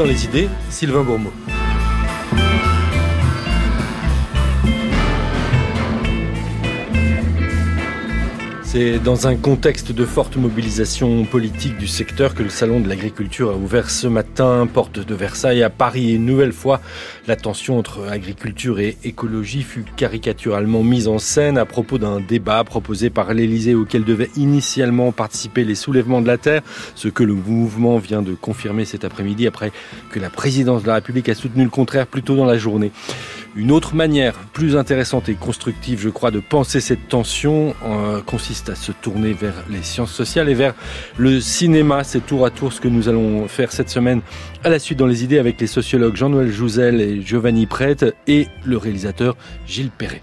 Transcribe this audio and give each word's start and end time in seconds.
dans 0.00 0.06
les 0.06 0.24
idées, 0.24 0.48
Sylvain 0.70 1.02
Bourmeau. 1.02 1.30
C'est 8.72 9.00
dans 9.00 9.26
un 9.26 9.34
contexte 9.34 9.90
de 9.90 10.04
forte 10.04 10.36
mobilisation 10.36 11.24
politique 11.24 11.76
du 11.76 11.88
secteur 11.88 12.36
que 12.36 12.44
le 12.44 12.50
Salon 12.50 12.78
de 12.78 12.88
l'agriculture 12.88 13.50
a 13.50 13.56
ouvert 13.56 13.90
ce 13.90 14.06
matin, 14.06 14.68
porte 14.72 15.00
de 15.00 15.12
Versailles 15.12 15.64
à 15.64 15.70
Paris. 15.70 16.14
Une 16.14 16.24
nouvelle 16.24 16.52
fois, 16.52 16.80
la 17.26 17.34
tension 17.34 17.80
entre 17.80 18.06
agriculture 18.08 18.78
et 18.78 18.96
écologie 19.02 19.64
fut 19.64 19.84
caricaturalement 19.96 20.84
mise 20.84 21.08
en 21.08 21.18
scène 21.18 21.58
à 21.58 21.64
propos 21.64 21.98
d'un 21.98 22.20
débat 22.20 22.62
proposé 22.62 23.10
par 23.10 23.34
l'Élysée 23.34 23.74
auquel 23.74 24.04
devaient 24.04 24.30
initialement 24.36 25.10
participer 25.10 25.64
les 25.64 25.74
soulèvements 25.74 26.20
de 26.20 26.28
la 26.28 26.38
terre, 26.38 26.62
ce 26.94 27.08
que 27.08 27.24
le 27.24 27.34
mouvement 27.34 27.98
vient 27.98 28.22
de 28.22 28.34
confirmer 28.34 28.84
cet 28.84 29.04
après-midi 29.04 29.48
après 29.48 29.72
que 30.12 30.20
la 30.20 30.30
présidence 30.30 30.82
de 30.82 30.86
la 30.86 30.94
République 30.94 31.28
a 31.28 31.34
soutenu 31.34 31.64
le 31.64 31.70
contraire 31.70 32.06
plus 32.06 32.22
tôt 32.22 32.36
dans 32.36 32.46
la 32.46 32.56
journée. 32.56 32.92
Une 33.56 33.72
autre 33.72 33.96
manière 33.96 34.34
plus 34.52 34.76
intéressante 34.76 35.28
et 35.28 35.34
constructive, 35.34 36.00
je 36.00 36.08
crois, 36.08 36.30
de 36.30 36.38
penser 36.38 36.80
cette 36.80 37.08
tension 37.08 37.74
euh, 37.84 38.20
consiste 38.22 38.68
à 38.68 38.76
se 38.76 38.92
tourner 38.92 39.32
vers 39.32 39.64
les 39.68 39.82
sciences 39.82 40.12
sociales 40.12 40.48
et 40.48 40.54
vers 40.54 40.74
le 41.18 41.40
cinéma. 41.40 42.04
C'est 42.04 42.24
tour 42.24 42.46
à 42.46 42.50
tour 42.50 42.72
ce 42.72 42.80
que 42.80 42.86
nous 42.86 43.08
allons 43.08 43.48
faire 43.48 43.72
cette 43.72 43.90
semaine 43.90 44.20
à 44.62 44.68
la 44.68 44.78
suite 44.78 44.98
dans 45.00 45.06
les 45.06 45.24
idées 45.24 45.40
avec 45.40 45.60
les 45.60 45.66
sociologues 45.66 46.14
Jean-Noël 46.14 46.48
Jouzel 46.48 47.00
et 47.00 47.22
Giovanni 47.22 47.66
Prête 47.66 48.06
et 48.28 48.46
le 48.64 48.76
réalisateur 48.76 49.36
Gilles 49.66 49.90
Perret. 49.90 50.22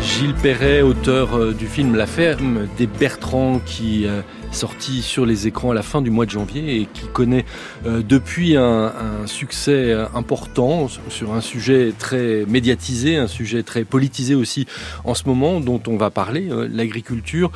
Gilles 0.00 0.34
Perret, 0.34 0.82
auteur 0.82 1.36
euh, 1.36 1.52
du 1.52 1.66
film 1.66 1.96
La 1.96 2.06
ferme 2.06 2.68
des 2.78 2.86
Bertrands, 2.86 3.60
qui 3.66 4.06
euh, 4.06 4.22
sorti 4.52 5.02
sur 5.02 5.26
les 5.26 5.46
écrans 5.46 5.70
à 5.70 5.74
la 5.74 5.82
fin 5.82 6.02
du 6.02 6.10
mois 6.10 6.26
de 6.26 6.30
janvier 6.30 6.80
et 6.80 6.88
qui 6.92 7.06
connaît 7.12 7.44
euh, 7.86 8.02
depuis 8.06 8.56
un, 8.56 8.92
succès 9.26 9.94
important 10.14 10.88
sur 11.08 11.32
un 11.32 11.40
sujet 11.40 11.92
très 11.98 12.44
médiatisé, 12.46 13.16
un 13.16 13.26
sujet 13.26 13.62
très 13.62 13.84
politisé 13.84 14.34
aussi 14.34 14.66
en 15.04 15.14
ce 15.14 15.24
moment 15.26 15.60
dont 15.60 15.80
on 15.86 15.96
va 15.96 16.10
parler, 16.10 16.48
euh, 16.50 16.68
l'agriculture. 16.70 17.50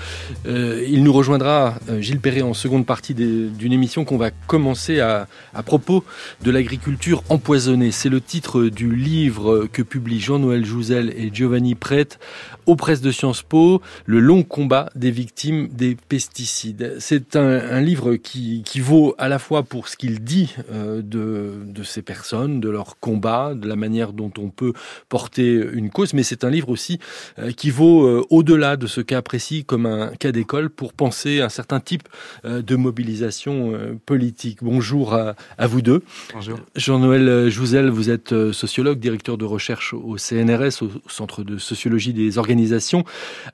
Euh, 0.46 0.84
il 0.88 1.02
nous 1.02 1.12
rejoindra, 1.12 1.74
Gilles 2.00 2.20
Perret, 2.20 2.42
en 2.42 2.54
seconde 2.54 2.86
partie 2.86 3.14
d'une 3.14 3.72
émission 3.72 4.04
qu'on 4.04 4.16
va 4.16 4.30
commencer 4.30 5.00
à, 5.00 5.28
à 5.54 5.62
propos 5.62 6.04
de 6.42 6.50
l'agriculture 6.50 7.22
empoisonnée. 7.28 7.90
C'est 7.90 8.08
le 8.08 8.20
titre 8.20 8.64
du 8.64 8.94
livre 8.94 9.66
que 9.72 9.82
publient 9.82 10.20
Jean-Noël 10.20 10.64
Jouzel 10.64 11.12
et 11.16 11.30
Giovanni 11.32 11.74
Prête 11.74 12.18
aux 12.66 12.76
presses 12.76 13.00
de 13.00 13.10
Sciences 13.10 13.42
Po, 13.42 13.80
Le 14.04 14.20
long 14.20 14.42
combat 14.42 14.90
des 14.94 15.10
victimes 15.10 15.68
des 15.68 15.96
pesticides. 16.08 16.85
C'est 16.98 17.36
un, 17.36 17.80
livre 17.80 18.16
qui, 18.16 18.62
vaut 18.80 19.14
à 19.18 19.28
la 19.28 19.38
fois 19.38 19.62
pour 19.62 19.88
ce 19.88 19.96
qu'il 19.96 20.20
dit 20.20 20.54
euh, 20.72 21.02
de, 21.02 21.82
ces 21.82 22.02
personnes, 22.02 22.60
de 22.60 22.68
leur 22.68 22.98
combat, 22.98 23.54
de 23.54 23.68
la 23.68 23.76
manière 23.76 24.12
dont 24.12 24.32
on 24.38 24.48
peut 24.48 24.72
porter 25.08 25.54
une 25.72 25.90
cause, 25.90 26.14
mais 26.14 26.22
c'est 26.22 26.44
un 26.44 26.50
livre 26.50 26.68
aussi 26.68 26.98
euh, 27.38 27.52
qui 27.52 27.70
vaut 27.70 28.06
euh, 28.06 28.24
au-delà 28.30 28.76
de 28.76 28.86
ce 28.86 29.00
cas 29.00 29.22
précis 29.22 29.64
comme 29.64 29.86
un 29.86 30.08
cas 30.18 30.32
d'école 30.32 30.70
pour 30.70 30.92
penser 30.92 31.40
un 31.40 31.48
certain 31.48 31.80
type 31.80 32.08
de 32.44 32.76
mobilisation 32.76 33.72
politique. 34.04 34.58
Bonjour 34.62 35.14
à, 35.14 35.34
vous 35.66 35.82
deux. 35.82 36.02
Bonjour. 36.32 36.58
Jean-Noël 36.74 37.48
Jouzel, 37.48 37.88
vous 37.88 38.10
êtes 38.10 38.52
sociologue, 38.52 38.98
directeur 38.98 39.38
de 39.38 39.44
recherche 39.44 39.94
au 39.94 40.16
CNRS, 40.18 40.82
au 40.82 40.90
Centre 41.08 41.42
de 41.42 41.58
sociologie 41.58 42.12
des 42.12 42.38
organisations 42.38 43.04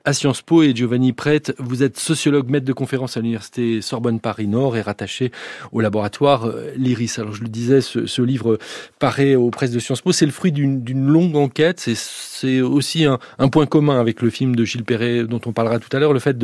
à 0.05 0.13
Sciences 0.13 0.41
Po, 0.41 0.63
et 0.63 0.75
Giovanni 0.75 1.13
Prête, 1.13 1.53
vous 1.59 1.83
êtes 1.83 1.97
sociologue, 1.97 2.49
maître 2.49 2.65
de 2.65 2.73
conférence 2.73 3.17
à 3.17 3.21
l'université 3.23 3.81
Sorbonne 3.81 4.19
Paris 4.19 4.47
Nord 4.47 4.77
et 4.77 4.81
rattaché 4.81 5.31
au 5.71 5.81
laboratoire 5.81 6.45
euh, 6.45 6.71
l'IRIS. 6.75 7.17
Alors 7.17 7.33
je 7.33 7.41
le 7.41 7.49
disais, 7.49 7.81
ce, 7.81 8.21
livre 8.21 8.57
paraît 8.99 9.35
aux 9.35 9.49
presses 9.49 9.71
de 9.71 9.79
Sciences 9.79 10.01
Po, 10.01 10.11
c'est 10.11 10.25
le 10.25 10.31
fruit 10.31 10.51
d'une 10.51 11.07
longue 11.07 11.35
enquête, 11.35 11.79
c'est 11.79 12.61
aussi 12.61 13.05
un, 13.05 13.19
point 13.49 13.65
commun 13.65 13.99
avec 13.99 14.21
le 14.21 14.29
film 14.29 14.55
de 14.55 14.65
Gilles 14.65 14.83
Perret 14.83 15.25
dont 15.25 15.41
on 15.45 15.51
parlera 15.51 15.79
tout 15.79 15.95
à 15.95 15.99
l'heure, 15.99 16.13
le 16.13 16.19
fait 16.19 16.37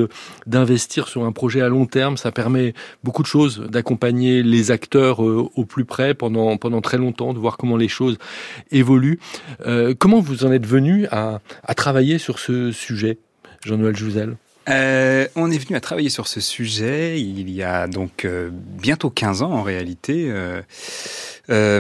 d'investir 0.46 1.08
sur 1.08 1.24
un 1.24 1.32
projet 1.32 1.62
à 1.62 1.70
long 1.70 1.86
terme, 1.86 2.18
ça 2.18 2.32
permet 2.32 2.74
beaucoup 3.04 3.22
de 3.22 3.28
choses, 3.28 3.60
d'accompagner 3.70 4.44
les 4.44 4.72
acteurs 4.72 5.24
euh, 5.24 5.50
au 5.56 5.66
plus 5.66 5.86
près 5.86 6.14
pendant, 6.14 6.58
pendant 6.58 6.82
très 6.82 6.98
longtemps, 6.98 7.34
de 7.34 7.40
voir 7.40 7.58
comment 7.58 7.78
les 7.78 7.88
choses 7.88 8.18
évoluent. 8.72 9.20
Euh, 9.66 9.94
comment 9.98 10.20
vous 10.20 10.46
en 10.46 10.52
êtes 10.52 10.66
venu 10.66 11.08
à, 11.12 11.40
à 11.64 11.74
travailler 11.74 12.18
sur 12.18 12.40
ce 12.40 12.72
sujet, 12.72 13.18
Jean-Noël 13.64 13.96
Jouzel? 13.96 14.36
Euh, 14.70 15.28
on 15.36 15.50
est 15.52 15.58
venu 15.58 15.76
à 15.76 15.80
travailler 15.80 16.10
sur 16.10 16.28
ce 16.28 16.40
sujet 16.40 17.20
il 17.20 17.50
y 17.50 17.64
a 17.64 17.88
donc 17.88 18.26
euh, 18.26 18.50
bientôt 18.54 19.10
15 19.10 19.42
ans 19.42 19.52
en 19.52 19.64
réalité. 19.64 20.28
Euh, 20.30 20.62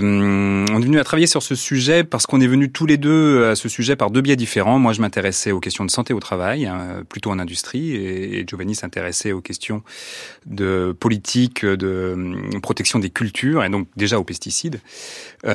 on 0.01 0.81
est 0.81 0.85
venu 0.85 1.00
à 1.00 1.03
travailler 1.03 1.27
sur 1.27 1.44
ce 1.44 1.53
sujet 1.53 2.03
parce 2.03 2.25
qu'on 2.25 2.41
est 2.41 2.47
venu 2.47 2.72
tous 2.72 2.88
les 2.88 2.97
deux 2.97 3.45
à 3.45 3.55
ce 3.55 3.69
sujet 3.69 3.95
par 3.95 4.09
deux 4.09 4.22
biais 4.22 4.35
différents. 4.35 4.79
Moi, 4.79 4.94
je 4.94 5.01
m'intéressais 5.01 5.51
aux 5.51 5.59
questions 5.59 5.85
de 5.85 5.91
santé 5.91 6.13
au 6.13 6.19
travail, 6.19 6.66
hein, 6.66 7.03
plutôt 7.07 7.29
en 7.29 7.38
industrie, 7.38 7.95
et, 7.95 8.44
Giovanni 8.47 8.73
s'intéressait 8.73 9.31
aux 9.31 9.41
questions 9.41 9.83
de 10.47 10.95
politique, 11.00 11.66
de 11.66 12.17
protection 12.63 12.97
des 12.97 13.11
cultures, 13.11 13.63
et 13.63 13.69
donc 13.69 13.88
déjà 13.95 14.19
aux 14.19 14.23
pesticides. 14.23 14.79
et 15.45 15.50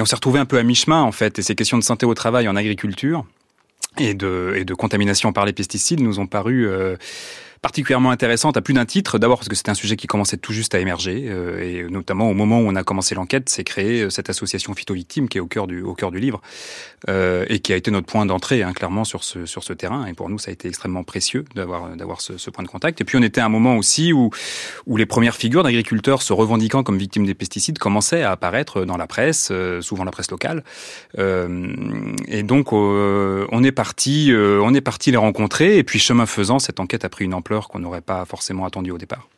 on 0.00 0.04
s'est 0.06 0.16
retrouvé 0.16 0.40
un 0.40 0.46
peu 0.46 0.56
à 0.56 0.62
mi-chemin 0.62 1.02
en 1.02 1.12
fait. 1.12 1.38
Et 1.38 1.42
ces 1.42 1.54
questions 1.54 1.76
de 1.76 1.84
santé 1.84 2.06
au 2.06 2.14
travail 2.14 2.48
en 2.48 2.56
agriculture 2.56 3.26
et 3.98 4.14
de, 4.14 4.54
et 4.56 4.64
de 4.64 4.74
contamination 4.74 5.32
par 5.32 5.44
les 5.44 5.52
pesticides 5.52 6.00
nous 6.00 6.18
ont 6.18 6.26
paru 6.26 6.66
euh, 6.66 6.96
particulièrement 7.62 8.10
intéressante 8.10 8.56
à 8.56 8.62
plus 8.62 8.74
d'un 8.74 8.84
titre. 8.84 9.18
D'abord 9.18 9.38
parce 9.38 9.48
que 9.48 9.54
c'était 9.54 9.70
un 9.70 9.74
sujet 9.74 9.96
qui 9.96 10.06
commençait 10.06 10.36
tout 10.36 10.52
juste 10.52 10.74
à 10.74 10.80
émerger, 10.80 11.26
euh, 11.28 11.60
et 11.60 11.90
notamment 11.90 12.30
au 12.30 12.34
moment 12.34 12.60
où 12.60 12.68
on 12.68 12.76
a 12.76 12.84
commencé 12.84 13.14
l'enquête, 13.14 13.48
c'est 13.48 13.64
créé 13.64 14.02
euh, 14.02 14.10
cette 14.10 14.30
association 14.30 14.74
Phyto-Victime 14.74 15.28
qui 15.28 15.38
est 15.38 15.40
au 15.40 15.46
cœur 15.46 15.66
du, 15.66 15.82
au 15.82 15.94
cœur 15.94 16.10
du 16.10 16.18
livre, 16.18 16.40
euh, 17.08 17.44
et 17.48 17.60
qui 17.60 17.72
a 17.72 17.76
été 17.76 17.90
notre 17.90 18.06
point 18.06 18.26
d'entrée, 18.26 18.62
hein, 18.62 18.72
clairement, 18.72 19.04
sur 19.04 19.24
ce, 19.24 19.46
sur 19.46 19.64
ce 19.64 19.72
terrain. 19.72 20.06
Et 20.06 20.12
pour 20.12 20.28
nous, 20.28 20.38
ça 20.38 20.50
a 20.50 20.52
été 20.52 20.68
extrêmement 20.68 21.04
précieux 21.04 21.44
d'avoir, 21.54 21.96
d'avoir 21.96 22.20
ce, 22.20 22.38
ce, 22.38 22.50
point 22.50 22.64
de 22.64 22.68
contact. 22.68 23.00
Et 23.00 23.04
puis 23.04 23.16
on 23.16 23.22
était 23.22 23.40
à 23.40 23.46
un 23.46 23.50
moment 23.50 23.76
aussi 23.76 24.12
où, 24.12 24.30
où 24.86 24.96
les 24.96 25.06
premières 25.06 25.36
figures 25.36 25.62
d'agriculteurs 25.62 26.22
se 26.22 26.32
revendiquant 26.32 26.82
comme 26.82 26.98
victimes 26.98 27.26
des 27.26 27.34
pesticides 27.34 27.78
commençaient 27.78 28.22
à 28.22 28.32
apparaître 28.32 28.84
dans 28.84 28.96
la 28.96 29.06
presse, 29.06 29.52
souvent 29.80 30.04
la 30.04 30.10
presse 30.10 30.30
locale. 30.30 30.64
et 31.18 32.42
donc 32.42 32.72
on 32.72 33.64
est 33.64 33.72
parti, 33.72 34.32
on 34.34 34.74
est 34.74 34.80
parti 34.80 35.10
les 35.10 35.16
rencontrer, 35.16 35.78
et 35.78 35.84
puis 35.84 35.98
chemin 35.98 36.26
faisant, 36.26 36.58
cette 36.58 36.80
enquête 36.80 37.04
a 37.04 37.08
pris 37.08 37.24
une 37.24 37.34
ampleur 37.34 37.45
qu'on 37.68 37.78
n'aurait 37.78 38.00
pas 38.00 38.24
forcément 38.24 38.64
attendu 38.64 38.90
au 38.90 38.98
départ. 38.98 39.28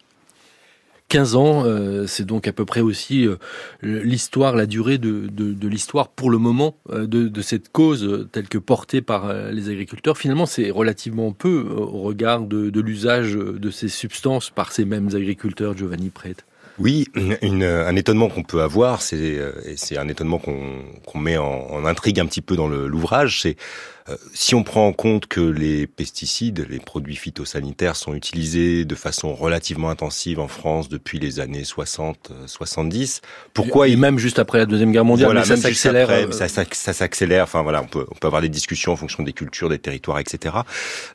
15 1.09 1.37
ans, 1.37 1.63
euh, 1.65 2.07
c'est 2.07 2.27
donc 2.27 2.47
à 2.47 2.53
peu 2.53 2.67
près 2.67 2.81
aussi 2.81 3.27
euh, 3.27 3.37
l'histoire, 3.83 4.55
la 4.55 4.67
durée 4.67 4.99
de, 4.99 5.29
l'histoire 5.67 6.09
pour 6.09 6.31
le 6.31 6.37
moment 6.37 6.77
euh, 6.91 7.07
de, 7.07 7.41
cette 7.41 7.73
cause 7.73 8.29
telle 8.31 8.49
que 8.49 8.59
portée 8.59 9.01
par 9.01 9.33
les 9.51 9.71
agriculteurs. 9.71 10.19
Finalement, 10.19 10.45
c'est 10.45 10.71
relativement 10.71 11.33
peu 11.33 11.65
au 11.71 12.03
regard 12.03 12.43
de, 12.43 12.81
l'usage 12.81 13.35
de 13.35 13.71
ces 13.71 13.89
substances 13.89 14.51
par 14.51 14.73
ces 14.73 14.85
mêmes 14.85 15.09
agriculteurs, 15.15 15.77
Giovanni 15.77 16.11
Prete. 16.11 16.45
Oui, 16.79 17.09
un 17.15 17.97
étonnement 17.97 18.29
qu'on 18.29 18.45
peut 18.45 18.63
avoir, 18.63 19.03
c'est 19.03 19.41
c'est 19.77 19.99
un 19.99 20.07
étonnement 20.07 20.39
qu'on 20.39 21.19
met 21.19 21.37
en, 21.37 21.45
en, 21.45 21.85
intrigue 21.87 22.21
un 22.21 22.27
petit 22.27 22.41
peu 22.41 22.55
dans 22.55 22.69
l'ouvrage, 22.69 23.43
c'est 23.43 23.57
euh, 23.57 23.98
si 24.33 24.55
on 24.55 24.63
prend 24.63 24.87
en 24.87 24.93
compte 24.93 25.27
que 25.27 25.41
les 25.41 25.87
pesticides, 25.87 26.67
les 26.69 26.79
produits 26.79 27.17
phytosanitaires 27.17 27.97
sont 27.97 28.15
utilisés 28.15 28.85
de 28.85 28.95
façon 28.95 29.35
relativement 29.35 29.91
intensive 29.91 30.41
en 30.41 30.49
France 30.49 30.89
depuis 30.89 31.19
les 31.19 31.41
années 31.41 31.63
60-70, 31.63 33.21
pourquoi 33.55 33.89
et, 33.89 33.97
même 33.97 34.19
juste 34.19 34.39
après 34.39 34.59
la 34.59 34.67
deuxième 34.67 34.93
guerre 34.93 35.05
mondiale, 35.05 35.29
voilà, 35.29 35.45
ça 35.45 35.57
s'accélère. 35.57 36.11
Euh, 36.11 36.31
ça, 36.31 36.49
ça, 36.49 36.65
ça 36.71 36.93
s'accélère. 36.93 37.45
Enfin 37.45 37.63
voilà, 37.63 37.83
on 37.83 37.87
peut, 37.87 38.07
on 38.11 38.15
peut 38.15 38.27
avoir 38.27 38.43
des 38.43 38.49
discussions 38.49 38.93
en 38.93 38.97
fonction 38.97 39.23
des 39.23 39.33
cultures, 39.33 39.69
des 39.69 39.79
territoires, 39.79 40.19
etc. 40.19 40.57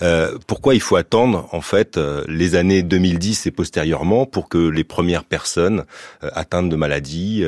Euh, 0.02 0.38
pourquoi 0.48 0.76
il 0.76 0.82
faut 0.82 0.96
attendre 0.96 1.48
en 1.52 1.62
fait 1.62 1.98
euh, 1.98 2.24
les 2.28 2.56
années 2.56 2.84
2010 2.84 3.48
et 3.48 3.52
postérieurement 3.52 4.26
pour 4.26 4.50
que 4.50 4.58
les 4.58 4.84
premières 4.84 5.24
personnes 5.24 5.86
atteintes 6.22 6.70
de 6.70 6.76
maladies 6.76 7.46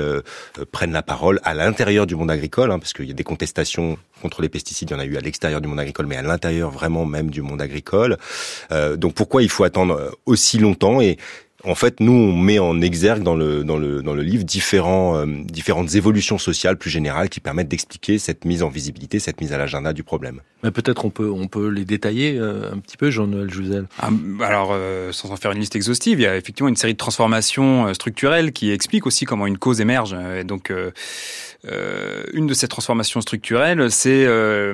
prennent 0.72 0.92
la 0.92 1.04
parole 1.04 1.40
à 1.44 1.54
l'intérieur 1.54 2.08
du 2.08 2.16
monde 2.16 2.32
agricole, 2.32 2.72
hein, 2.72 2.80
parce 2.80 2.94
qu'il 2.94 3.06
y 3.06 3.12
a 3.12 3.14
des 3.14 3.24
contestations 3.24 3.98
contre 4.22 4.42
les 4.42 4.50
pesticides, 4.50 4.90
il 4.90 4.94
y 4.94 4.96
en 4.96 5.00
a 5.00 5.06
eu 5.06 5.18
à 5.18 5.20
l'extérieur 5.20 5.35
du 5.40 5.68
monde 5.68 5.80
agricole, 5.80 6.08
mais 6.08 6.18
à 6.18 6.22
l'intérieur 6.22 6.72
vraiment 6.72 7.06
même 7.06 7.30
du 7.30 7.42
monde 7.42 7.62
agricole. 7.62 8.18
Euh, 8.72 8.98
donc 8.98 9.14
pourquoi 9.14 9.44
il 9.44 9.50
faut 9.50 9.64
attendre 9.64 10.12
aussi 10.26 10.58
longtemps 10.58 11.02
et 11.02 11.18
En 11.68 11.74
fait, 11.74 12.00
nous, 12.00 12.12
on 12.12 12.38
met 12.38 12.60
en 12.60 12.80
exergue 12.82 13.24
dans 13.24 13.36
le 13.36 13.64
dans 13.64 13.78
le 13.78 14.04
dans 14.04 14.14
le 14.14 14.22
livre 14.22 14.44
différents 14.44 15.18
euh, 15.18 15.26
différentes 15.46 15.96
évolutions 15.96 16.38
sociales 16.38 16.78
plus 16.78 16.92
générales 16.92 17.30
qui 17.30 17.40
permettent 17.40 17.70
d'expliquer 17.70 18.20
cette 18.20 18.46
mise 18.46 18.62
en 18.62 18.70
visibilité, 18.70 19.20
cette 19.20 19.42
mise 19.42 19.52
à 19.52 19.58
l'agenda 19.58 19.92
du 19.94 20.04
problème. 20.04 20.42
Mais 20.64 20.72
peut-être 20.72 21.06
on 21.06 21.10
peut 21.10 21.30
on 21.30 21.48
peut 21.48 21.70
les 21.70 21.86
détailler 21.86 22.38
euh, 22.38 22.72
un 22.72 22.78
petit 22.78 22.98
peu, 22.98 23.10
Jean-Noël 23.10 23.52
Jouzel. 23.52 23.88
Ah, 24.00 24.10
alors, 24.42 24.72
euh, 24.74 25.12
sans 25.12 25.32
en 25.32 25.38
faire 25.38 25.52
une 25.52 25.60
liste 25.60 25.76
exhaustive, 25.76 26.20
il 26.20 26.24
y 26.24 26.28
a 26.28 26.38
effectivement 26.38 26.70
une 26.70 26.76
série 26.76 26.94
de 26.94 27.00
transformations 27.00 27.92
structurelles 27.94 28.52
qui 28.52 28.72
expliquent 28.72 29.08
aussi 29.08 29.26
comment 29.26 29.48
une 29.48 29.58
cause 29.58 29.82
émerge. 29.82 30.16
Et 30.40 30.44
donc, 30.44 30.72
euh, 31.68 32.24
une 32.34 32.46
de 32.48 32.54
ces 32.54 32.68
transformations 32.68 33.22
structurelles, 33.22 33.90
c'est 33.90 34.26
euh, 34.26 34.74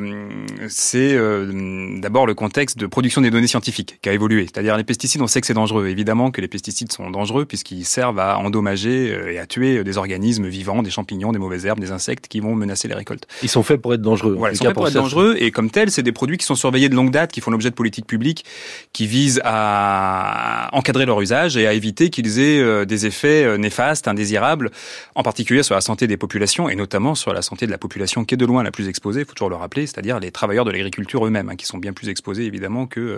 c'est 0.68 1.14
euh, 1.14 2.00
d'abord 2.00 2.26
le 2.26 2.34
contexte 2.34 2.78
de 2.78 2.86
production 2.86 3.22
des 3.22 3.30
données 3.30 3.48
scientifiques 3.48 4.00
qui 4.02 4.10
a 4.10 4.14
évolué. 4.14 4.44
C'est-à-dire 4.44 4.76
les 4.76 4.84
pesticides, 4.84 5.22
on 5.22 5.28
sait 5.28 5.40
que 5.40 5.48
c'est 5.48 5.54
dangereux. 5.54 5.88
Évidemment 5.88 6.32
que 6.32 6.42
les 6.42 6.48
pesticides 6.48 6.92
sont 6.92 7.10
dangereux 7.10 7.46
puisqu'ils 7.46 7.86
servent 7.86 8.20
à 8.20 8.38
endommager 8.40 9.34
et 9.34 9.40
à 9.40 9.46
tuer 9.46 9.84
des 9.84 9.98
organismes 9.98 10.48
vivants, 10.48 10.84
des 10.84 10.90
champignons, 10.90 11.32
des 11.32 11.40
mauvaises 11.40 11.66
herbes, 11.66 11.80
des 11.80 11.92
insectes 11.92 12.28
qui 12.28 12.42
vont 12.42 12.56
menacer 12.56 12.88
les 12.88 12.96
récoltes. 12.96 13.26
Ils 13.42 13.50
sont 13.50 13.64
faits 13.64 13.82
pour 13.82 13.94
être 13.94 14.02
dangereux. 14.02 14.36
Voilà, 14.38 14.54
ils 14.54 14.58
sont 14.58 14.66
faits 14.66 14.74
pour, 14.74 14.88
être 14.88 14.94
dangereux 14.94 15.38
et 15.40 15.52
comme 15.52 15.70
tels, 15.70 15.92
c'est 15.92 16.04
des 16.04 16.12
produits 16.12 16.38
qui 16.38 16.46
sont 16.46 16.56
surveillés 16.56 16.90
de 16.90 16.96
longue 16.96 17.12
date, 17.12 17.32
qui 17.32 17.40
font 17.40 17.52
l'objet 17.52 17.70
de 17.70 17.76
politiques 17.76 18.08
publiques 18.08 18.44
qui 18.92 19.08
visent 19.08 19.42
à 19.46 20.70
encadrer 20.74 21.06
leur 21.06 21.22
usage 21.22 21.56
et 21.56 21.68
à 21.68 21.74
éviter 21.74 22.10
qu'ils 22.10 22.40
aient 22.40 22.86
des 22.86 23.06
effets 23.06 23.58
néfastes, 23.58 24.08
indésirables, 24.08 24.72
en 25.16 25.24
particulier 25.24 25.64
sur 25.64 25.76
la 25.76 25.82
santé 25.82 26.08
des 26.08 26.18
populations 26.18 26.70
et 26.70 26.76
notamment 26.82 27.14
sur 27.14 27.32
la 27.32 27.44
santé 27.44 27.68
de 27.68 27.72
la 27.72 27.78
population 27.78 28.26
qui 28.26 28.34
est 28.34 28.38
de 28.38 28.46
loin 28.46 28.64
la 28.64 28.72
plus 28.72 28.88
exposée, 28.88 29.22
il 29.22 29.26
faut 29.26 29.34
toujours 29.34 29.52
le 29.52 29.56
rappeler, 29.56 29.86
c'est-à-dire 29.86 30.20
les 30.20 30.32
travailleurs 30.32 30.66
de 30.66 30.72
l'agriculture 30.72 31.26
eux-mêmes, 31.26 31.50
hein, 31.50 31.56
qui 31.56 31.68
sont 31.68 31.78
bien 31.78 31.94
plus 31.94 32.10
exposés 32.10 32.44
évidemment 32.44 32.88
que 32.88 33.00
euh, 33.00 33.18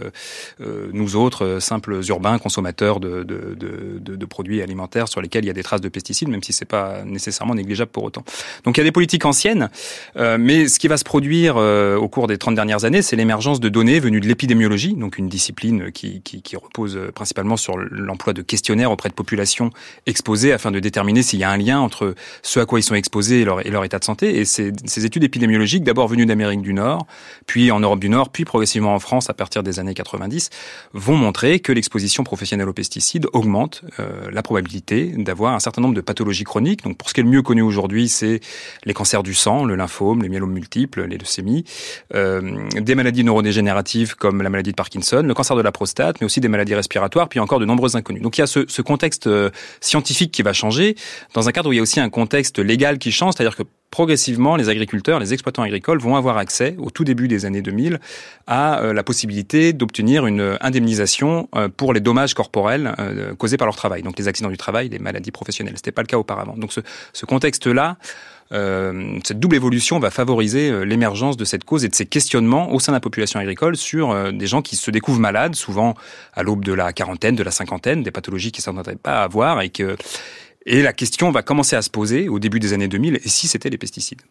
euh, 0.62 0.90
nous 0.92 1.16
autres, 1.16 1.46
euh, 1.46 1.60
simples 1.62 2.02
urbains 2.10 2.38
consommateurs 2.40 3.00
de, 3.00 4.26
produits 4.30 4.62
alimentaires 4.62 5.08
sur 5.08 5.22
lesquels 5.22 5.44
il 5.44 5.48
y 5.48 5.52
a 5.52 5.54
des 5.54 5.64
traces 5.64 5.82
de 5.82 5.90
pesticides, 5.90 6.28
même 6.28 6.42
si 6.42 6.54
c'est 6.54 6.66
pas 6.66 7.04
nécessairement 7.06 7.56
négligeable 7.56 7.92
pour 7.92 8.04
autant. 8.04 8.24
Donc 8.64 8.78
il 8.78 8.80
y 8.80 8.82
a 8.82 8.84
des 8.84 8.92
politiques 8.92 9.26
anciennes, 9.26 9.70
mais 10.16 10.68
ce 10.68 10.80
qui 10.80 10.88
va 10.88 10.98
se 10.98 11.04
produire 11.04 11.58
au 11.58 12.08
cours 12.08 12.28
des 12.28 12.38
30 12.38 12.56
dernières 12.56 12.84
années, 12.86 13.02
c'est 13.02 13.16
l'émergence 13.16 13.60
de 13.60 13.70
données 13.70 14.00
venues 14.00 14.22
de 14.22 14.28
l'épidémiologie, 14.28 14.96
donc 14.96 15.18
une 15.18 15.30
discipline 15.30 15.92
qui, 15.92 16.22
qui, 16.22 16.42
qui 16.42 16.56
repose 16.56 16.98
principalement 17.14 17.58
sur 17.58 17.78
l'emploi 17.78 18.34
de 18.34 18.42
questionnaires 18.42 18.92
auprès 18.92 19.10
de 19.10 19.14
populations 19.14 19.70
exposées 20.08 20.52
afin 20.52 20.72
de 20.72 20.80
déterminer 20.80 21.22
s'il 21.22 21.40
y 21.40 21.44
a 21.44 21.52
un 21.52 21.58
lien 21.58 21.80
entre 21.80 22.16
ce 22.42 22.60
à 22.60 22.66
quoi 22.66 22.80
ils 22.80 22.84
sont 22.84 22.96
exposés 22.96 23.42
et 23.42 23.46
leur, 23.46 23.53
et 23.62 23.70
leur 23.70 23.84
état 23.84 24.00
de 24.00 24.04
santé. 24.04 24.40
Et 24.40 24.46
ces, 24.46 24.72
études 25.06 25.24
épidémiologiques, 25.24 25.84
d'abord 25.84 26.08
venues 26.08 26.26
d'Amérique 26.26 26.62
du 26.62 26.74
Nord, 26.74 27.06
puis 27.46 27.72
en 27.72 27.80
Europe 27.80 28.00
du 28.00 28.10
Nord, 28.10 28.30
puis 28.30 28.46
progressivement 28.46 28.96
en 28.96 29.00
France 29.00 29.30
à 29.30 29.34
partir 29.34 29.64
des 29.64 29.80
années 29.80 29.94
90, 29.94 30.50
vont 30.94 31.16
montrer 31.16 31.60
que 31.60 31.72
l'exposition 31.72 32.24
professionnelle 32.24 32.70
aux 32.70 32.74
pesticides 32.74 33.28
augmente 33.34 33.84
euh, 34.00 34.30
la 34.32 34.42
probabilité 34.42 35.14
d'avoir 35.18 35.54
un 35.54 35.60
certain 35.60 35.82
nombre 35.82 35.96
de 35.96 36.02
pathologies 36.02 36.44
chroniques. 36.44 36.84
Donc 36.84 36.98
pour 36.98 37.10
ce 37.10 37.14
qui 37.14 37.22
est 37.22 37.24
le 37.24 37.30
mieux 37.30 37.42
connu 37.42 37.62
aujourd'hui, 37.62 38.10
c'est 38.10 38.40
les 38.86 38.94
cancers 38.94 39.24
du 39.24 39.34
sang, 39.34 39.66
le 39.66 39.76
lymphome, 39.76 40.22
les 40.22 40.30
myélomes 40.30 40.54
multiples, 40.54 41.06
les 41.06 41.18
leucémies, 41.18 41.64
euh, 42.14 42.70
des 42.76 42.96
maladies 42.96 43.24
neurodégénératives 43.24 44.16
comme 44.16 44.42
la 44.42 44.50
maladie 44.50 44.72
de 44.72 44.76
Parkinson, 44.76 45.24
le 45.26 45.34
cancer 45.34 45.56
de 45.56 45.62
la 45.62 45.72
prostate, 45.72 46.22
mais 46.22 46.26
aussi 46.26 46.40
des 46.40 46.48
maladies 46.48 46.76
respiratoires, 46.76 47.30
puis 47.30 47.40
encore 47.40 47.60
de 47.60 47.66
nombreuses 47.66 47.96
inconnues. 47.96 48.20
Donc 48.20 48.38
il 48.38 48.42
y 48.42 48.44
a 48.44 48.48
ce, 48.48 48.66
ce 48.68 48.82
contexte 48.82 49.28
euh, 49.28 49.50
scientifique 49.82 50.32
qui 50.32 50.42
va 50.42 50.54
changer 50.54 50.96
dans 51.34 51.48
un 51.48 51.52
cadre 51.52 51.70
où 51.70 51.74
il 51.74 51.78
y 51.78 51.80
a 51.80 51.82
aussi 51.82 52.00
un 52.00 52.10
contexte 52.10 52.60
légal 52.60 52.98
qui 52.98 53.12
change, 53.12 53.33
c'est-à-dire 53.34 53.56
que 53.56 53.64
progressivement, 53.94 54.56
les 54.56 54.70
agriculteurs, 54.70 55.20
les 55.20 55.34
exploitants 55.34 55.62
agricoles 55.62 56.00
vont 56.00 56.16
avoir 56.16 56.38
accès, 56.38 56.76
au 56.80 56.90
tout 56.90 57.04
début 57.04 57.28
des 57.28 57.46
années 57.46 57.62
2000, 57.62 58.00
à 58.48 58.82
euh, 58.82 58.92
la 58.92 59.04
possibilité 59.04 59.72
d'obtenir 59.72 60.26
une 60.26 60.58
indemnisation 60.62 61.48
euh, 61.56 61.70
pour 61.70 61.94
les 61.94 62.00
dommages 62.00 62.34
corporels 62.34 62.96
euh, 62.98 63.36
causés 63.36 63.58
par 63.58 63.68
leur 63.68 63.76
travail, 63.76 64.02
donc 64.02 64.18
les 64.18 64.28
accidents 64.28 64.50
du 64.50 64.58
travail, 64.58 64.90
les 64.90 64.98
maladies 64.98 65.30
professionnelles. 65.30 65.76
C'était 65.76 65.92
pas 65.92 66.02
le 66.02 66.08
cas 66.08 66.18
auparavant. 66.18 66.58
Donc 66.58 66.74
ce, 66.74 66.80
ce 67.14 67.28
contexte-là, 67.28 67.98
euh, 68.52 69.20
cette 69.24 69.40
double 69.40 69.58
évolution 69.58 70.00
va 70.00 70.10
favoriser 70.10 70.86
l'émergence 70.86 71.38
de 71.38 71.46
cette 71.46 71.64
cause 71.64 71.86
et 71.86 71.88
de 71.88 71.94
ces 71.94 72.08
questionnements 72.08 72.74
au 72.74 72.80
sein 72.80 72.94
de 72.94 72.96
la 72.96 73.00
population 73.00 73.40
agricole 73.40 73.78
sur 73.78 74.34
des 74.34 74.48
gens 74.48 74.64
qui 74.64 74.76
se 74.76 74.90
découvrent 74.90 75.20
malades, 75.20 75.54
souvent 75.54 75.94
à 76.34 76.42
l'aube 76.42 76.66
de 76.66 76.74
la 76.74 76.94
quarantaine, 76.94 77.36
de 77.36 77.44
la 77.44 77.52
cinquantaine, 77.52 78.02
des 78.02 78.12
pathologies 78.12 78.52
qu'ils 78.52 78.62
ne 78.62 78.76
s'attendaient 78.76 78.98
pas 78.98 79.22
avoir 79.22 79.62
et 79.62 79.70
que 79.70 79.96
et 80.66 80.82
la 80.82 80.94
question 80.94 81.32
va 81.32 81.42
commencer 81.42 81.76
à 81.76 81.82
se 81.82 81.90
poser 81.90 82.30
au 82.30 82.40
début 82.40 82.60
des 82.60 82.74
années 82.74 82.88
2000, 82.88 83.20
et 83.24 83.30
si 83.30 83.48
c'était 83.48 83.70
les 83.70 83.78
pesticides 83.78 84.22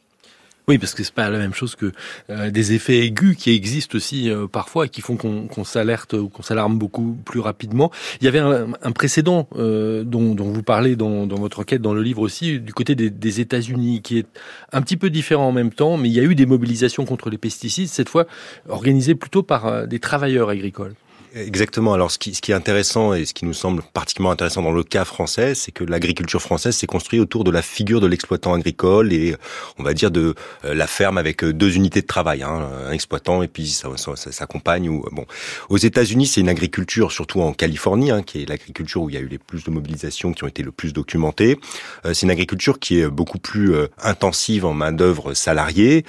oui, 0.69 0.79
parce 0.79 0.95
que 0.95 1.03
c'est 1.03 1.15
pas 1.15 1.29
la 1.29 1.39
même 1.39 1.55
chose 1.55 1.75
que 1.75 1.91
euh, 2.31 2.51
des 2.51 2.73
effets 2.73 3.01
aigus 3.01 3.37
qui 3.37 3.51
existent 3.51 3.97
aussi 3.97 4.31
euh, 4.31 4.47
parfois 4.47 4.87
et 4.87 4.89
qui 4.89 5.01
font 5.01 5.17
qu'on 5.17 5.65
s'alerte 5.65 6.13
ou 6.13 6.29
qu'on 6.29 6.43
s'alarme 6.43 6.79
beaucoup 6.79 7.17
plus 7.25 7.41
rapidement. 7.41 7.91
Il 8.21 8.27
y 8.27 8.29
avait 8.29 8.39
un, 8.39 8.93
précédent 8.93 9.49
euh, 9.57 10.05
dont, 10.05 10.37
vous 10.37 10.63
parlez 10.63 10.95
dans, 10.95 11.27
votre 11.27 11.61
requête, 11.61 11.83
dans 11.83 11.95
le 11.95 12.03
livre 12.03 12.23
aussi, 12.23 12.61
du 12.61 12.73
côté 12.73 12.95
des, 12.95 13.11
des 13.11 13.41
États-Unis, 13.41 14.03
qui 14.03 14.19
est 14.19 14.27
un 14.73 14.83
petit 14.83 14.97
peu 14.97 15.11
différent 15.11 15.49
en 15.49 15.53
même 15.53 15.73
temps, 15.73 15.97
mais 15.97 16.09
il 16.09 16.15
y 16.15 16.21
a 16.21 16.23
eu 16.23 16.37
des 16.37 16.47
mobilisations 16.47 17.05
contre 17.07 17.29
les 17.29 17.39
pesticides, 17.39 17.89
cette 17.89 18.09
fois 18.09 18.27
organisées 18.69 19.17
plutôt 19.17 19.43
par 19.43 19.89
des 19.89 19.99
travailleurs 19.99 20.49
agricoles. 20.49 20.95
Exactement. 21.35 21.95
Alors, 21.95 22.11
ce 22.11 22.19
qui, 22.19 22.35
ce 22.35 22.43
qui 22.43 22.53
est 22.53 22.55
intéressant 22.55 23.15
et 23.15 23.25
ce 23.25 23.33
qui 23.33 23.47
nous 23.47 23.55
semble 23.55 23.83
particulièrement 23.95 24.33
intéressant 24.33 24.61
dans 24.61 24.73
le 24.73 24.83
cas 24.83 25.07
français, 25.07 25.55
c'est 25.55 25.73
que 25.73 25.83
l'agriculture 25.83 26.43
française 26.43 26.77
s'est 26.77 26.87
construite 26.87 27.23
autour 27.23 27.43
de 27.45 27.51
la 27.51 27.63
figure 27.63 28.03
de 28.03 28.07
l'exploitant 28.07 28.53
agricole 28.53 29.15
et, 29.15 29.35
on 29.79 29.83
va 29.83 29.95
dire, 29.95 30.11
de 30.11 30.35
euh, 30.67 30.75
la 30.75 30.87
ferme 30.87 31.17
avec 31.17 31.43
euh, 31.43 31.55
deux 31.55 31.75
unités 31.75 32.03
de 32.03 32.07
travail, 32.07 32.43
hein, 32.43 32.69
un 32.87 32.93
exploitant 32.93 33.43
et 33.43 33.49
puis 33.49 33.69
sa, 33.69 33.89
sa, 33.97 34.47
compagne. 34.47 34.91
Ou 34.91 35.07
bon, 35.11 35.25
aux 35.71 35.79
États-Unis, 35.79 36.27
c'est 36.27 36.43
une 36.43 36.51
agriculture, 36.51 37.13
surtout 37.13 37.41
en 37.41 37.55
Californie, 37.55 38.11
hein, 38.11 38.23
qui 38.23 38.43
est 38.43 38.49
l'agriculture 38.49 39.01
où 39.01 39.09
il 39.09 39.15
y 39.15 39.19
a 39.19 39.21
eu 39.21 39.29
les 39.29 39.39
plus 39.39 39.65
de 39.65 39.71
mobilisations, 39.71 40.35
qui 40.35 40.45
ont 40.45 40.49
été 40.49 40.63
le 40.63 40.73
plus 40.73 40.93
documentées. 40.93 41.59
Euh, 42.05 42.13
c'est 42.13 42.27
une 42.27 42.31
agriculture 42.31 42.79
qui 42.79 43.01
est 43.01 43.09
beaucoup 43.09 43.39
plus 43.39 43.75
intensive 44.03 44.67
en 44.67 44.75
main 44.75 44.93
d'œuvre 44.93 45.35
salariée, 45.35 46.05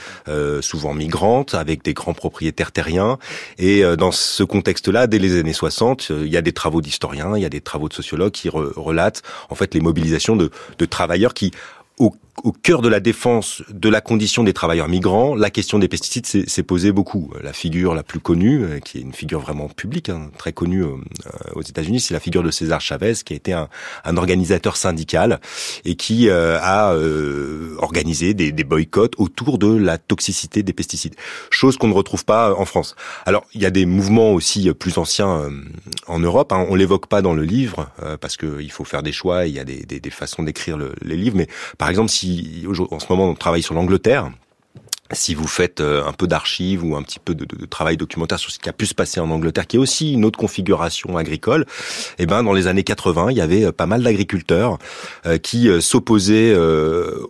souvent 0.61 0.93
migrante, 0.93 1.53
avec 1.53 1.83
des 1.83 1.93
grands 1.93 2.13
propriétaires 2.13 2.71
terriens. 2.71 3.17
Et 3.57 3.83
dans 3.97 4.11
ce 4.11 4.43
contexte-là, 4.43 5.07
dès 5.13 5.19
les 5.19 5.37
années 5.39 5.53
60, 5.53 6.07
euh, 6.09 6.23
il 6.25 6.33
y 6.33 6.37
a 6.37 6.41
des 6.41 6.53
travaux 6.53 6.81
d'historiens, 6.81 7.37
il 7.37 7.43
y 7.43 7.45
a 7.45 7.49
des 7.49 7.61
travaux 7.61 7.87
de 7.87 7.93
sociologues 7.93 8.31
qui 8.31 8.49
relatent 8.49 9.21
en 9.51 9.55
fait 9.55 9.75
les 9.75 9.79
mobilisations 9.79 10.35
de, 10.35 10.49
de 10.79 10.85
travailleurs 10.85 11.35
qui 11.35 11.51
au 12.03 12.13
au 12.43 12.51
cœur 12.51 12.81
de 12.81 12.89
la 12.89 12.99
défense 12.99 13.61
de 13.69 13.89
la 13.89 14.01
condition 14.01 14.43
des 14.43 14.53
travailleurs 14.53 14.89
migrants, 14.89 15.35
la 15.35 15.49
question 15.49 15.77
des 15.79 15.87
pesticides 15.87 16.25
s'est 16.25 16.63
posée 16.63 16.91
beaucoup. 16.91 17.31
La 17.41 17.53
figure 17.53 17.93
la 17.93 18.03
plus 18.03 18.19
connue, 18.19 18.63
euh, 18.63 18.79
qui 18.79 18.97
est 18.97 19.01
une 19.01 19.13
figure 19.13 19.39
vraiment 19.39 19.69
publique, 19.69 20.09
hein, 20.09 20.29
très 20.37 20.51
connue 20.51 20.83
euh, 20.83 20.97
aux 21.53 21.61
États-Unis, 21.61 22.01
c'est 22.01 22.13
la 22.13 22.19
figure 22.19 22.43
de 22.43 22.51
César 22.51 22.81
Chavez, 22.81 23.13
qui 23.23 23.33
a 23.33 23.35
été 23.35 23.53
un, 23.53 23.69
un 24.03 24.17
organisateur 24.17 24.77
syndical 24.77 25.39
et 25.85 25.95
qui 25.95 26.27
euh, 26.29 26.57
a 26.61 26.93
organisé 27.77 28.33
des, 28.33 28.51
des, 28.51 28.63
boycotts 28.63 29.13
autour 29.17 29.57
de 29.57 29.75
la 29.75 29.97
toxicité 29.97 30.63
des 30.63 30.73
pesticides, 30.73 31.15
chose 31.49 31.77
qu'on 31.77 31.87
ne 31.87 31.93
retrouve 31.93 32.25
pas 32.25 32.53
en 32.55 32.65
France. 32.65 32.95
Alors, 33.25 33.45
il 33.53 33.61
y 33.61 33.65
a 33.65 33.69
des 33.69 33.85
mouvements 33.85 34.31
aussi 34.31 34.71
plus 34.73 34.97
anciens 34.97 35.49
en 36.07 36.19
Europe. 36.19 36.51
Hein, 36.51 36.65
on 36.69 36.75
l'évoque 36.75 37.07
pas 37.07 37.21
dans 37.21 37.33
le 37.33 37.43
livre 37.43 37.89
parce 38.21 38.37
qu'il 38.37 38.71
faut 38.71 38.85
faire 38.85 39.03
des 39.03 39.11
choix. 39.11 39.45
Il 39.45 39.53
y 39.53 39.59
a 39.59 39.63
des, 39.63 39.85
des, 39.85 39.99
des 39.99 40.09
façons 40.09 40.43
d'écrire 40.43 40.77
le, 40.77 40.93
les 41.01 41.17
livres, 41.17 41.35
mais 41.37 41.47
exemple, 41.93 42.11
si 42.11 42.65
en 42.67 42.99
ce 42.99 43.05
moment 43.09 43.29
on 43.29 43.35
travaille 43.35 43.63
sur 43.63 43.73
l'Angleterre, 43.73 44.31
si 45.11 45.35
vous 45.35 45.47
faites 45.47 45.81
euh, 45.81 46.05
un 46.05 46.13
peu 46.13 46.27
d'archives 46.27 46.83
ou 46.83 46.95
un 46.95 47.03
petit 47.03 47.19
peu 47.19 47.35
de, 47.35 47.45
de, 47.45 47.55
de, 47.55 47.65
travail 47.65 47.97
documentaire 47.97 48.39
sur 48.39 48.51
ce 48.51 48.59
qui 48.59 48.69
a 48.69 48.73
pu 48.73 48.85
se 48.85 48.95
passer 48.95 49.19
en 49.19 49.29
Angleterre, 49.29 49.67
qui 49.67 49.75
est 49.75 49.79
aussi 49.79 50.13
une 50.13 50.23
autre 50.23 50.39
configuration 50.39 51.17
agricole, 51.17 51.65
eh 52.19 52.25
ben 52.25 52.41
dans 52.43 52.53
les 52.53 52.67
années 52.67 52.83
80, 52.83 53.31
il 53.31 53.37
y 53.37 53.41
avait 53.41 53.65
euh, 53.65 53.71
pas 53.71 53.85
mal 53.85 54.01
d'agriculteurs 54.01 54.77
euh, 55.25 55.37
qui 55.37 55.69
s'opposaient 55.81 56.55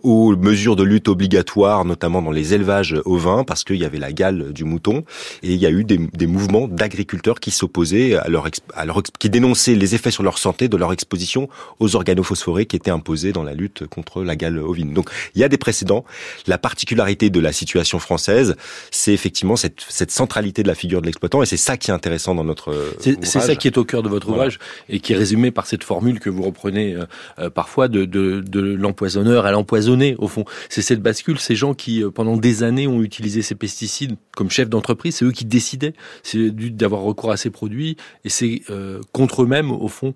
aux 0.02 0.36
mesures 0.36 0.76
de 0.76 0.82
lutte 0.82 1.08
obligatoires, 1.08 1.84
notamment 1.84 2.22
dans 2.22 2.30
les 2.30 2.54
élevages 2.54 2.96
ovins, 3.04 3.44
parce 3.44 3.64
qu'il 3.64 3.76
y 3.76 3.84
avait 3.84 3.98
la 3.98 4.12
gale 4.12 4.52
du 4.52 4.64
mouton, 4.64 5.04
et 5.42 5.52
il 5.52 5.60
y 5.60 5.66
a 5.66 5.70
eu 5.70 5.84
des, 5.84 5.98
des 5.98 6.26
mouvements 6.26 6.68
d'agriculteurs 6.68 7.40
qui 7.40 7.50
s'opposaient 7.50 8.14
à 8.14 8.28
leur, 8.28 8.48
à 8.74 8.84
leur, 8.84 9.02
qui 9.18 9.30
dénonçaient 9.30 9.74
les 9.74 9.94
effets 9.94 10.10
sur 10.10 10.22
leur 10.22 10.38
santé 10.38 10.68
de 10.68 10.76
leur 10.76 10.92
exposition 10.92 11.48
aux 11.80 11.96
organophosphorés 11.96 12.66
qui 12.66 12.76
étaient 12.76 12.90
imposés 12.90 13.32
dans 13.32 13.42
la 13.42 13.54
lutte 13.54 13.86
contre 13.86 14.22
la 14.22 14.36
gale 14.36 14.58
ovine. 14.58 14.92
Donc 14.92 15.10
il 15.34 15.40
y 15.40 15.44
a 15.44 15.48
des 15.48 15.58
précédents. 15.58 16.04
La 16.46 16.58
particularité 16.58 17.30
de 17.30 17.40
la 17.40 17.52
situation 17.64 17.98
française, 17.98 18.56
c'est 18.90 19.12
effectivement 19.12 19.56
cette, 19.56 19.84
cette, 19.88 20.10
centralité 20.10 20.62
de 20.62 20.68
la 20.68 20.74
figure 20.74 21.00
de 21.00 21.06
l'exploitant, 21.06 21.42
et 21.42 21.46
c'est 21.46 21.56
ça 21.56 21.76
qui 21.76 21.90
est 21.90 21.94
intéressant 21.94 22.34
dans 22.34 22.44
notre 22.44 22.74
C'est 23.00 23.24
ça 23.24 23.56
qui 23.56 23.66
est 23.66 23.78
au 23.78 23.84
cœur 23.84 24.02
de 24.02 24.08
votre 24.08 24.28
ouvrage, 24.28 24.58
et 24.88 25.00
qui 25.00 25.12
est 25.12 25.16
résumé 25.16 25.50
par 25.50 25.66
cette 25.66 25.84
formule 25.84 26.20
que 26.20 26.30
vous 26.30 26.42
reprenez 26.42 26.94
euh, 26.94 27.04
euh, 27.38 27.50
parfois 27.50 27.88
de, 27.88 28.04
de, 28.04 28.40
de 28.40 28.60
l'empoisonneur 28.60 29.46
à 29.46 29.52
l'empoisonné, 29.52 30.14
au 30.18 30.28
fond. 30.28 30.44
C'est 30.68 30.82
cette 30.82 31.00
bascule, 31.00 31.38
ces 31.38 31.56
gens 31.56 31.74
qui, 31.74 32.02
euh, 32.02 32.10
pendant 32.10 32.36
des 32.36 32.62
années, 32.62 32.86
ont 32.86 33.02
utilisé 33.02 33.42
ces 33.42 33.54
pesticides 33.54 34.16
comme 34.36 34.50
chefs 34.50 34.68
d'entreprise, 34.68 35.16
c'est 35.16 35.24
eux 35.24 35.32
qui 35.32 35.44
décidaient 35.44 35.94
d'avoir 36.34 37.02
recours 37.02 37.30
à 37.30 37.36
ces 37.36 37.50
produits, 37.50 37.96
et 38.24 38.28
c'est 38.28 38.62
euh, 38.70 39.00
contre 39.12 39.42
eux-mêmes, 39.42 39.70
au 39.70 39.88
fond, 39.88 40.14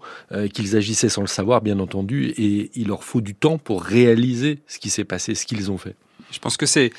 qu'ils 0.53 0.77
agissaient 0.77 1.09
sans 1.09 1.23
le 1.23 1.27
savoir, 1.27 1.61
bien 1.63 1.79
entendu, 1.79 2.35
et 2.37 2.71
il 2.75 2.89
leur 2.89 3.05
faut 3.05 3.21
du 3.21 3.35
temps 3.35 3.59
pour 3.59 3.83
réaliser 3.83 4.59
ce 4.67 4.79
qui 4.79 4.91
s'est 4.91 5.05
passé, 5.05 5.35
ce 5.35 5.47
qu'ils 5.47 5.71
ont 5.71 5.79
fait. 5.79 5.95
Je 6.31 6.39
pense 6.39 6.57
que 6.57 6.67
c'est 6.67 6.91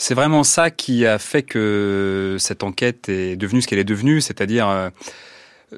c'est 0.00 0.14
vraiment 0.14 0.44
ça 0.44 0.70
qui 0.70 1.04
a 1.04 1.18
fait 1.18 1.42
que 1.42 2.36
cette 2.38 2.62
enquête 2.62 3.10
est 3.10 3.36
devenue 3.36 3.60
ce 3.60 3.68
qu'elle 3.68 3.78
est 3.78 3.84
devenue, 3.84 4.22
c'est-à-dire 4.22 4.66
euh, 4.66 4.88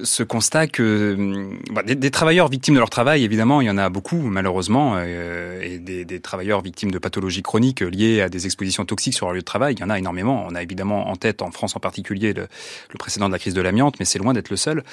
ce 0.05 0.23
constat 0.23 0.69
que 0.69 1.50
bah, 1.73 1.83
des, 1.83 2.11
travailleurs 2.12 2.47
victimes 2.47 2.75
de 2.75 2.79
leur 2.79 2.88
travail, 2.88 3.25
évidemment, 3.25 3.61
il 3.61 3.67
y 3.67 3.71
en 3.71 3.79
a 3.79 3.88
beaucoup 3.88 4.19
malheureusement, 4.19 4.95
euh, 4.97 5.61
et 5.61 5.79
des, 5.79 6.21
travailleurs 6.21 6.62
victimes 6.62 6.93
de 6.93 6.99
pathologies 6.99 7.43
chroniques 7.43 7.81
liées 7.81 8.21
à 8.21 8.29
des 8.29 8.45
expositions 8.47 8.85
toxiques 8.85 9.14
sur 9.14 9.26
leur 9.26 9.35
lieu 9.35 9.41
de 9.41 9.45
travail, 9.45 9.75
il 9.75 9.81
y 9.81 9.85
en 9.85 9.91
a 9.91 9.99
énormément. 9.99 10.47
On 10.49 10.55
a 10.55 10.62
évidemment 10.62 11.09
en 11.09 11.17
tête, 11.17 11.43
en 11.43 11.50
France 11.50 11.75
en 11.75 11.81
particulier, 11.81 12.33
le 12.33 12.47
précédent 13.00 13.26
de 13.26 13.33
la 13.33 13.41
crise 13.41 13.55
de 13.55 13.61
l'amiante, 13.61 13.97
mais 13.99 14.05
c'est 14.05 14.21
loin 14.21 14.35
d'être 14.35 14.50
le 14.50 14.57
seul. 14.57 14.85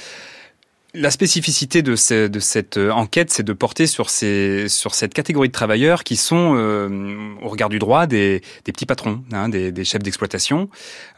La 0.95 1.11
spécificité 1.11 1.83
de, 1.83 1.95
cette 1.95 2.77
euh, 2.77 2.89
enquête, 2.89 3.29
c'est 3.29 3.43
de 3.43 3.53
porter 3.53 3.85
sur, 3.85 4.09
cette 4.09 5.13
catégorie 5.13 5.49
de 5.49 5.53
travailleurs 5.53 6.03
qui 6.03 6.15
sont, 6.15 6.55
euh, 6.55 7.35
au 7.43 7.47
regard 7.47 7.69
du 7.69 7.77
droit, 7.77 8.07
des, 8.07 8.41
petits 8.63 8.87
patrons, 8.87 9.21
hein, 9.31 9.49
des, 9.49 9.83
chefs 9.83 10.01
d'exploitation. 10.01 10.67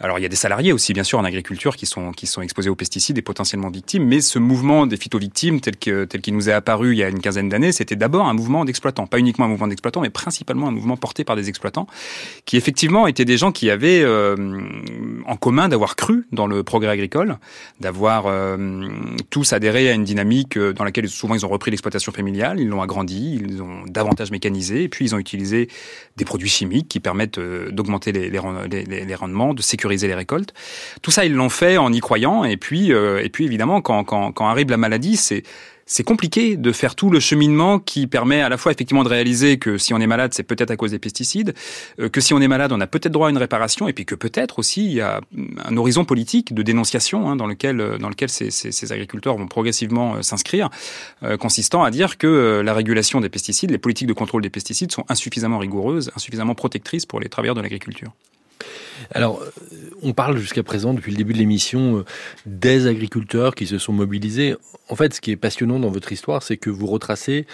Alors 0.02 0.20
il 0.20 0.24
y 0.24 0.26
a 0.26 0.28
des 0.28 0.36
salariés 0.36 0.74
aussi, 0.74 0.92
bien 0.92 1.06
sûr, 1.06 1.20
en 1.20 1.24
agriculture 1.24 1.78
qui 1.78 1.86
sont, 1.86 2.12
qui 2.12 2.28
sont 2.28 2.42
exposés 2.42 2.70
aux 2.70 2.76
pesticides 2.76 3.18
et 3.18 3.22
potentiellement 3.22 3.70
victimes, 3.70 4.06
mais 4.06 4.20
ce 4.20 4.40
mouvement 4.40 4.88
des 4.88 4.98
phytovictimes, 4.98 5.62
tel 5.62 5.78
qu'il 5.78 6.06
tel 6.06 6.20
qu'il 6.20 6.34
nous 6.34 6.50
est 6.50 6.54
apparu 6.54 6.92
il 6.92 6.98
y 6.98 7.04
a 7.04 7.08
une 7.08 7.22
quinzaine 7.22 7.48
d'années, 7.48 7.72
c'était 7.72 7.96
d'abord 7.96 8.28
un 8.28 8.34
mouvement 8.34 8.66
d'exploitants. 8.66 9.08
Pas 9.08 9.20
uniquement 9.20 9.46
un 9.46 9.50
mouvement 9.50 9.68
d'exploitants, 9.68 10.02
mais 10.02 10.10
principalement 10.10 10.68
un 10.68 10.72
mouvement 10.72 10.98
porté 10.98 11.24
par 11.24 11.38
des 11.38 11.48
exploitants, 11.48 11.88
qui 12.44 12.58
effectivement 12.58 13.08
étaient 13.08 13.24
des 13.24 13.38
gens 13.38 13.54
qui 13.54 13.70
avaient 13.70 14.02
euh, 14.04 14.36
en 15.26 15.38
commun 15.38 15.70
d'avoir 15.70 15.96
cru 15.96 16.28
dans 16.34 16.48
le 16.48 16.62
progrès 16.62 16.92
agricole, 16.92 17.38
d'avoir 17.80 18.26
tous 19.30 19.54
à 19.54 19.61
adhéré 19.62 19.92
à 19.92 19.94
une 19.94 20.04
dynamique 20.04 20.58
euh, 20.58 20.74
dans 20.74 20.84
laquelle 20.84 21.08
souvent 21.08 21.36
ils 21.36 21.46
ont 21.46 21.50
repris 21.50 21.70
l'exploitation 21.70 22.12
familiale, 22.12 22.60
ils 22.60 22.68
l'ont 22.68 22.82
agrandi, 22.82 23.40
ils 23.40 23.62
ont 23.62 23.84
davantage 23.86 24.32
mécanisé, 24.32 24.84
et 24.84 24.90
puis 24.90 25.06
ils 25.06 25.14
ont 25.14 25.20
utilisé 25.20 25.68
des 26.18 26.26
produits 26.26 26.50
chimiques 26.50 26.88
qui 26.88 27.00
permettent 27.00 27.38
euh, 27.38 27.70
d'augmenter 27.70 28.12
les, 28.12 29.16
rendements, 29.16 29.54
de 29.54 29.62
sécuriser 29.62 30.08
les 30.08 30.16
récoltes. 30.16 30.54
Tout 31.04 31.12
ça, 31.12 31.26
ils 31.26 31.34
l'ont 31.34 31.50
fait 31.50 31.78
en 31.78 31.94
y 31.94 32.00
croyant, 32.00 32.44
et 32.44 32.58
puis, 32.58 32.92
euh, 32.92 33.24
et 33.24 33.30
puis 33.30 33.46
évidemment, 33.46 33.82
quand 33.82 34.34
arrive 34.40 34.70
la 34.72 34.78
maladie, 34.78 35.16
c'est 35.16 35.44
c'est 35.92 36.06
compliqué 36.06 36.56
de 36.56 36.72
faire 36.72 36.96
tout 36.96 37.10
le 37.10 37.20
cheminement 37.20 37.78
qui 37.78 38.08
permet 38.08 38.42
à 38.42 38.48
la 38.48 38.56
fois 38.56 38.72
effectivement 38.72 39.04
de 39.04 39.10
réaliser 39.10 39.60
que 39.60 39.78
si 39.78 39.94
on 39.94 40.00
est 40.00 40.08
malade, 40.08 40.34
c'est 40.34 40.44
peut-être 40.44 40.72
à 40.72 40.78
cause 40.78 40.92
des 40.92 41.00
pesticides, 41.00 41.54
euh, 42.00 42.08
que 42.08 42.22
si 42.22 42.34
on 42.34 42.40
est 42.40 42.48
malade, 42.48 42.72
on 42.72 42.80
a 42.80 42.88
peut-être 42.88 43.12
droit 43.12 43.28
à 43.28 43.30
une 43.30 43.38
réparation, 43.38 43.90
et 43.90 43.94
puis 43.94 44.06
que 44.06 44.16
peut-être 44.16 44.60
aussi 44.60 44.86
il 44.86 44.94
y 44.94 45.02
a 45.02 45.20
un 45.66 45.76
horizon 45.76 46.06
politique 46.06 46.54
de 46.54 46.62
dénonciation 46.62 47.30
hein, 47.30 47.36
dans 47.36 47.46
lequel 47.46 47.82
euh, 47.82 47.98
dans 47.98 48.08
lequel 48.08 48.30
ces, 48.30 48.94
agriculteurs 48.94 49.36
vont 49.36 49.48
progressivement 49.48 50.16
euh, 50.16 50.22
s'inscrire, 50.22 50.70
consistant 51.42 51.84
à 51.84 51.92
dire 51.92 52.18
que 52.18 52.62
la 52.64 52.74
régulation 52.74 53.20
des 53.20 53.30
pesticides, 53.30 53.72
les 53.72 53.78
politiques 53.78 54.08
de 54.08 54.14
contrôle 54.14 54.42
des 54.42 54.50
pesticides 54.50 54.94
sont 54.94 55.04
insuffisamment 55.10 55.58
rigoureuses, 55.58 56.10
insuffisamment 56.16 56.56
protectrices 56.56 57.06
pour 57.06 57.20
les 57.20 57.28
travailleurs 57.28 57.56
de 57.56 57.62
l'agriculture. 57.62 58.14
Alors, 59.14 59.44
on 60.04 60.14
parle 60.14 60.38
jusqu'à 60.38 60.64
présent, 60.64 60.94
depuis 60.94 61.12
le 61.12 61.18
début 61.18 61.34
de 61.34 61.38
l'émission, 61.38 62.04
des 62.46 62.88
agriculteurs 62.88 63.56
qui 63.56 63.68
se 63.68 63.78
sont 63.78 63.94
mobilisés. 63.94 64.56
En 64.90 64.96
fait, 64.96 65.14
ce 65.14 65.22
qui 65.22 65.32
est 65.32 65.38
passionnant 65.38 65.80
dans 65.80 65.90
votre 65.90 66.12
histoire, 66.12 66.44
c'est 66.44 66.58
que 66.58 66.70
vous 66.70 66.88
retracez 66.88 67.46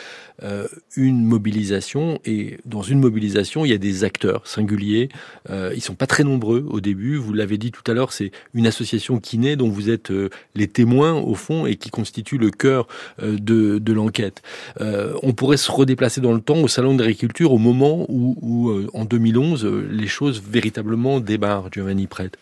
euh, 0.44 0.68
une 0.96 1.24
mobilisation 1.24 2.20
et 2.26 2.58
dans 2.66 2.82
une 2.82 3.00
mobilisation, 3.00 3.66
il 3.66 3.70
y 3.70 3.74
a 3.74 3.78
des 3.78 4.04
acteurs 4.04 4.46
singuliers. 4.46 5.10
Euh, 5.50 5.72
ils 5.76 5.82
sont 5.82 5.96
pas 5.96 6.08
très 6.08 6.24
nombreux 6.24 6.66
au 6.70 6.80
début. 6.80 7.16
Vous 7.16 7.34
l'avez 7.34 7.58
dit 7.58 7.72
tout 7.72 7.90
à 7.90 7.94
l'heure, 7.94 8.12
c'est 8.12 8.32
une 8.54 8.68
association 8.68 9.20
qui 9.20 9.38
naît 9.38 9.56
dont 9.56 9.70
vous 9.70 9.90
êtes 9.90 10.12
euh, 10.12 10.30
les 10.56 10.68
témoins 10.68 11.14
au 11.14 11.36
fond 11.36 11.66
et 11.66 11.76
qui 11.76 11.90
constitue 11.90 12.38
le 12.38 12.52
cœur 12.52 12.88
euh, 13.22 13.38
de, 13.40 13.94
l'enquête. 13.94 14.44
on 14.80 15.34
pourrait 15.34 15.58
se 15.58 15.72
redéplacer 15.72 16.22
dans 16.22 16.34
le 16.34 16.42
temps 16.42 16.58
au 16.58 16.68
salon 16.68 16.94
de 16.94 17.00
l'agriculture 17.00 17.52
au 17.52 17.58
moment 17.58 18.06
où, 18.10 18.72
en 18.94 19.06
2011, 19.06 19.66
les 19.90 20.08
choses 20.08 20.42
véritablement 20.48 21.20
débarrent. 21.48 21.70
Giovanni 21.72 22.08
Prête. 22.08 22.38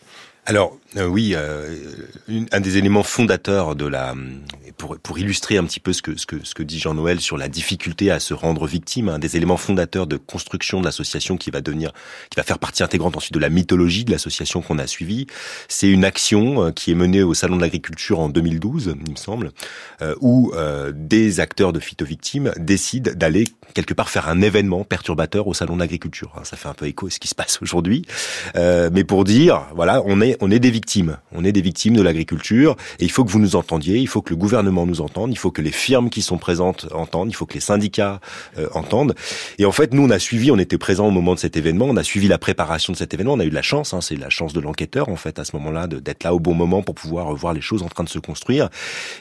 Alors 0.46 0.78
oui, 0.96 1.34
un 1.34 2.60
des 2.60 2.78
éléments 2.78 3.02
fondateurs 3.02 3.74
de 3.74 3.86
la 3.86 4.14
pour, 4.76 4.98
pour 4.98 5.18
illustrer 5.18 5.56
un 5.56 5.64
petit 5.64 5.80
peu 5.80 5.92
ce 5.92 6.02
que, 6.02 6.18
ce 6.18 6.26
que, 6.26 6.44
ce 6.44 6.54
que 6.54 6.62
dit 6.62 6.78
Jean-Noël 6.78 7.20
sur 7.20 7.36
la 7.36 7.48
difficulté 7.48 8.10
à 8.10 8.20
se 8.20 8.34
rendre 8.34 8.66
victime, 8.66 9.08
un 9.08 9.18
des 9.18 9.36
éléments 9.36 9.56
fondateurs 9.56 10.06
de 10.06 10.16
construction 10.16 10.80
de 10.80 10.84
l'association 10.84 11.36
qui 11.36 11.50
va 11.50 11.60
devenir, 11.60 11.92
qui 12.30 12.36
va 12.36 12.42
faire 12.42 12.58
partie 12.58 12.82
intégrante 12.82 13.16
ensuite 13.16 13.34
de 13.34 13.38
la 13.38 13.48
mythologie 13.48 14.04
de 14.04 14.12
l'association 14.12 14.62
qu'on 14.62 14.78
a 14.78 14.86
suivie, 14.86 15.26
c'est 15.68 15.88
une 15.88 16.04
action 16.04 16.66
euh, 16.66 16.70
qui 16.70 16.90
est 16.90 16.94
menée 16.94 17.22
au 17.22 17.34
Salon 17.34 17.56
de 17.56 17.62
l'Agriculture 17.62 18.18
en 18.20 18.28
2012, 18.28 18.96
il 19.06 19.12
me 19.12 19.16
semble, 19.16 19.52
euh, 20.02 20.14
où 20.20 20.52
euh, 20.54 20.92
des 20.94 21.40
acteurs 21.40 21.72
de 21.72 21.80
phytovictimes 21.80 22.52
décident 22.58 23.12
d'aller 23.14 23.44
quelque 23.74 23.94
part 23.94 24.10
faire 24.10 24.28
un 24.28 24.42
événement 24.42 24.84
perturbateur 24.84 25.46
au 25.46 25.54
Salon 25.54 25.74
de 25.74 25.80
l'Agriculture. 25.80 26.32
Hein, 26.36 26.42
ça 26.44 26.56
fait 26.56 26.68
un 26.68 26.74
peu 26.74 26.86
écho 26.86 27.06
à 27.06 27.10
ce 27.10 27.18
qui 27.18 27.28
se 27.28 27.34
passe 27.34 27.60
aujourd'hui, 27.62 28.04
mais 28.54 29.04
pour 29.04 29.24
dire, 29.24 29.66
voilà, 29.74 30.02
on 30.04 30.20
est, 30.20 30.35
on 30.40 30.50
est 30.50 30.58
des 30.58 30.70
victimes, 30.70 31.18
on 31.32 31.44
est 31.44 31.52
des 31.52 31.60
victimes 31.60 31.96
de 31.96 32.02
l'agriculture, 32.02 32.76
et 32.98 33.04
il 33.04 33.10
faut 33.10 33.24
que 33.24 33.30
vous 33.30 33.38
nous 33.38 33.56
entendiez, 33.56 33.98
il 33.98 34.08
faut 34.08 34.22
que 34.22 34.30
le 34.30 34.36
gouvernement 34.36 34.86
nous 34.86 35.00
entende, 35.00 35.30
il 35.32 35.38
faut 35.38 35.50
que 35.50 35.62
les 35.62 35.72
firmes 35.72 36.10
qui 36.10 36.22
sont 36.22 36.38
présentes 36.38 36.86
entendent, 36.92 37.30
il 37.30 37.34
faut 37.34 37.46
que 37.46 37.54
les 37.54 37.60
syndicats 37.60 38.20
euh, 38.58 38.68
entendent. 38.74 39.14
Et 39.58 39.64
en 39.64 39.72
fait, 39.72 39.92
nous, 39.92 40.04
on 40.04 40.10
a 40.10 40.18
suivi, 40.18 40.50
on 40.50 40.58
était 40.58 40.78
présents 40.78 41.06
au 41.06 41.10
moment 41.10 41.34
de 41.34 41.38
cet 41.38 41.56
événement, 41.56 41.86
on 41.86 41.96
a 41.96 42.02
suivi 42.02 42.28
la 42.28 42.38
préparation 42.38 42.92
de 42.92 42.98
cet 42.98 43.14
événement, 43.14 43.34
on 43.34 43.40
a 43.40 43.44
eu 43.44 43.50
de 43.50 43.54
la 43.54 43.62
chance, 43.62 43.94
hein, 43.94 44.00
c'est 44.00 44.16
la 44.16 44.30
chance 44.30 44.52
de 44.52 44.60
l'enquêteur 44.60 45.08
en 45.08 45.16
fait 45.16 45.38
à 45.38 45.44
ce 45.44 45.54
moment-là 45.56 45.86
d'être 45.86 46.24
là 46.24 46.34
au 46.34 46.40
bon 46.40 46.54
moment 46.54 46.82
pour 46.82 46.94
pouvoir 46.94 47.34
voir 47.34 47.52
les 47.52 47.60
choses 47.60 47.82
en 47.82 47.88
train 47.88 48.04
de 48.04 48.08
se 48.08 48.18
construire. 48.18 48.68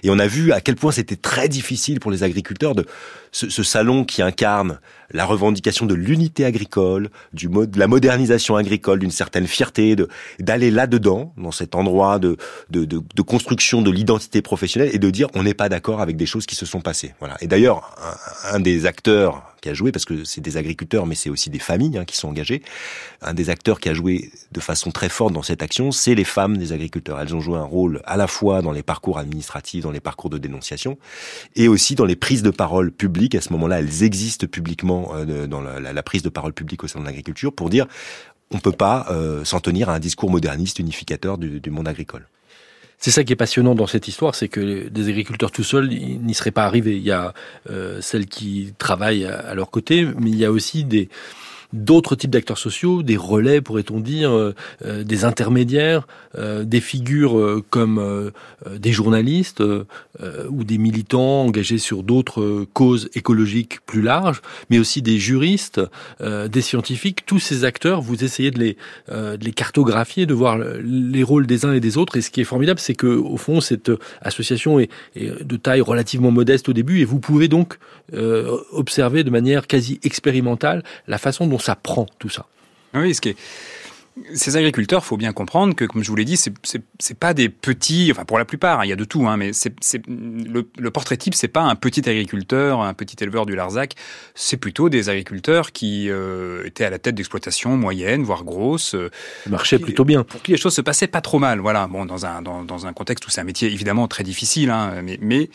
Et 0.04 0.10
on 0.10 0.20
a 0.20 0.28
vu 0.28 0.52
à 0.52 0.62
quel 0.62 0.76
point 0.76 0.92
c'était 0.92 1.16
très 1.16 1.50
difficile 1.50 2.00
pour 2.00 2.12
les 2.12 2.24
agriculteurs 2.24 2.76
de 2.76 2.86
ce, 3.32 3.50
ce 3.50 3.64
salon 3.64 4.06
qui 4.06 4.22
incarne 4.22 4.80
la 5.12 5.26
revendication 5.26 5.86
de 5.86 5.94
l'unité 5.94 6.46
agricole, 6.46 7.10
du 7.34 7.50
mode, 7.50 7.72
de 7.72 7.80
la 7.80 7.88
modernisation 7.88 8.56
agricole, 8.56 9.00
d'une 9.00 9.12
certaine 9.12 9.48
fierté, 9.48 9.96
de 9.96 10.08
d'aller 10.40 10.72
là-dedans, 10.72 11.34
dans 11.38 11.52
cet 11.52 11.76
endroit 11.76 12.20
de, 12.20 12.38
de, 12.70 12.86
de, 12.86 13.02
de 13.14 13.22
construction 13.22 13.82
de 13.82 13.92
l'identité 13.92 14.42
professionnelle, 14.42 14.92
et 14.94 15.00
de 15.00 15.10
dire 15.10 15.28
on 15.34 15.44
n'est 15.44 15.54
pas 15.54 15.70
d'accord 15.70 16.02
avec 16.02 16.18
des 16.18 16.26
choses 16.26 16.46
qui 16.46 16.56
se 16.56 16.66
sont 16.66 16.82
passées. 16.82 17.14
Voilà. 17.20 17.38
Et 17.42 17.48
d'ailleurs, 17.48 17.96
un, 18.52 18.60
des 18.60 18.86
acteurs 18.86 19.55
qui 19.66 19.70
a 19.72 19.74
joué, 19.74 19.92
parce 19.92 20.06
que 20.06 20.24
c'est 20.26 20.42
des 20.42 20.58
agriculteurs, 20.58 21.08
mais 21.08 21.16
c'est 21.16 21.32
aussi 21.32 21.50
des 21.50 21.58
familles 21.58 21.98
hein, 21.98 22.06
qui 22.06 22.16
sont 22.16 22.28
engagées, 22.28 22.62
un 23.24 23.34
des 23.34 23.50
acteurs 23.50 23.80
qui 23.80 23.90
a 23.90 23.96
joué 23.96 24.30
de 24.52 24.60
façon 24.60 24.92
très 24.92 25.10
forte 25.10 25.34
dans 25.34 25.42
cette 25.42 25.64
action, 25.64 25.92
c'est 25.92 26.14
les 26.14 26.24
femmes 26.24 26.56
des 26.56 26.72
agriculteurs. 26.72 27.20
Elles 27.20 27.36
ont 27.36 27.40
joué 27.40 27.58
un 27.58 27.64
rôle 27.64 28.00
à 28.06 28.16
la 28.16 28.28
fois 28.28 28.62
dans 28.62 28.72
les 28.72 28.84
parcours 28.84 29.18
administratifs, 29.18 29.84
dans 29.84 29.90
les 29.90 30.00
parcours 30.00 30.30
de 30.30 30.38
dénonciation, 30.38 31.00
et 31.56 31.68
aussi 31.68 31.96
dans 31.96 32.06
les 32.06 32.16
prises 32.16 32.44
de 32.44 32.52
parole 32.52 32.92
publiques. 32.92 33.34
À 33.34 33.42
ce 33.42 33.52
moment-là, 33.54 33.80
elles 33.80 34.04
existent 34.04 34.46
publiquement 34.46 35.14
euh, 35.16 35.48
dans 35.48 35.62
la, 35.62 36.04
prise 36.04 36.22
de 36.22 36.30
parole 36.30 36.54
publique 36.54 36.84
au 36.84 36.88
sein 36.88 37.00
de 37.00 37.06
l'agriculture 37.06 37.52
pour 37.52 37.72
dire 37.72 37.88
on 38.52 38.60
peut 38.60 38.72
pas 38.72 39.08
euh, 39.10 39.44
s'en 39.44 39.60
tenir 39.60 39.90
à 39.90 39.96
un 39.96 40.00
discours 40.00 40.30
moderniste 40.30 40.78
unificateur 40.78 41.40
du 41.40 41.72
monde 41.72 41.88
agricole. 41.88 42.28
C'est 43.06 43.12
ça 43.12 43.24
qui 43.24 43.34
est 43.34 43.36
passionnant 43.36 43.76
dans 43.76 43.86
cette 43.86 44.08
histoire, 44.08 44.34
c'est 44.34 44.48
que 44.48 44.90
des 44.90 45.10
agriculteurs 45.10 45.52
tout 45.52 45.64
seuls 45.64 45.90
n'y 45.90 46.34
seraient 46.34 46.50
pas 46.50 46.66
arrivés. 46.66 46.96
Il 46.96 47.04
y 47.04 47.12
a 47.12 47.36
euh, 47.70 48.02
celles 48.02 48.26
qui 48.26 48.74
travaillent 48.80 49.26
à, 49.26 49.54
leur 49.54 49.70
côté, 49.70 50.08
mais 50.20 50.32
il 50.32 50.36
y 50.38 50.44
a 50.44 50.52
aussi 50.52 50.86
des 50.86 51.10
d'autres 51.76 52.16
types 52.16 52.32
d'acteurs 52.32 52.58
sociaux, 52.58 53.04
des 53.04 53.18
relais, 53.18 53.62
pourrait-on 53.62 54.00
dire, 54.00 54.32
euh, 54.32 54.56
euh, 54.86 55.04
des 55.04 55.26
intermédiaires, 55.26 56.08
euh, 56.38 56.64
des 56.64 56.80
figures 56.80 57.62
comme 57.70 58.32
des 58.70 58.92
journalistes 58.92 59.62
ou 60.50 60.64
des 60.64 60.78
militants 60.78 61.44
engagés 61.44 61.78
sur 61.78 62.04
d'autres 62.04 62.66
causes 62.74 63.10
écologiques 63.14 63.80
plus 63.86 64.02
larges, 64.02 64.42
mais 64.70 64.80
aussi 64.80 65.02
des 65.02 65.18
juristes, 65.18 65.82
des 66.22 66.62
scientifiques. 66.62 67.26
Tous 67.26 67.40
ces 67.40 67.64
acteurs, 67.64 68.02
vous 68.02 68.24
essayez 68.24 68.52
de 68.52 68.60
les, 68.60 68.78
de 69.10 69.44
les 69.44 69.52
cartographier, 69.52 70.26
de 70.26 70.34
voir 70.34 70.58
les 70.58 71.24
rôles 71.24 71.48
des 71.48 71.66
uns 71.66 71.74
et 71.74 71.80
des 71.80 71.98
autres. 71.98 72.18
Et 72.18 72.22
ce 72.22 72.30
qui 72.32 72.42
est 72.42 72.46
formidable, 72.46 72.80
c'est 72.80 72.96
que 72.96 73.08
au 73.08 73.38
fond, 73.38 73.62
cette 73.62 73.92
association 74.22 74.80
est, 74.80 74.90
est, 75.16 75.44
de 75.44 75.58
taille 75.58 75.82
relativement 75.82 76.32
modeste 76.32 76.70
au 76.70 76.74
début, 76.74 77.00
et 77.00 77.06
vous 77.06 77.20
pouvez 77.20 77.48
donc 77.48 77.78
observer 78.72 79.24
de 79.24 79.30
manière 79.30 79.68
quasi 79.68 80.00
expérimentale 80.04 80.84
la 81.08 81.18
façon 81.18 81.48
dont 81.48 81.60
ça 81.66 81.76
prend 81.76 82.06
tout 82.20 82.30
ça. 82.30 82.46
Oui, 82.94 83.14
ce 83.14 83.22
qui 83.22 83.30
est 83.30 83.38
ces 84.34 84.56
agriculteurs, 84.56 85.04
faut 85.04 85.18
bien 85.18 85.34
comprendre 85.34 85.76
que, 85.76 85.84
comme 85.84 86.02
je 86.02 86.10
vous 86.10 86.16
l'ai 86.16 86.24
dit, 86.24 86.38
c'est 86.38 86.54
c'est 86.64 87.20
pas 87.20 87.34
des 87.34 87.50
petits, 87.50 88.10
enfin 88.12 88.24
pour 88.24 88.38
la 88.38 88.46
plupart, 88.46 88.80
hein, 88.80 88.86
il 88.86 88.90
y 88.90 88.94
a 88.94 88.96
de 88.96 89.04
tout, 89.04 89.28
hein, 89.28 89.36
mais 89.36 89.52
c'est 89.52 89.74
le, 90.08 90.70
le, 90.78 90.92
portrait 90.92 91.18
type, 91.18 91.36
c'est 91.36 91.50
pas 91.50 91.64
un 91.64 91.76
petit 91.76 92.10
agriculteur, 92.10 92.80
un 92.80 92.94
petit 92.94 93.18
éleveur 93.22 93.46
du 93.46 93.56
Larzac, 93.56 93.96
c'est 94.34 94.56
plutôt 94.56 94.88
des 94.88 95.10
agriculteurs 95.10 95.74
qui 95.74 96.10
euh, 96.10 96.64
étaient 96.66 96.86
à 96.86 96.90
la 96.90 96.98
tête 96.98 97.16
d'exploitation 97.16 97.76
moyenne, 97.76 98.24
voire 98.24 98.46
grosse. 98.46 98.96
Euh, 98.96 99.12
marchait 99.48 99.80
plutôt 99.80 100.06
bien. 100.06 100.24
Pour 100.24 100.42
qui 100.42 100.52
les 100.52 100.58
choses 100.58 100.76
se 100.76 100.82
passaient 100.82 101.08
pas 101.08 101.22
trop 101.22 101.40
mal, 101.40 101.60
voilà. 101.60 101.88
Bon, 101.88 102.06
dans 102.06 102.26
un 102.26 102.42
dans, 102.42 102.64
dans 102.64 102.88
un 102.88 102.94
contexte 102.94 103.28
où 103.28 103.30
c'est 103.30 103.42
un 103.42 103.46
métier 103.46 103.70
évidemment 103.70 104.08
très 104.08 104.24
difficile, 104.24 104.70
hein, 104.70 105.02
mais 105.04 105.20
mais 105.22 105.50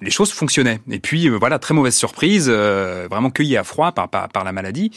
les 0.00 0.10
choses 0.10 0.30
fonctionnaient. 0.30 0.78
Et 0.88 1.00
puis 1.00 1.28
euh, 1.28 1.36
voilà, 1.36 1.58
très 1.58 1.74
mauvaise 1.74 1.96
surprise, 1.96 2.46
euh, 2.48 3.08
vraiment 3.10 3.30
cueilli 3.30 3.56
à 3.56 3.64
froid 3.64 3.90
par, 3.90 4.08
par, 4.08 4.28
par 4.28 4.44
la 4.44 4.52
maladie 4.52 4.92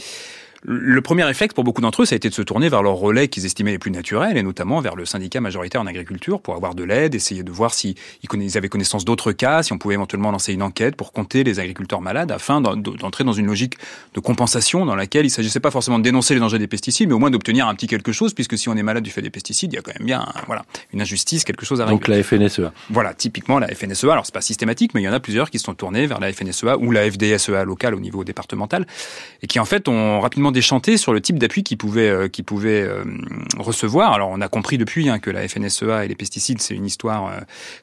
le 0.64 1.02
premier 1.02 1.24
réflexe 1.24 1.54
pour 1.54 1.64
beaucoup 1.64 1.82
d'entre 1.82 2.04
eux, 2.04 2.06
ça 2.06 2.14
a 2.14 2.18
été 2.18 2.30
de 2.30 2.34
se 2.34 2.42
tourner 2.42 2.70
vers 2.70 2.84
leurs 2.84 2.96
relais 2.96 3.28
qu'ils 3.28 3.46
estimaient 3.46 3.72
les 3.72 3.80
plus 3.80 3.92
naturels, 3.92 4.38
et 4.38 4.44
notamment 4.44 4.80
vers 4.80 4.96
le 4.96 5.06
syndicat 5.06 5.42
majoritaire 5.42 5.82
en 5.82 5.88
agriculture 5.88 6.40
pour 6.40 6.56
avoir 6.56 6.76
de 6.76 6.84
l'aide, 6.84 7.16
essayer 7.16 7.44
de 7.44 7.52
voir 7.52 7.74
s'ils 7.74 7.96
ils 8.34 8.58
avaient 8.58 8.70
connaissance 8.70 9.04
d'autres 9.06 9.32
cas, 9.32 9.64
si 9.64 9.74
on 9.74 9.78
pouvait 9.78 9.96
éventuellement 9.96 10.32
lancer 10.32 10.54
une 10.54 10.62
enquête 10.62 10.96
pour 10.96 11.14
compter 11.14 11.44
les 11.44 11.60
agriculteurs 11.60 12.02
malades, 12.02 12.32
afin 12.32 12.62
d'entrer 12.62 13.24
dans 13.24 13.34
une 13.34 13.48
logique 13.48 13.76
de 14.14 14.20
compensation 14.20 14.86
dans 14.86 14.96
laquelle 14.96 15.26
il 15.26 15.30
ne 15.30 15.34
s'agissait 15.34 15.60
pas 15.60 15.72
forcément 15.72 15.98
de 15.98 16.04
dénoncer 16.04 16.34
les 16.34 16.40
dangers 16.40 16.60
des 16.60 16.68
pesticides, 16.68 17.10
mais 17.10 17.16
au 17.16 17.20
moins 17.20 17.32
d'obtenir 17.32 17.68
un 17.68 17.76
petit 17.76 17.88
quelque 17.88 18.12
chose, 18.12 18.34
puisque 18.34 18.58
si 18.58 18.70
on 18.70 18.76
est 18.76 18.84
malade 18.84 19.04
du 19.04 19.10
fait 19.10 19.22
des 19.22 19.30
pesticides, 19.30 19.74
il 19.74 19.76
y 19.76 19.80
a 19.80 19.82
quand 19.82 19.94
même 19.98 20.06
bien 20.06 20.26
voilà, 20.46 20.66
une 20.94 21.02
injustice, 21.02 21.44
quelque 21.44 21.66
chose 21.66 21.82
à 21.82 21.86
régler. 21.86 21.98
Donc 21.98 22.08
la 22.08 22.24
FNSEA. 22.24 22.72
Voilà, 22.90 23.14
typiquement 23.14 23.58
la 23.58 23.68
FNSEA. 23.68 24.12
Alors 24.12 24.26
c'est 24.26 24.34
pas 24.34 24.42
systématique, 24.42 24.94
mais 24.94 25.02
il 25.02 25.06
y 25.06 25.10
en 25.10 25.14
a 25.14 25.20
plusieurs 25.20 25.50
qui 25.50 25.60
se 25.60 25.66
sont 25.66 25.74
tournés 25.74 26.06
vers 26.06 26.20
la 26.20 26.32
FNSEA 26.32 26.78
ou 26.78 26.92
la 26.92 27.10
FDSEA 27.10 27.64
locale 27.66 27.96
au 27.96 28.00
niveau 28.00 28.24
départemental, 28.24 28.86
et 29.42 29.48
qui 29.48 29.60
en 29.60 29.66
fait 29.66 29.88
ont 29.88 30.20
rapidement 30.20 30.51
déchanté 30.52 30.98
sur 30.98 31.14
le 31.14 31.22
type 31.22 31.40
d'appui 31.40 31.64
qu'ils 31.64 31.78
pouvaient, 31.78 32.10
euh, 32.10 32.28
euh, 32.64 33.04
recevoir. 33.58 34.14
Alors 34.14 34.30
on 34.30 34.42
a 34.42 34.48
compris 34.48 34.78
depuis 34.78 35.10
hein, 35.10 35.20
que 35.20 35.30
la 35.30 35.48
FNSEA 35.48 36.06
et 36.06 36.08
les 36.08 36.16
pesticides, 36.16 36.62
c'est 36.62 36.76
une 36.76 36.86
histoire, 36.86 37.28
euh, 37.28 37.40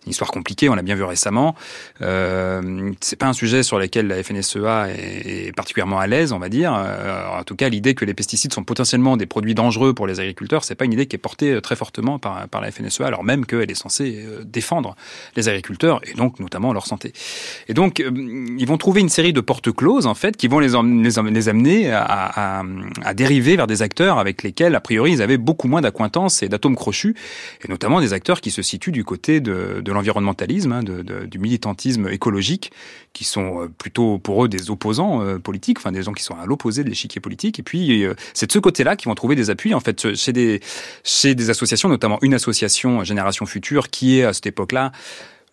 une 0.07 0.11
histoire 0.11 0.31
compliquée. 0.31 0.69
On 0.69 0.75
l'a 0.75 0.83
bien 0.83 0.95
vu 0.95 1.05
récemment. 1.05 1.55
C'est 2.01 3.17
pas 3.17 3.27
un 3.27 3.33
sujet 3.33 3.63
sur 3.63 3.79
lequel 3.79 4.09
la 4.09 4.23
FNSEA 4.23 4.89
est, 4.91 5.55
particulièrement 5.55 5.99
à 5.99 6.07
l'aise, 6.07 6.33
on 6.33 6.39
va 6.39 6.49
dire. 6.49 6.73
en 6.73 7.43
tout 7.45 7.57
cas, 7.57 7.69
l'idée 7.69 7.95
que 7.95 8.05
les 8.05 8.15
pesticides 8.15 8.53
sont 8.53 8.65
potentiellement 8.65 9.17
des 9.17 9.27
produits 9.27 9.55
dangereux 9.55 9.95
pour 9.95 10.07
les 10.07 10.21
agriculteurs, 10.21 10.65
c'est 10.65 10.75
pas 10.75 10.85
une 10.85 10.93
idée 10.93 11.07
qui 11.07 11.17
est 11.17 11.19
portée 11.19 11.61
très 11.61 11.77
fortement 11.77 12.19
par, 12.19 12.49
par 12.49 12.61
la 12.61 12.71
FNSEA, 12.71 13.07
alors 13.07 13.25
même 13.25 13.47
qu'elle 13.47 13.71
est 13.71 13.75
censée 13.75 14.25
défendre 14.45 14.97
les 15.37 15.49
agriculteurs 15.49 16.01
et 16.09 16.15
donc 16.15 16.41
notamment 16.41 16.73
leur 16.73 16.87
santé. 16.87 17.13
Et 17.69 17.75
donc, 17.75 17.99
ils 18.01 18.67
vont 18.67 18.79
trouver 18.79 19.01
une 19.01 19.09
série 19.09 19.33
de 19.33 19.41
portes 19.41 19.73
closes 19.73 20.07
en 20.07 20.15
fait 20.15 20.37
qui 20.37 20.49
vont 20.49 20.59
les, 20.59 20.75
amener 21.49 21.91
à, 21.91 22.58
à 23.03 23.15
dériver 23.15 23.57
vers 23.57 23.67
des 23.67 23.83
acteurs 23.83 24.19
avec 24.19 24.43
lesquels, 24.43 24.75
a 24.75 24.81
priori, 24.81 25.12
ils 25.12 25.23
avaient 25.23 25.38
beaucoup 25.38 25.69
moins 25.69 25.81
d'acquaintances 25.81 26.43
et 26.43 26.49
d'atomes 26.49 26.77
crochus, 26.77 27.15
et 27.65 27.69
notamment 27.69 28.00
des 28.00 28.12
acteurs 28.12 28.41
qui 28.41 28.50
se 28.50 28.62
situent 28.62 28.93
du 28.93 29.05
côté 29.05 29.41
de, 29.41 29.81
de 29.85 29.93
l'environnementalisme, 29.93 30.73
hein, 30.73 30.83
de, 30.83 31.03
du 31.27 31.38
militantisme 31.38 32.09
écologique, 32.09 32.73
qui 33.12 33.25
sont 33.25 33.62
euh, 33.62 33.69
plutôt 33.69 34.19
pour 34.19 34.45
eux 34.45 34.49
des 34.49 34.71
opposants 34.71 35.23
euh, 35.23 35.38
politiques, 35.38 35.79
enfin 35.79 35.93
des 35.93 36.03
gens 36.03 36.12
qui 36.12 36.23
sont 36.23 36.37
à 36.37 36.47
l'opposé 36.47 36.85
de 36.85 36.88
l'échiquier 36.88 37.21
politique. 37.21 37.59
Et 37.59 37.62
puis, 37.62 38.05
euh, 38.05 38.15
c'est 38.35 38.47
de 38.47 38.53
ce 38.53 38.59
côté-là 38.59 38.97
qu'ils 38.97 39.09
vont 39.09 39.15
trouver 39.15 39.35
des 39.35 39.50
appuis, 39.50 39.75
en 39.75 39.81
fait, 39.81 40.15
chez 40.15 40.33
des, 40.33 40.61
chez 41.05 41.35
des 41.35 41.50
associations, 41.50 41.88
notamment 41.88 42.19
une 42.23 42.35
association 42.35 43.05
Génération 43.05 43.47
Future, 43.47 43.91
qui 43.91 44.19
est 44.19 44.25
à 44.25 44.33
cette 44.33 44.47
époque-là 44.47 44.93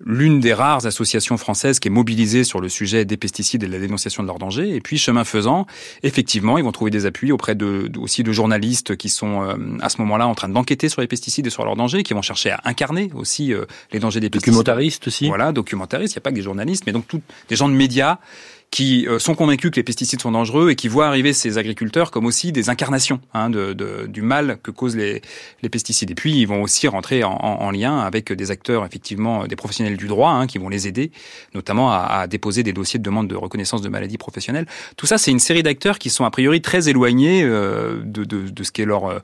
l'une 0.03 0.39
des 0.39 0.53
rares 0.53 0.85
associations 0.85 1.37
françaises 1.37 1.79
qui 1.79 1.87
est 1.87 1.91
mobilisée 1.91 2.43
sur 2.43 2.59
le 2.59 2.69
sujet 2.69 3.05
des 3.05 3.17
pesticides 3.17 3.63
et 3.63 3.67
de 3.67 3.71
la 3.71 3.79
dénonciation 3.79 4.23
de 4.23 4.27
leurs 4.27 4.39
dangers. 4.39 4.75
Et 4.75 4.81
puis, 4.81 4.97
chemin 4.97 5.23
faisant, 5.23 5.65
effectivement, 6.03 6.57
ils 6.57 6.63
vont 6.63 6.71
trouver 6.71 6.91
des 6.91 7.05
appuis 7.05 7.31
auprès 7.31 7.55
de, 7.55 7.91
aussi 7.97 8.23
de 8.23 8.31
journalistes 8.31 8.95
qui 8.95 9.09
sont 9.09 9.43
euh, 9.43 9.55
à 9.81 9.89
ce 9.89 10.01
moment-là 10.01 10.27
en 10.27 10.35
train 10.35 10.49
d'enquêter 10.49 10.89
sur 10.89 11.01
les 11.01 11.07
pesticides 11.07 11.47
et 11.47 11.49
sur 11.49 11.65
leurs 11.65 11.75
dangers, 11.75 12.03
qui 12.03 12.13
vont 12.13 12.21
chercher 12.21 12.51
à 12.51 12.61
incarner 12.65 13.09
aussi 13.13 13.53
euh, 13.53 13.65
les 13.91 13.99
dangers 13.99 14.19
des 14.19 14.29
pesticides. 14.29 14.53
Documentaristes 14.53 15.07
aussi. 15.07 15.27
Voilà, 15.27 15.51
documentaristes. 15.51 16.13
Il 16.13 16.17
n'y 16.17 16.21
a 16.21 16.23
pas 16.23 16.31
que 16.31 16.35
des 16.35 16.41
journalistes, 16.41 16.83
mais 16.85 16.91
donc 16.91 17.07
tout, 17.07 17.21
des 17.49 17.55
gens 17.55 17.69
de 17.69 17.73
médias 17.73 18.19
qui 18.71 19.07
euh, 19.07 19.19
sont 19.19 19.35
convaincus 19.35 19.71
que 19.71 19.77
les 19.77 19.83
pesticides 19.83 20.21
sont 20.21 20.31
dangereux 20.31 20.69
et 20.71 20.75
qui 20.75 20.87
voient 20.87 21.07
arriver 21.07 21.33
ces 21.33 21.57
agriculteurs 21.57 22.11
comme 22.11 22.25
aussi 22.25 22.51
des 22.51 22.69
incarnations 22.69 23.21
hein, 23.33 23.49
de, 23.49 23.73
de, 23.73 24.05
du 24.07 24.21
mal 24.21 24.57
que 24.61 24.71
causent 24.71 24.97
les, 24.97 25.21
les, 25.61 25.69
pesticides. 25.69 26.11
Et 26.11 26.15
puis, 26.15 26.37
ils 26.37 26.45
vont 26.45 26.61
aussi 26.61 26.87
rentrer 26.87 27.23
en, 27.23 27.31
en, 27.31 27.71
lien 27.71 27.99
avec 27.99 28.33
des 28.33 28.51
acteurs, 28.51 28.85
effectivement, 28.85 29.47
des 29.47 29.55
professionnels 29.55 29.97
du 29.97 30.07
droit, 30.07 30.31
hein, 30.31 30.47
qui 30.47 30.57
vont 30.57 30.69
les 30.69 30.87
aider, 30.87 31.11
notamment 31.53 31.91
à, 31.91 31.99
à, 31.99 32.27
déposer 32.27 32.63
des 32.63 32.73
dossiers 32.73 32.99
de 32.99 33.03
demande 33.03 33.27
de 33.27 33.35
reconnaissance 33.35 33.81
de 33.81 33.89
maladies 33.89 34.17
professionnelles. 34.17 34.67
Tout 34.97 35.05
ça, 35.05 35.17
c'est 35.17 35.31
une 35.31 35.39
série 35.39 35.63
d'acteurs 35.63 35.99
qui 35.99 36.09
sont 36.09 36.25
a 36.25 36.31
priori 36.31 36.61
très 36.61 36.89
éloignés 36.89 37.43
euh, 37.43 38.01
de, 38.03 38.23
de, 38.23 38.49
de, 38.49 38.63
ce 38.63 38.71
qui 38.71 38.81
est 38.81 38.85
leur 38.85 39.05
euh, 39.05 39.19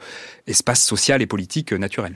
espace 0.48 0.84
social 0.84 1.22
et 1.22 1.26
politique 1.26 1.74
naturel. 1.74 2.16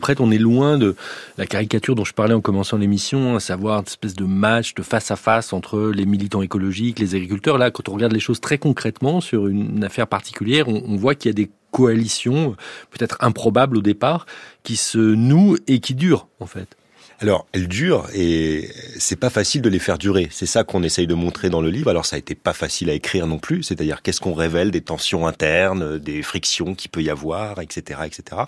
Prête, 0.00 0.20
on 0.20 0.30
est 0.30 0.38
loin 0.38 0.78
de 0.78 0.94
la 1.36 1.46
caricature 1.46 1.94
dont 1.94 2.04
je 2.04 2.12
parlais 2.12 2.34
en 2.34 2.40
commençant 2.40 2.76
l'émission, 2.76 3.36
à 3.36 3.40
savoir 3.40 3.78
une 3.78 3.86
espèce 3.86 4.14
de 4.14 4.24
match 4.24 4.74
de 4.74 4.82
face 4.82 5.10
à 5.10 5.16
face 5.16 5.52
entre 5.52 5.90
les 5.94 6.06
militants 6.06 6.42
écologiques, 6.42 7.00
les 7.00 7.16
agriculteurs. 7.16 7.58
Là, 7.58 7.70
quand 7.70 7.88
on 7.88 7.94
regarde 7.94 8.12
les 8.12 8.20
choses 8.20 8.40
très 8.40 8.58
concrètement 8.58 9.20
sur 9.20 9.48
une 9.48 9.82
affaire 9.82 10.06
particulière, 10.06 10.68
on 10.68 10.96
voit 10.96 11.14
qu'il 11.16 11.28
y 11.28 11.30
a 11.30 11.34
des 11.34 11.50
coalitions, 11.72 12.54
peut-être 12.90 13.16
improbables 13.20 13.76
au 13.76 13.82
départ, 13.82 14.26
qui 14.62 14.76
se 14.76 14.98
nouent 14.98 15.56
et 15.66 15.80
qui 15.80 15.94
durent, 15.94 16.28
en 16.38 16.46
fait. 16.46 16.76
Alors, 17.24 17.46
elles 17.54 17.68
durent 17.68 18.06
et 18.12 18.68
c'est 18.98 19.16
pas 19.16 19.30
facile 19.30 19.62
de 19.62 19.70
les 19.70 19.78
faire 19.78 19.96
durer. 19.96 20.28
C'est 20.30 20.44
ça 20.44 20.62
qu'on 20.62 20.82
essaye 20.82 21.06
de 21.06 21.14
montrer 21.14 21.48
dans 21.48 21.62
le 21.62 21.70
livre. 21.70 21.88
Alors, 21.88 22.04
ça 22.04 22.16
a 22.16 22.18
été 22.18 22.34
pas 22.34 22.52
facile 22.52 22.90
à 22.90 22.92
écrire 22.92 23.26
non 23.26 23.38
plus. 23.38 23.62
C'est-à-dire, 23.62 24.02
qu'est-ce 24.02 24.20
qu'on 24.20 24.34
révèle 24.34 24.70
des 24.70 24.82
tensions 24.82 25.26
internes, 25.26 25.98
des 25.98 26.20
frictions 26.20 26.74
qu'il 26.74 26.90
peut 26.90 27.02
y 27.02 27.08
avoir, 27.08 27.62
etc., 27.62 28.00
etc. 28.04 28.42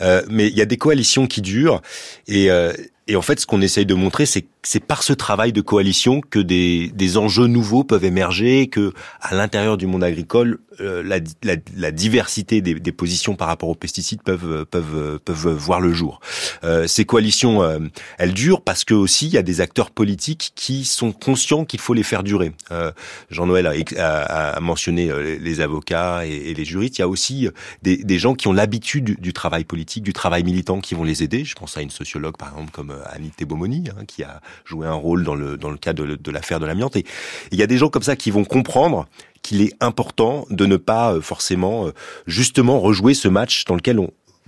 Euh, 0.00 0.22
mais 0.30 0.46
il 0.46 0.56
y 0.56 0.62
a 0.62 0.64
des 0.64 0.78
coalitions 0.78 1.26
qui 1.26 1.42
durent 1.42 1.82
et, 2.26 2.50
euh, 2.50 2.72
et 3.06 3.16
en 3.16 3.22
fait, 3.22 3.40
ce 3.40 3.46
qu'on 3.46 3.60
essaye 3.60 3.86
de 3.86 3.94
montrer, 3.94 4.26
c'est 4.26 4.46
c'est 4.64 4.82
par 4.82 5.02
ce 5.02 5.12
travail 5.12 5.52
de 5.52 5.60
coalition 5.60 6.20
que 6.20 6.38
des, 6.38 6.90
des 6.94 7.16
enjeux 7.16 7.46
nouveaux 7.46 7.84
peuvent 7.84 8.04
émerger, 8.04 8.68
que 8.68 8.92
à 9.20 9.34
l'intérieur 9.34 9.76
du 9.76 9.86
monde 9.86 10.02
agricole, 10.02 10.58
euh, 10.80 11.02
la, 11.02 11.18
la, 11.42 11.56
la, 11.76 11.90
diversité 11.92 12.60
des, 12.60 12.74
des, 12.74 12.92
positions 12.92 13.36
par 13.36 13.48
rapport 13.48 13.68
aux 13.68 13.74
pesticides 13.74 14.22
peuvent 14.22 14.64
peuvent 14.64 15.20
peuvent 15.24 15.48
voir 15.48 15.80
le 15.80 15.92
jour. 15.92 16.20
Euh, 16.64 16.86
ces 16.86 17.04
coalitions, 17.04 17.62
euh, 17.62 17.78
elles 18.18 18.32
durent 18.32 18.62
parce 18.62 18.84
que 18.84 18.94
aussi 18.94 19.26
il 19.26 19.34
y 19.34 19.38
a 19.38 19.42
des 19.42 19.60
acteurs 19.60 19.90
politiques 19.90 20.52
qui 20.54 20.84
sont 20.84 21.12
conscients 21.12 21.64
qu'il 21.64 21.80
faut 21.80 21.94
les 21.94 22.02
faire 22.02 22.22
durer. 22.22 22.52
Euh, 22.72 22.90
Jean-Noël 23.30 23.66
a, 23.98 24.54
a, 24.54 24.60
mentionné 24.60 25.10
euh, 25.10 25.38
les 25.38 25.60
avocats 25.60 26.26
et, 26.26 26.30
et, 26.30 26.54
les 26.54 26.64
juristes. 26.64 26.98
Il 26.98 27.02
y 27.02 27.04
a 27.04 27.08
aussi 27.08 27.48
des, 27.82 27.98
des 27.98 28.18
gens 28.18 28.34
qui 28.34 28.48
ont 28.48 28.52
l'habitude 28.52 29.04
du, 29.04 29.16
du, 29.16 29.32
travail 29.32 29.64
politique, 29.64 30.02
du 30.02 30.12
travail 30.12 30.42
militant, 30.42 30.80
qui 30.80 30.94
vont 30.94 31.04
les 31.04 31.22
aider. 31.22 31.44
Je 31.44 31.54
pense 31.54 31.76
à 31.76 31.82
une 31.82 31.90
sociologue 31.90 32.36
par 32.36 32.48
exemple 32.48 32.72
comme 32.72 32.93
Annie 33.10 33.30
Tebomoni, 33.30 33.88
hein, 33.90 34.04
qui 34.06 34.22
a 34.22 34.40
joué 34.64 34.86
un 34.86 34.94
rôle 34.94 35.24
dans 35.24 35.34
le, 35.34 35.56
dans 35.56 35.70
le 35.70 35.76
cas 35.76 35.92
de, 35.92 36.16
de 36.16 36.30
l'affaire 36.30 36.60
de 36.60 36.66
l'amiante. 36.66 36.96
Et 36.96 37.04
il 37.52 37.58
y 37.58 37.62
a 37.62 37.66
des 37.66 37.78
gens 37.78 37.88
comme 37.88 38.02
ça 38.02 38.16
qui 38.16 38.30
vont 38.30 38.44
comprendre 38.44 39.06
qu'il 39.42 39.60
est 39.60 39.74
important 39.80 40.46
de 40.50 40.66
ne 40.66 40.76
pas 40.76 41.14
euh, 41.14 41.20
forcément 41.20 41.86
euh, 41.86 41.92
justement 42.26 42.80
rejouer 42.80 43.14
ce 43.14 43.28
match 43.28 43.64
dans 43.66 43.76
lequel 43.76 44.00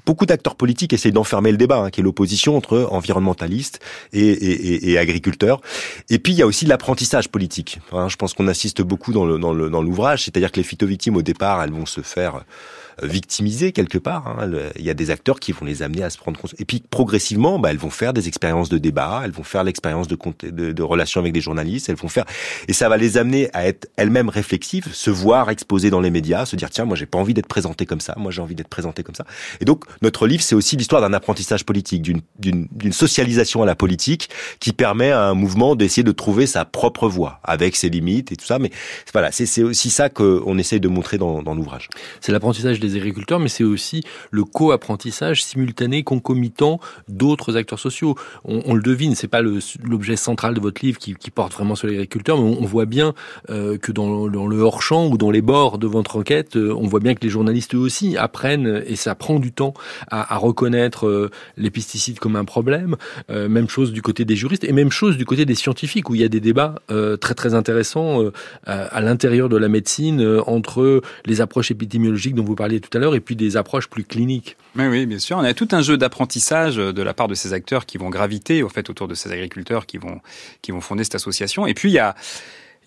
beaucoup 0.06 0.24
d'acteurs 0.24 0.54
politiques 0.54 0.92
essayent 0.92 1.12
d'enfermer 1.12 1.50
le 1.50 1.58
débat, 1.58 1.78
hein, 1.78 1.90
qui 1.90 2.00
est 2.00 2.04
l'opposition 2.04 2.56
entre 2.56 2.88
environnementalistes 2.90 3.80
et, 4.12 4.96
agriculteurs. 4.98 5.60
Et 6.08 6.18
puis 6.18 6.32
il 6.32 6.36
y 6.36 6.42
a 6.42 6.46
aussi 6.46 6.64
l'apprentissage 6.64 7.28
politique. 7.28 7.80
Hein, 7.92 8.08
je 8.08 8.16
pense 8.16 8.32
qu'on 8.32 8.46
assiste 8.46 8.82
beaucoup 8.82 9.12
dans 9.12 9.26
le 9.26 9.38
dans 9.38 9.82
l'ouvrage, 9.82 10.24
c'est-à-dire 10.24 10.52
que 10.52 10.56
les 10.56 10.62
phytovictimes 10.62 11.16
au 11.16 11.22
départ, 11.22 11.62
elles 11.62 11.72
vont 11.72 11.86
se 11.86 12.00
faire 12.00 12.44
victimisées 13.02 13.72
quelque 13.72 13.98
part. 13.98 14.26
Hein. 14.26 14.50
Il 14.76 14.84
y 14.84 14.90
a 14.90 14.94
des 14.94 15.10
acteurs 15.10 15.40
qui 15.40 15.52
vont 15.52 15.66
les 15.66 15.82
amener 15.82 16.02
à 16.02 16.10
se 16.10 16.18
prendre 16.18 16.38
compte. 16.40 16.54
Et 16.58 16.64
puis 16.64 16.82
progressivement, 16.88 17.58
bah, 17.58 17.70
elles 17.70 17.78
vont 17.78 17.90
faire 17.90 18.12
des 18.12 18.28
expériences 18.28 18.68
de 18.68 18.78
débat, 18.78 19.22
elles 19.24 19.32
vont 19.32 19.42
faire 19.42 19.64
l'expérience 19.64 20.08
de, 20.08 20.16
de, 20.42 20.72
de 20.72 20.82
relations 20.82 21.20
avec 21.20 21.32
des 21.32 21.40
journalistes, 21.40 21.88
elles 21.88 21.96
vont 21.96 22.08
faire 22.08 22.24
et 22.68 22.72
ça 22.72 22.88
va 22.88 22.96
les 22.96 23.18
amener 23.18 23.50
à 23.52 23.66
être 23.66 23.88
elles-mêmes 23.96 24.28
réflexives, 24.28 24.88
se 24.92 25.10
voir 25.10 25.50
exposées 25.50 25.90
dans 25.90 26.00
les 26.00 26.10
médias, 26.10 26.46
se 26.46 26.56
dire 26.56 26.70
tiens 26.70 26.84
moi 26.84 26.96
j'ai 26.96 27.06
pas 27.06 27.18
envie 27.18 27.34
d'être 27.34 27.48
présenté 27.48 27.86
comme 27.86 28.00
ça, 28.00 28.14
moi 28.16 28.30
j'ai 28.30 28.40
envie 28.40 28.54
d'être 28.54 28.68
présenté 28.68 29.02
comme 29.02 29.14
ça. 29.14 29.26
Et 29.60 29.64
donc 29.64 29.84
notre 30.02 30.26
livre 30.26 30.42
c'est 30.42 30.54
aussi 30.54 30.76
l'histoire 30.76 31.00
d'un 31.00 31.12
apprentissage 31.12 31.64
politique, 31.64 32.02
d'une 32.02 32.92
socialisation 32.92 33.62
à 33.62 33.66
la 33.66 33.74
politique 33.74 34.30
qui 34.60 34.72
permet 34.72 35.10
à 35.10 35.24
un 35.24 35.34
mouvement 35.34 35.76
d'essayer 35.76 36.02
de 36.02 36.12
trouver 36.12 36.46
sa 36.46 36.64
propre 36.64 37.08
voie 37.08 37.40
avec 37.44 37.76
ses 37.76 37.90
limites 37.90 38.32
et 38.32 38.36
tout 38.36 38.46
ça. 38.46 38.58
Mais 38.58 38.70
voilà 39.12 39.30
c'est 39.32 39.62
aussi 39.62 39.90
ça 39.90 40.08
qu'on 40.08 40.58
essaye 40.58 40.80
de 40.80 40.88
montrer 40.88 41.18
dans, 41.18 41.42
dans 41.42 41.54
l'ouvrage. 41.54 41.88
C'est 42.20 42.32
l'apprentissage 42.32 42.80
des 42.86 42.96
agriculteurs, 42.96 43.38
mais 43.38 43.48
c'est 43.48 43.64
aussi 43.64 44.02
le 44.30 44.44
co-apprentissage 44.44 45.44
simultané, 45.44 46.02
concomitant 46.02 46.80
d'autres 47.08 47.56
acteurs 47.56 47.78
sociaux. 47.78 48.16
On, 48.44 48.74
le 48.74 48.82
devine, 48.82 49.14
c'est 49.14 49.28
pas 49.28 49.42
l'objet 49.42 50.16
central 50.16 50.54
de 50.54 50.60
votre 50.60 50.84
livre 50.84 50.98
qui, 50.98 51.14
porte 51.34 51.52
vraiment 51.52 51.74
sur 51.74 51.86
l'agriculteur, 51.86 52.38
mais 52.38 52.56
on, 52.60 52.64
voit 52.64 52.86
bien 52.86 53.14
euh, 53.50 53.76
que 53.78 53.92
dans, 53.92 54.26
le 54.26 54.58
hors-champ 54.60 55.08
ou 55.08 55.18
dans 55.18 55.30
les 55.30 55.42
bords 55.42 55.78
de 55.78 55.86
votre 55.86 56.16
enquête, 56.16 56.56
euh, 56.56 56.74
on 56.74 56.86
voit 56.86 57.00
bien 57.00 57.14
que 57.14 57.22
les 57.22 57.28
journalistes 57.28 57.74
eux 57.74 57.78
aussi 57.78 58.16
apprennent, 58.16 58.82
et 58.86 58.96
ça 58.96 59.14
prend 59.14 59.38
du 59.38 59.52
temps, 59.52 59.74
à, 60.10 60.36
reconnaître 60.36 61.06
euh, 61.06 61.30
les 61.56 61.70
pesticides 61.70 62.18
comme 62.18 62.36
un 62.36 62.44
problème. 62.44 62.96
Même 63.28 63.68
chose 63.68 63.92
du 63.92 64.02
côté 64.02 64.24
des 64.24 64.36
juristes, 64.36 64.64
et 64.64 64.72
même 64.72 64.90
chose 64.90 65.16
du 65.16 65.24
côté 65.24 65.44
des 65.44 65.54
scientifiques, 65.54 66.08
où 66.10 66.14
il 66.14 66.20
y 66.20 66.24
a 66.24 66.28
des 66.28 66.40
débats 66.40 66.76
très 67.20 67.34
très 67.34 67.54
intéressants 67.54 68.20
à 68.64 69.00
l'intérieur 69.00 69.48
de 69.48 69.56
la 69.56 69.68
médecine 69.68 70.40
entre 70.46 71.02
les 71.24 71.40
approches 71.40 71.70
épidémiologiques 71.70 72.34
dont 72.34 72.44
vous 72.44 72.54
parliez 72.54 72.75
tout 72.80 72.96
à 72.96 73.00
l'heure, 73.00 73.14
et 73.14 73.20
puis 73.20 73.36
des 73.36 73.56
approches 73.56 73.88
plus 73.88 74.04
cliniques. 74.04 74.56
Oui, 74.76 74.86
oui, 74.86 75.06
bien 75.06 75.18
sûr. 75.18 75.38
On 75.38 75.44
a 75.44 75.54
tout 75.54 75.68
un 75.72 75.82
jeu 75.82 75.96
d'apprentissage 75.96 76.76
de 76.76 77.02
la 77.02 77.14
part 77.14 77.28
de 77.28 77.34
ces 77.34 77.52
acteurs 77.52 77.86
qui 77.86 77.98
vont 77.98 78.10
graviter 78.10 78.62
au 78.62 78.68
fait 78.68 78.90
autour 78.90 79.08
de 79.08 79.14
ces 79.14 79.32
agriculteurs 79.32 79.86
qui 79.86 79.98
vont 79.98 80.20
qui 80.62 80.72
vont 80.72 80.80
fonder 80.80 81.04
cette 81.04 81.14
association. 81.14 81.66
Et 81.66 81.74
puis 81.74 81.90
il 81.90 81.94
y 81.94 81.98
a 81.98 82.14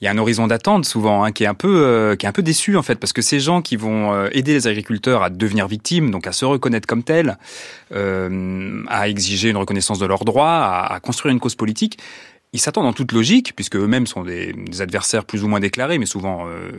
il 0.02 0.06
y 0.06 0.08
a 0.08 0.12
un 0.12 0.18
horizon 0.18 0.48
d'attente 0.48 0.86
souvent 0.86 1.24
hein, 1.24 1.32
qui 1.32 1.44
est 1.44 1.48
un 1.48 1.54
peu 1.54 1.82
euh, 1.84 2.16
qui 2.16 2.26
est 2.26 2.30
un 2.30 2.34
peu 2.34 2.42
déçu 2.42 2.78
en 2.78 2.84
fait 2.84 2.96
parce 2.96 3.12
que 3.12 3.22
ces 3.22 3.40
gens 3.40 3.62
qui 3.62 3.76
vont 3.76 4.14
euh, 4.14 4.30
aider 4.32 4.54
les 4.54 4.68
agriculteurs 4.68 5.24
à 5.24 5.30
devenir 5.30 5.68
victimes 5.68 6.10
donc 6.10 6.26
à 6.26 6.32
se 6.32 6.46
reconnaître 6.46 6.88
comme 6.88 7.04
tels 7.04 7.38
euh, 7.94 8.82
à 8.88 9.10
exiger 9.10 9.50
une 9.50 9.58
reconnaissance 9.58 10.00
de 10.00 10.06
leurs 10.06 10.24
droits 10.24 10.86
à 10.86 11.00
construire 11.02 11.34
une 11.34 11.40
cause 11.40 11.56
politique 11.56 12.00
ils 12.52 12.60
s'attendent 12.60 12.88
en 12.88 12.94
toute 12.94 13.12
logique, 13.12 13.54
puisque 13.56 13.76
eux-mêmes 13.76 14.08
sont 14.08 14.24
des, 14.24 14.54
adversaires 14.80 15.26
plus 15.26 15.44
ou 15.44 15.48
moins 15.48 15.60
déclarés, 15.60 16.00
mais 16.00 16.06
souvent 16.06 16.48
euh, 16.48 16.72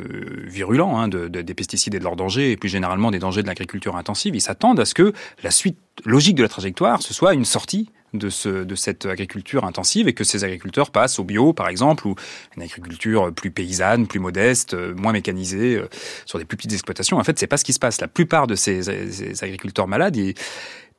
virulents, 0.46 0.98
hein, 0.98 1.08
de, 1.08 1.28
des 1.28 1.54
pesticides 1.54 1.94
et 1.94 1.98
de 1.98 2.04
leurs 2.04 2.16
dangers, 2.16 2.52
et 2.52 2.56
plus 2.56 2.68
généralement 2.68 3.10
des 3.10 3.20
dangers 3.20 3.42
de 3.42 3.46
l'agriculture 3.46 3.96
intensive. 3.96 4.34
Ils 4.34 4.40
s'attendent 4.40 4.80
à 4.80 4.84
ce 4.84 4.94
que 4.94 5.12
la 5.42 5.50
suite 5.50 5.78
logique 6.04 6.36
de 6.36 6.42
la 6.42 6.48
trajectoire, 6.48 7.02
ce 7.02 7.14
soit 7.14 7.34
une 7.34 7.44
sortie 7.44 7.90
de, 8.14 8.28
ce, 8.28 8.64
de 8.64 8.74
cette 8.74 9.06
agriculture 9.06 9.64
intensive 9.64 10.08
et 10.08 10.12
que 10.12 10.24
ces 10.24 10.44
agriculteurs 10.44 10.90
passent 10.90 11.18
au 11.18 11.24
bio, 11.24 11.52
par 11.52 11.68
exemple, 11.68 12.06
ou 12.06 12.14
une 12.56 12.62
agriculture 12.62 13.32
plus 13.32 13.50
paysanne, 13.50 14.06
plus 14.06 14.18
modeste, 14.18 14.74
euh, 14.74 14.94
moins 14.96 15.12
mécanisée, 15.12 15.76
euh, 15.76 15.88
sur 16.26 16.38
des 16.38 16.44
plus 16.44 16.56
petites 16.56 16.72
exploitations. 16.72 17.18
En 17.18 17.24
fait, 17.24 17.38
c'est 17.38 17.46
pas 17.46 17.56
ce 17.56 17.64
qui 17.64 17.72
se 17.72 17.78
passe. 17.78 18.00
La 18.00 18.08
plupart 18.08 18.46
de 18.46 18.54
ces, 18.54 19.42
agriculteurs 19.42 19.86
malades, 19.86 20.16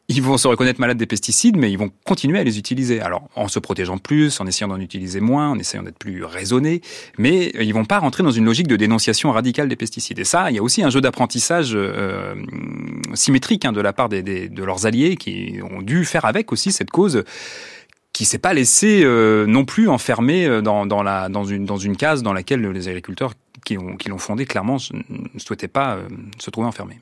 ils 0.07 0.21
vont 0.21 0.37
se 0.37 0.47
reconnaître 0.47 0.79
malades 0.79 0.97
des 0.97 1.05
pesticides, 1.05 1.57
mais 1.57 1.71
ils 1.71 1.77
vont 1.77 1.89
continuer 2.05 2.39
à 2.39 2.43
les 2.43 2.57
utiliser. 2.57 2.99
Alors, 2.99 3.29
en 3.35 3.47
se 3.47 3.59
protégeant 3.59 3.97
plus, 3.97 4.39
en 4.41 4.47
essayant 4.47 4.67
d'en 4.67 4.79
utiliser 4.79 5.21
moins, 5.21 5.49
en 5.49 5.59
essayant 5.59 5.83
d'être 5.83 5.97
plus 5.97 6.23
raisonnés, 6.23 6.81
mais 7.17 7.51
ils 7.59 7.73
vont 7.73 7.85
pas 7.85 7.99
rentrer 7.99 8.23
dans 8.23 8.31
une 8.31 8.45
logique 8.45 8.67
de 8.67 8.75
dénonciation 8.75 9.31
radicale 9.31 9.69
des 9.69 9.75
pesticides. 9.75 10.19
Et 10.19 10.23
ça, 10.23 10.51
il 10.51 10.55
y 10.55 10.59
a 10.59 10.63
aussi 10.63 10.83
un 10.83 10.89
jeu 10.89 11.01
d'apprentissage 11.01 11.71
euh, 11.75 12.35
symétrique 13.13 13.65
hein, 13.65 13.71
de 13.71 13.81
la 13.81 13.93
part 13.93 14.09
des, 14.09 14.21
de 14.21 14.63
leurs 14.63 14.85
alliés 14.85 15.15
qui 15.15 15.59
ont 15.71 15.81
dû 15.81 16.03
faire 16.03 16.25
avec 16.25 16.51
aussi 16.51 16.71
cette 16.71 16.91
cause 16.91 17.23
qui 18.11 18.25
s'est 18.25 18.39
pas 18.39 18.53
laissé 18.53 19.03
euh, 19.03 19.45
non 19.45 19.63
plus 19.63 19.87
enfermer 19.87 20.45
euh, 20.45 20.61
dans, 20.61 20.85
dans, 20.85 21.03
la, 21.03 21.29
dans, 21.29 21.45
une, 21.45 21.65
dans 21.65 21.77
une 21.77 21.95
case 21.95 22.23
dans 22.23 22.33
laquelle 22.33 22.61
les 22.61 22.87
agriculteurs 22.89 23.33
qui 23.63 23.75
l'ont 23.75 23.95
qui 23.95 24.09
fondé 24.17 24.45
clairement 24.45 24.77
ne 25.09 25.39
souhaitaient 25.39 25.67
pas 25.69 25.99
se 26.39 26.49
trouver 26.49 26.67
enfermés. 26.67 26.99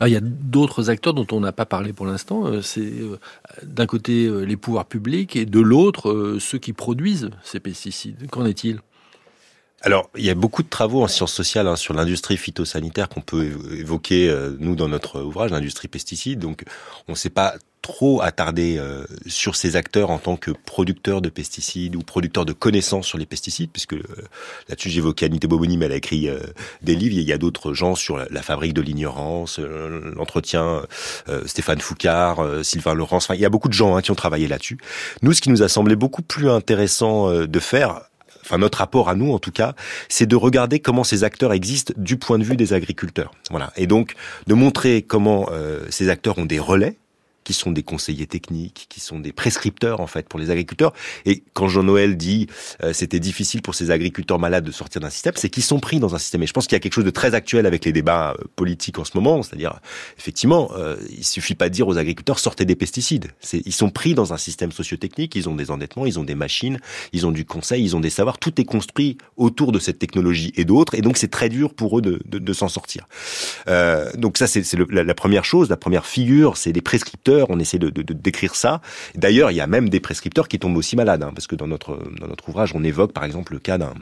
Ah, 0.00 0.08
il 0.08 0.14
y 0.14 0.16
a 0.16 0.20
d'autres 0.22 0.90
acteurs 0.90 1.12
dont 1.12 1.26
on 1.32 1.40
n'a 1.40 1.52
pas 1.52 1.66
parlé 1.66 1.92
pour 1.92 2.06
l'instant. 2.06 2.46
Euh, 2.46 2.62
c'est 2.62 2.80
euh, 2.80 3.18
d'un 3.64 3.86
côté 3.86 4.26
euh, 4.26 4.42
les 4.42 4.56
pouvoirs 4.56 4.86
publics 4.86 5.34
et 5.34 5.44
de 5.44 5.58
l'autre 5.58 6.36
ceux 6.40 6.58
qui 6.58 6.72
produisent 6.72 7.30
ces 7.42 7.58
pesticides. 7.58 8.30
Qu'en 8.30 8.46
est-il? 8.46 8.80
Alors, 9.82 10.10
il 10.16 10.24
y 10.24 10.30
a 10.30 10.34
beaucoup 10.34 10.62
de 10.62 10.68
travaux 10.68 11.02
en 11.02 11.08
sciences 11.08 11.32
sociales 11.32 11.68
hein, 11.68 11.76
sur 11.76 11.94
l'industrie 11.94 12.36
phytosanitaire 12.36 13.08
qu'on 13.08 13.20
peut 13.20 13.44
évoquer, 13.72 14.36
nous, 14.58 14.74
dans 14.74 14.88
notre 14.88 15.20
ouvrage, 15.22 15.52
l'industrie 15.52 15.86
pesticide. 15.86 16.40
Donc, 16.40 16.64
on 17.06 17.12
ne 17.12 17.16
sait 17.16 17.30
pas 17.30 17.54
trop 17.82 18.22
attardé 18.22 18.76
euh, 18.78 19.04
sur 19.26 19.56
ces 19.56 19.76
acteurs 19.76 20.10
en 20.10 20.18
tant 20.18 20.36
que 20.36 20.50
producteurs 20.50 21.20
de 21.20 21.28
pesticides 21.28 21.96
ou 21.96 22.00
producteurs 22.00 22.44
de 22.44 22.52
connaissances 22.52 23.06
sur 23.06 23.18
les 23.18 23.26
pesticides, 23.26 23.70
puisque 23.70 23.94
euh, 23.94 24.02
là-dessus 24.68 24.90
j'évoquais 24.90 25.26
Anité 25.26 25.46
Boboni, 25.46 25.76
mais 25.76 25.86
elle 25.86 25.92
a 25.92 25.96
écrit 25.96 26.28
euh, 26.28 26.40
des 26.82 26.94
livres. 26.94 27.14
Il 27.16 27.22
y 27.22 27.32
a 27.32 27.38
d'autres 27.38 27.74
gens 27.74 27.94
sur 27.94 28.18
la, 28.18 28.42
fabrique 28.42 28.74
de 28.74 28.82
l'ignorance, 28.82 29.58
l'entretien, 29.58 30.82
Stéphane 31.44 31.80
Foucard, 31.80 32.42
Sylvain 32.62 32.94
Laurence. 32.94 33.24
Enfin, 33.24 33.34
il 33.34 33.40
y 33.40 33.44
a 33.44 33.50
beaucoup 33.50 33.68
de 33.68 33.74
gens 33.74 33.96
hein, 33.96 34.00
qui 34.00 34.10
ont 34.10 34.14
travaillé 34.14 34.48
là-dessus. 34.48 34.78
Nous, 35.22 35.32
ce 35.32 35.42
qui 35.42 35.50
nous 35.50 35.62
a 35.62 35.68
semblé 35.68 35.96
beaucoup 35.96 36.22
plus 36.22 36.48
intéressant 36.48 37.30
de 37.30 37.60
faire, 37.60 38.00
enfin 38.42 38.56
notre 38.58 38.78
rapport 38.78 39.10
à 39.10 39.14
nous 39.14 39.32
en 39.32 39.38
tout 39.38 39.50
cas, 39.50 39.74
c'est 40.08 40.26
de 40.26 40.36
regarder 40.36 40.78
comment 40.78 41.04
ces 41.04 41.24
acteurs 41.24 41.52
existent 41.52 41.92
du 41.96 42.16
point 42.16 42.38
de 42.38 42.44
vue 42.44 42.56
des 42.56 42.72
agriculteurs. 42.72 43.32
Voilà, 43.50 43.72
et 43.76 43.86
donc 43.86 44.14
de 44.46 44.54
montrer 44.54 45.02
comment 45.02 45.50
ces 45.90 46.08
acteurs 46.08 46.38
ont 46.38 46.46
des 46.46 46.58
relais 46.58 46.96
qui 47.48 47.54
sont 47.54 47.72
des 47.72 47.82
conseillers 47.82 48.26
techniques, 48.26 48.84
qui 48.90 49.00
sont 49.00 49.20
des 49.20 49.32
prescripteurs 49.32 50.02
en 50.02 50.06
fait 50.06 50.28
pour 50.28 50.38
les 50.38 50.50
agriculteurs. 50.50 50.92
Et 51.24 51.42
quand 51.54 51.66
Jean-Noël 51.66 52.18
dit 52.18 52.46
euh, 52.82 52.92
c'était 52.92 53.20
difficile 53.20 53.62
pour 53.62 53.74
ces 53.74 53.90
agriculteurs 53.90 54.38
malades 54.38 54.64
de 54.64 54.70
sortir 54.70 55.00
d'un 55.00 55.08
système, 55.08 55.32
c'est 55.34 55.48
qu'ils 55.48 55.62
sont 55.62 55.80
pris 55.80 55.98
dans 55.98 56.14
un 56.14 56.18
système. 56.18 56.42
Et 56.42 56.46
je 56.46 56.52
pense 56.52 56.66
qu'il 56.66 56.76
y 56.76 56.76
a 56.76 56.80
quelque 56.80 56.92
chose 56.92 57.06
de 57.06 57.10
très 57.20 57.34
actuel 57.34 57.64
avec 57.64 57.86
les 57.86 57.92
débats 57.94 58.34
euh, 58.38 58.44
politiques 58.54 58.98
en 58.98 59.04
ce 59.06 59.12
moment, 59.14 59.42
c'est-à-dire 59.42 59.80
effectivement, 60.18 60.72
euh, 60.76 60.98
il 61.08 61.24
suffit 61.24 61.54
pas 61.54 61.70
de 61.70 61.74
dire 61.74 61.88
aux 61.88 61.96
agriculteurs 61.96 62.38
sortez 62.38 62.66
des 62.66 62.76
pesticides. 62.76 63.28
Ils 63.54 63.72
sont 63.72 63.88
pris 63.88 64.12
dans 64.12 64.34
un 64.34 64.36
système 64.36 64.70
sociotechnique, 64.70 65.34
ils 65.34 65.48
ont 65.48 65.54
des 65.54 65.70
endettements, 65.70 66.04
ils 66.04 66.18
ont 66.18 66.24
des 66.24 66.34
machines, 66.34 66.78
ils 67.14 67.24
ont 67.26 67.32
du 67.32 67.46
conseil, 67.46 67.82
ils 67.82 67.96
ont 67.96 68.00
des 68.00 68.10
savoirs. 68.10 68.36
Tout 68.36 68.60
est 68.60 68.66
construit 68.66 69.16
autour 69.38 69.72
de 69.72 69.78
cette 69.78 69.98
technologie 69.98 70.52
et 70.56 70.66
d'autres, 70.66 70.94
et 70.96 71.00
donc 71.00 71.16
c'est 71.16 71.30
très 71.30 71.48
dur 71.48 71.72
pour 71.72 71.98
eux 71.98 72.02
de, 72.02 72.20
de, 72.26 72.38
de 72.38 72.52
s'en 72.52 72.68
sortir. 72.68 73.08
Euh, 73.68 74.12
donc 74.18 74.36
ça 74.36 74.46
c'est 74.46 74.62
la, 74.90 75.02
la 75.02 75.14
première 75.14 75.46
chose, 75.46 75.70
la 75.70 75.78
première 75.78 76.04
figure, 76.04 76.58
c'est 76.58 76.72
les 76.72 76.82
prescripteurs 76.82 77.37
on 77.48 77.58
essaie 77.58 77.78
de, 77.78 77.90
décrire 77.90 78.54
ça. 78.54 78.80
D'ailleurs, 79.14 79.50
il 79.50 79.56
y 79.56 79.60
a 79.60 79.66
même 79.66 79.88
des 79.88 80.00
prescripteurs 80.00 80.48
qui 80.48 80.58
tombent 80.58 80.76
aussi 80.76 80.96
malades, 80.96 81.22
hein, 81.22 81.32
parce 81.34 81.46
que 81.46 81.56
dans 81.56 81.66
notre, 81.66 81.98
dans 82.20 82.26
notre 82.26 82.48
ouvrage, 82.48 82.72
on 82.74 82.84
évoque 82.84 83.12
par 83.12 83.24
exemple 83.24 83.52
le 83.52 83.58
cas 83.58 83.78
d'un 83.78 83.94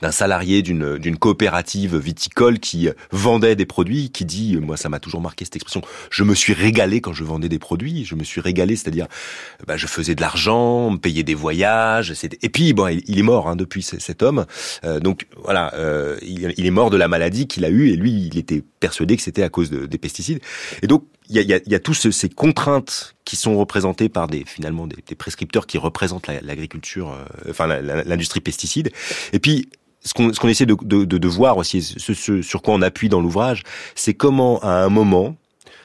d'un 0.00 0.10
salarié 0.10 0.62
d'une 0.62 0.98
d'une 0.98 1.16
coopérative 1.16 1.96
viticole 1.96 2.58
qui 2.58 2.88
vendait 3.10 3.56
des 3.56 3.66
produits, 3.66 4.10
qui 4.10 4.24
dit, 4.24 4.56
moi 4.56 4.76
ça 4.76 4.88
m'a 4.88 5.00
toujours 5.00 5.20
marqué 5.20 5.44
cette 5.44 5.56
expression, 5.56 5.82
je 6.10 6.24
me 6.24 6.34
suis 6.34 6.52
régalé 6.52 7.00
quand 7.00 7.12
je 7.12 7.24
vendais 7.24 7.48
des 7.48 7.58
produits, 7.58 8.04
je 8.04 8.14
me 8.14 8.24
suis 8.24 8.40
régalé, 8.40 8.76
c'est-à-dire, 8.76 9.06
bah, 9.66 9.76
je 9.76 9.86
faisais 9.86 10.14
de 10.14 10.20
l'argent, 10.20 10.90
me 10.90 10.98
payais 10.98 11.22
des 11.22 11.34
voyages, 11.34 12.14
et 12.42 12.48
puis 12.48 12.72
bon, 12.72 12.88
il, 12.88 13.18
est 13.18 13.22
mort 13.22 13.48
hein, 13.48 13.56
depuis 13.56 13.82
cet 13.82 14.22
homme, 14.22 14.46
euh, 14.84 15.00
donc 15.00 15.26
voilà, 15.42 15.74
euh, 15.74 16.16
il, 16.22 16.66
est 16.66 16.70
mort 16.70 16.90
de 16.90 16.96
la 16.96 17.08
maladie 17.08 17.46
qu'il 17.46 17.64
a 17.64 17.70
eue, 17.70 17.90
et 17.90 17.96
lui, 17.96 18.28
il 18.32 18.38
était 18.38 18.62
persuadé 18.80 19.16
que 19.16 19.22
c'était 19.22 19.42
à 19.42 19.48
cause 19.48 19.70
des 19.70 19.98
pesticides, 19.98 20.40
et 20.82 20.86
donc 20.86 21.04
il 21.30 21.36
y 21.36 21.38
a, 21.38 21.42
y, 21.42 21.54
a, 21.54 21.60
y 21.64 21.74
a 21.74 21.78
tous 21.78 22.10
ces 22.10 22.28
contraintes 22.28 23.14
qui 23.24 23.36
sont 23.36 23.56
représentées 23.56 24.08
par 24.08 24.26
des 24.26 24.44
finalement 24.44 24.86
des, 24.86 25.14
prescripteurs 25.14 25.66
qui 25.66 25.78
représentent 25.78 26.26
l'agriculture, 26.26 27.12
euh, 27.12 27.50
enfin 27.50 27.66
l'industrie 27.68 28.40
pesticide. 28.40 28.90
Et 29.32 29.38
puis 29.38 29.68
ce 30.04 30.12
qu'on 30.12 30.30
qu'on 30.30 30.48
essaie 30.48 30.66
de, 30.66 30.76
de, 30.82 31.04
de, 31.04 31.28
voir 31.28 31.56
aussi, 31.56 31.82
ce, 31.82 32.14
ce, 32.14 32.42
sur 32.42 32.62
quoi 32.62 32.74
on 32.74 32.82
appuie 32.82 33.08
dans 33.08 33.20
l'ouvrage, 33.20 33.62
c'est 33.94 34.14
comment 34.14 34.58
à 34.60 34.72
un 34.72 34.88
moment 34.88 35.36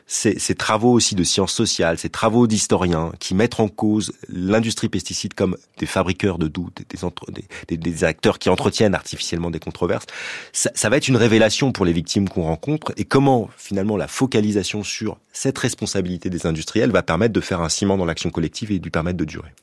ces, 0.07 0.37
ces, 0.37 0.55
travaux 0.55 0.91
aussi 0.91 1.15
de 1.15 1.23
sciences 1.23 1.53
sociales, 1.53 1.97
ces 1.97 2.09
travaux 2.09 2.45
d'historiens 2.45 3.11
qui 3.19 3.33
mettent 3.33 3.59
en 3.59 3.67
cause 3.67 4.13
l'industrie 4.29 4.87
pesticide 4.87 5.33
comme 5.33 5.57
des 5.77 5.85
fabriqueurs 5.85 6.37
de 6.37 6.47
doutes, 6.47 6.83
des, 6.89 7.43
des, 7.67 7.77
des, 7.77 8.03
acteurs 8.03 8.37
qui 8.37 8.49
entretiennent 8.49 8.93
artificiellement 8.93 9.49
des 9.49 9.59
controverses, 9.59 10.05
ça, 10.53 10.69
ça 10.75 10.89
va 10.89 10.97
être 10.97 11.07
une 11.07 11.17
révélation 11.17 11.71
pour 11.71 11.85
les 11.85 11.93
victimes 11.93 12.29
qu'on 12.29 12.43
rencontre 12.43 12.93
et 12.97 13.05
comment 13.05 13.49
finalement 13.57 13.97
la 13.97 14.07
focalisation 14.07 14.83
sur 14.83 15.17
cette 15.33 15.57
responsabilité 15.57 16.29
des 16.29 16.45
industriels 16.45 16.91
va 16.91 17.01
permettre 17.01 17.33
de 17.33 17.41
faire 17.41 17.61
un 17.61 17.69
ciment 17.69 17.97
dans 17.97 18.05
l'action 18.05 18.29
collective 18.29 18.71
et 18.71 18.79
de 18.79 18.83
lui 18.83 18.91
permettre 18.91 19.17
de 19.17 19.25
durer. 19.25 19.53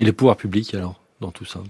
Et 0.00 0.04
les 0.04 0.12
pouvoirs 0.12 0.36
publics 0.36 0.74
alors 0.74 1.00
dans 1.20 1.30
tout 1.30 1.44
ça? 1.44 1.60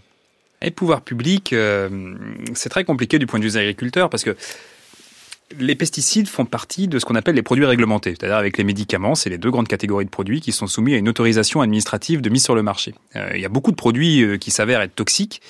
Les 0.61 0.71
pouvoirs 0.71 1.03
publics, 1.03 1.53
euh, 1.53 2.14
c'est 2.55 2.68
très 2.68 2.85
compliqué 2.85 3.18
du 3.18 3.27
point 3.27 3.38
de 3.38 3.44
vue 3.44 3.51
des 3.51 3.57
agriculteurs 3.57 4.11
parce 4.11 4.25
que 4.25 4.37
les 5.56 5.74
pesticides 5.74 6.28
font 6.28 6.44
partie 6.44 6.88
de 6.88 6.98
ce 6.98 7.06
qu'on 7.06 7.14
appelle 7.14 7.34
les 7.34 7.42
produits 7.42 7.64
réglementés, 7.64 8.11
c'est-à-dire 8.11 8.37
avec 8.37 8.58
les 8.58 8.64
médicaments, 8.64 9.14
c'est 9.14 9.30
les 9.30 9.38
deux 9.38 9.50
grandes 9.50 9.68
catégories 9.68 10.04
de 10.04 10.11
produits 10.11 10.40
qui 10.40 10.52
sont 10.52 10.66
soumis 10.66 10.94
à 10.94 10.98
une 10.98 11.08
autorisation 11.08 11.62
administrative 11.62 12.20
de 12.20 12.28
mise 12.28 12.44
sur 12.44 12.54
le 12.54 12.62
marché. 12.62 12.94
Euh, 13.16 13.30
il 13.34 13.40
y 13.40 13.46
a 13.46 13.48
beaucoup 13.48 13.70
de 13.70 13.76
produits 13.76 14.22
euh, 14.22 14.37
qui 14.37 14.50
s'avèrent 14.50 14.82
être 14.82 14.94
toxiques, 14.94 15.40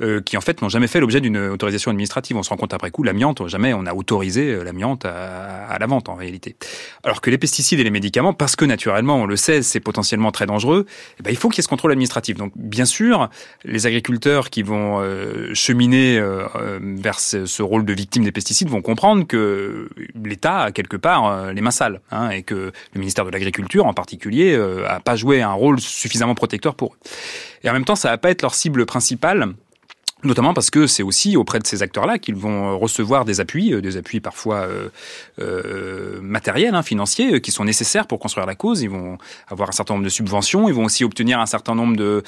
euh, 0.00 0.20
qui 0.20 0.36
en 0.36 0.40
fait 0.40 0.60
n'ont 0.60 0.68
jamais 0.68 0.88
fait 0.88 0.98
l'objet 0.98 1.20
d'une 1.20 1.38
autorisation 1.38 1.92
administrative. 1.92 2.36
On 2.36 2.42
se 2.42 2.50
rend 2.50 2.56
compte 2.56 2.74
après 2.74 2.90
coup, 2.90 3.04
l'amiante, 3.04 3.46
jamais 3.46 3.72
on 3.74 3.86
a 3.86 3.94
autorisé 3.94 4.64
l'amiante 4.64 5.04
à, 5.04 5.76
la 5.78 5.86
vente 5.86 6.08
en 6.08 6.16
réalité. 6.16 6.56
Alors 7.04 7.20
que 7.20 7.30
les 7.30 7.38
pesticides 7.38 7.78
et 7.78 7.84
les 7.84 7.90
médicaments, 7.90 8.32
parce 8.32 8.56
que 8.56 8.64
naturellement 8.64 9.16
on 9.16 9.26
le 9.26 9.36
sait, 9.36 9.62
c'est 9.62 9.80
potentiellement 9.80 10.32
très 10.32 10.46
dangereux, 10.46 10.86
eh 11.20 11.22
ben, 11.22 11.30
il 11.30 11.36
faut 11.36 11.48
qu'il 11.48 11.58
y 11.58 11.60
ait 11.60 11.62
ce 11.62 11.68
contrôle 11.68 11.92
administratif. 11.92 12.36
Donc 12.36 12.52
bien 12.56 12.86
sûr, 12.86 13.30
les 13.64 13.86
agriculteurs 13.86 14.50
qui 14.50 14.62
vont 14.62 15.04
cheminer 15.54 16.20
vers 16.80 17.20
ce, 17.20 17.46
ce 17.46 17.62
rôle 17.62 17.84
de 17.84 17.92
victime 17.92 18.24
des 18.24 18.32
pesticides 18.32 18.68
vont 18.68 18.82
comprendre 18.82 19.26
que 19.26 19.43
l'État 20.22 20.60
a 20.60 20.72
quelque 20.72 20.96
part 20.96 21.26
euh, 21.26 21.52
les 21.52 21.60
mains 21.60 21.70
sales 21.70 22.00
hein, 22.10 22.30
et 22.30 22.42
que 22.42 22.72
le 22.94 22.98
ministère 22.98 23.24
de 23.24 23.30
l'Agriculture 23.30 23.86
en 23.86 23.94
particulier 23.94 24.54
euh, 24.54 24.88
a 24.88 25.00
pas 25.00 25.16
joué 25.16 25.42
un 25.42 25.52
rôle 25.52 25.80
suffisamment 25.80 26.34
protecteur 26.34 26.74
pour 26.74 26.94
eux. 26.94 26.98
Et 27.62 27.70
en 27.70 27.72
même 27.72 27.84
temps, 27.84 27.96
ça 27.96 28.10
va 28.10 28.18
pas 28.18 28.30
être 28.30 28.42
leur 28.42 28.54
cible 28.54 28.86
principale 28.86 29.54
Notamment 30.24 30.54
parce 30.54 30.70
que 30.70 30.86
c'est 30.86 31.02
aussi 31.02 31.36
auprès 31.36 31.58
de 31.58 31.66
ces 31.66 31.82
acteurs-là 31.82 32.18
qu'ils 32.18 32.34
vont 32.34 32.70
euh, 32.70 32.74
recevoir 32.74 33.26
des 33.26 33.40
appuis, 33.40 33.74
euh, 33.74 33.82
des 33.82 33.98
appuis 33.98 34.20
parfois 34.20 34.62
euh, 34.62 34.88
euh 35.38 36.18
matériels, 36.22 36.74
hein, 36.74 36.82
financiers, 36.82 37.42
qui 37.42 37.52
sont 37.52 37.64
nécessaires 37.64 38.06
pour 38.06 38.18
construire 38.18 38.46
la 38.46 38.54
cause. 38.54 38.80
Ils 38.80 38.88
vont 38.88 39.18
avoir 39.48 39.68
un 39.68 39.72
certain 39.72 39.94
nombre 39.94 40.04
de 40.04 40.10
subventions. 40.10 40.68
Ils 40.68 40.74
vont 40.74 40.84
aussi 40.84 41.04
obtenir 41.04 41.40
un 41.40 41.46
certain 41.46 41.74
nombre 41.74 41.96
de, 41.96 42.22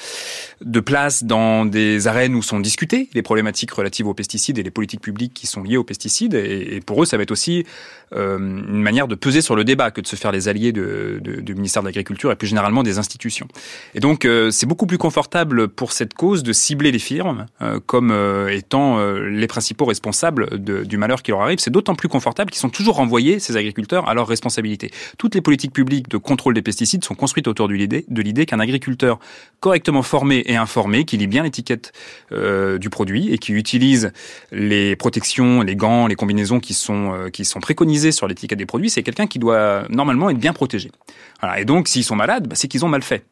de 0.61 0.79
places 0.79 1.23
dans 1.23 1.65
des 1.65 2.07
arènes 2.07 2.35
où 2.35 2.43
sont 2.43 2.59
discutées 2.59 3.09
les 3.13 3.23
problématiques 3.23 3.71
relatives 3.71 4.07
aux 4.07 4.13
pesticides 4.13 4.59
et 4.59 4.63
les 4.63 4.71
politiques 4.71 5.01
publiques 5.01 5.33
qui 5.33 5.47
sont 5.47 5.63
liées 5.63 5.77
aux 5.77 5.83
pesticides. 5.83 6.35
Et, 6.35 6.75
et 6.75 6.81
pour 6.81 7.01
eux, 7.01 7.05
ça 7.05 7.17
va 7.17 7.23
être 7.23 7.31
aussi 7.31 7.65
euh, 8.13 8.37
une 8.37 8.81
manière 8.81 9.07
de 9.07 9.15
peser 9.15 9.41
sur 9.41 9.55
le 9.55 9.63
débat 9.63 9.89
que 9.89 10.01
de 10.01 10.07
se 10.07 10.15
faire 10.15 10.31
les 10.31 10.47
alliés 10.47 10.71
de, 10.71 11.19
de, 11.21 11.41
du 11.41 11.55
ministère 11.55 11.81
de 11.81 11.87
l'Agriculture 11.87 12.31
et 12.31 12.35
plus 12.35 12.47
généralement 12.47 12.83
des 12.83 12.99
institutions. 12.99 13.47
Et 13.95 13.99
donc, 13.99 14.27
c'est 14.51 14.65
beaucoup 14.65 14.85
plus 14.85 14.97
confortable 14.97 15.67
pour 15.67 15.91
cette 15.91 16.13
cause 16.13 16.43
de 16.43 16.53
cibler 16.53 16.91
les 16.91 16.99
firmes 16.99 17.47
comme 17.87 18.11
étant 18.51 19.01
les 19.01 19.47
principaux 19.47 19.85
responsables 19.85 20.59
du 20.59 20.97
malheur 20.97 21.23
qui 21.23 21.31
leur 21.31 21.41
arrive. 21.41 21.59
C'est 21.59 21.71
d'autant 21.71 21.95
plus 21.95 22.09
confortable 22.09 22.51
qu'ils 22.51 22.59
sont 22.59 22.69
toujours 22.69 22.97
renvoyés, 22.97 23.39
ces 23.39 23.57
agriculteurs, 23.57 24.07
à 24.07 24.13
leurs 24.13 24.27
responsabilités. 24.27 24.91
Toutes 25.17 25.33
les 25.33 25.41
politiques 25.41 25.73
publiques 25.73 26.09
de 26.09 26.17
contrôle 26.17 26.53
des 26.53 26.61
pesticides 26.61 27.03
sont 27.03 27.15
construites 27.15 27.47
autour 27.47 27.67
de 27.67 27.73
l'idée 27.73 28.45
qu'un 28.45 28.59
agriculteur 28.59 29.19
correctement 29.59 30.03
formé 30.03 30.43
et 30.45 30.55
informé, 30.55 31.05
qui 31.05 31.17
lit 31.17 31.27
bien 31.27 31.43
l'étiquette 31.43 31.93
du 32.31 32.89
produit 32.89 33.33
et 33.33 33.37
qui 33.37 33.53
utilise 33.53 34.11
les 34.51 34.95
protections, 34.95 35.61
les 35.61 35.75
gants, 35.75 36.07
les 36.07 36.15
combinaisons 36.15 36.59
qui 36.59 36.73
sont, 36.73 37.29
qui 37.31 37.45
sont 37.45 37.59
préconisées 37.59 38.11
sur 38.11 38.27
l'étiquette 38.27 38.59
des 38.59 38.65
produits, 38.65 38.89
c'est 38.89 39.03
quelqu'un 39.03 39.27
qui 39.27 39.39
doit 39.39 39.85
normalement 39.89 40.29
être 40.29 40.37
bien 40.37 40.53
protégé. 40.53 40.91
Voilà. 41.39 41.59
Et 41.59 41.65
donc, 41.65 41.87
s'ils 41.87 42.03
sont 42.03 42.15
malades, 42.15 42.47
bah, 42.47 42.55
c'est 42.55 42.67
qu'ils 42.67 42.83
ont 42.83 42.89
mal 42.89 43.03
fait. 43.03 43.23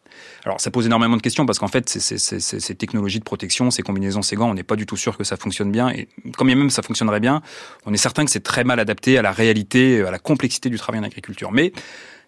Alors, 0.46 0.62
ça 0.62 0.72
pose 0.72 0.86
énormément 0.86 1.18
de 1.18 1.22
questions 1.22 1.46
parce 1.46 1.60
qu'en 1.60 1.68
fait, 1.68 1.90
ces, 1.90 2.76
technologies 2.76 3.20
de 3.20 3.24
protection, 3.24 3.72
ces 3.72 3.82
combinaisons, 3.82 4.22
ces 4.22 4.36
gants, 4.36 4.50
on 4.50 4.54
n'est 4.54 4.64
pas 4.64 4.76
du 4.76 4.86
tout 4.86 4.98
sûr 4.98 5.18
que 5.18 5.24
ça 5.24 5.38
fonctionne 5.38 5.72
bien. 5.72 5.90
Et 5.90 6.08
quand 6.38 6.46
bien 6.46 6.56
même 6.56 6.70
ça 6.70 6.82
fonctionnerait 6.82 7.20
bien, 7.20 7.42
on 7.86 7.94
est 7.94 7.98
certain 7.98 8.26
que 8.26 8.32
c'est 8.32 8.44
très 8.44 8.64
mal 8.64 8.80
adapté 8.80 9.18
à 9.18 9.22
la 9.22 9.32
réalité, 9.32 10.02
à 10.02 10.12
la 10.12 10.20
complexité 10.20 10.70
du 10.70 10.78
travail 10.78 11.02
en 11.02 11.04
agriculture. 11.04 11.52
Mais 11.52 11.74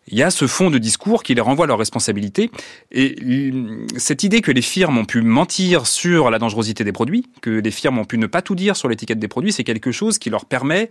il 0.08 0.17
y 0.17 0.24
a 0.24 0.30
ce 0.30 0.48
fond 0.48 0.70
de 0.70 0.78
discours 0.78 1.24
qui 1.24 1.36
les 1.36 1.41
renvoie 1.41 1.65
à 1.65 1.67
leurs 1.67 1.78
responsabilités. 1.78 2.50
Et 2.91 3.52
cette 3.98 4.24
idée 4.24 4.41
que 4.41 4.52
les 4.52 4.62
firmes 4.62 4.98
ont 4.98 5.06
pu 5.06 5.22
mentir 5.22 5.86
sur 5.86 6.30
la 6.30 6.39
dangerosité 6.39 6.84
des 6.84 6.91
produits, 6.91 7.26
que 7.41 7.50
les 7.50 7.72
firmes 7.72 7.98
ont 7.98 8.06
pu 8.06 8.17
ne 8.17 8.28
pas 8.28 8.41
tout 8.41 8.56
dire 8.56 8.76
sur 8.76 8.88
l'étiquette 8.88 9.20
des 9.20 9.28
produits, 9.28 9.52
c'est 9.52 9.63
quelque 9.63 9.91
chose 9.91 10.17
qui 10.17 10.30
leur 10.30 10.46
permet, 10.46 10.89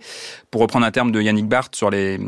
pour 0.51 0.61
reprendre 0.61 0.85
un 0.85 0.91
terme 0.91 1.13
de 1.13 1.21
Yannick 1.21 1.47
Barth 1.47 1.75
sur 1.75 1.91
les, 1.91 2.19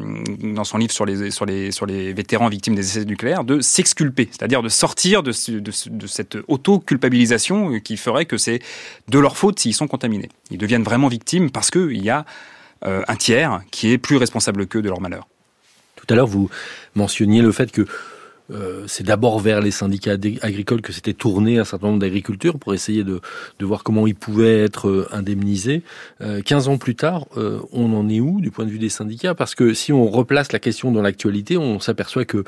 dans 0.43 0.65
son 0.65 0.79
livre 0.79 0.93
sur 0.93 1.05
les, 1.05 2.13
vétérans 2.13 2.49
victimes 2.49 2.75
des 2.75 2.87
essais 2.87 3.05
nucléaires, 3.05 3.45
de 3.45 3.61
s'exculper, 3.61 4.29
c'est-à-dire 4.31 4.63
de 4.63 4.69
sortir 4.69 5.23
de, 5.23 5.33
cette 5.33 6.39
auto-culpabilisation 6.49 7.81
qui 7.81 7.97
ferait 7.97 8.25
que 8.25 8.39
c'est 8.39 8.61
de 9.09 9.19
leur 9.19 9.37
faute 9.37 9.59
s'ils 9.59 9.75
sont 9.75 9.89
contaminés. 9.89 10.29
Ils 10.51 10.59
deviennent 10.59 10.83
vraiment 10.83 11.09
victimes 11.09 11.51
parce 11.51 11.71
qu'il 11.71 12.03
y 12.03 12.11
a 12.11 12.25
euh, 12.87 13.03
un 13.09 13.17
tiers 13.17 13.61
qui 13.71 13.93
est 13.93 13.99
plus 13.99 14.17
responsable 14.17 14.67
qu'eux 14.67 14.83
de 14.83 14.89
leur 14.89 15.01
malheur. 15.01 15.27
Tout 16.09 16.15
à 16.15 16.17
l'heure, 16.17 16.27
vous 16.27 16.49
mentionniez 16.95 17.43
le 17.43 17.53
fait 17.53 17.71
que 17.71 17.85
euh, 18.51 18.85
c'est 18.87 19.05
d'abord 19.05 19.39
vers 19.39 19.61
les 19.61 19.71
syndicats 19.71 20.17
agricoles 20.43 20.81
que 20.81 20.93
s'était 20.93 21.13
tourné 21.13 21.59
un 21.59 21.65
certain 21.65 21.89
nombre 21.89 21.99
d'agriculteurs 21.99 22.59
pour 22.59 22.75
essayer 22.75 23.05
de, 23.05 23.21
voir 23.61 23.83
comment 23.83 24.07
ils 24.07 24.15
pouvaient 24.15 24.61
être 24.61 24.89
euh, 24.89 25.09
indemnisés. 25.13 25.83
Euh, 26.23 26.41
15 26.41 26.69
ans 26.69 26.79
plus 26.79 26.95
tard, 26.95 27.27
euh, 27.37 27.61
on 27.73 27.93
en 27.93 28.09
est 28.09 28.21
où 28.21 28.41
du 28.41 28.51
point 28.51 28.65
de 28.65 28.71
vue 28.71 28.79
des 28.79 28.89
syndicats? 28.89 29.35
Parce 29.35 29.55
que 29.55 29.75
si 29.75 29.93
on 29.93 30.09
replace 30.09 30.53
la 30.53 30.59
question 30.59 30.91
dans 30.91 31.03
l'actualité, 31.03 31.59
on 31.59 31.81
s'aperçoit 31.81 32.25
que 32.25 32.45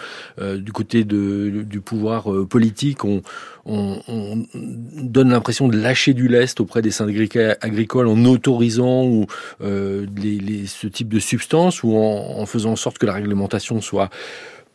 du 0.57 0.73
côté 0.73 1.05
du 1.05 1.81
pouvoir 1.85 2.29
politique, 2.49 3.05
on, 3.05 3.23
on, 3.67 4.01
on 4.09 4.45
donne 5.03 5.31
l'impression 5.31 5.69
de 5.69 5.77
lâcher 5.77 6.15
du 6.15 6.29
lest 6.29 6.61
auprès 6.61 6.83
des 6.83 6.91
syndicats 6.91 7.57
agricoles 7.61 8.07
en 8.07 8.25
autorisant 8.25 9.05
ou, 9.05 9.27
ce 9.61 10.87
type 10.87 11.09
de 11.09 11.19
substances 11.19 11.83
ou 11.83 11.97
en 11.97 12.47
faisant 12.47 12.73
en 12.73 12.77
sorte 12.77 12.99
que 12.99 13.07
la 13.07 13.13
réglementation 13.13 13.81
soit 13.81 14.11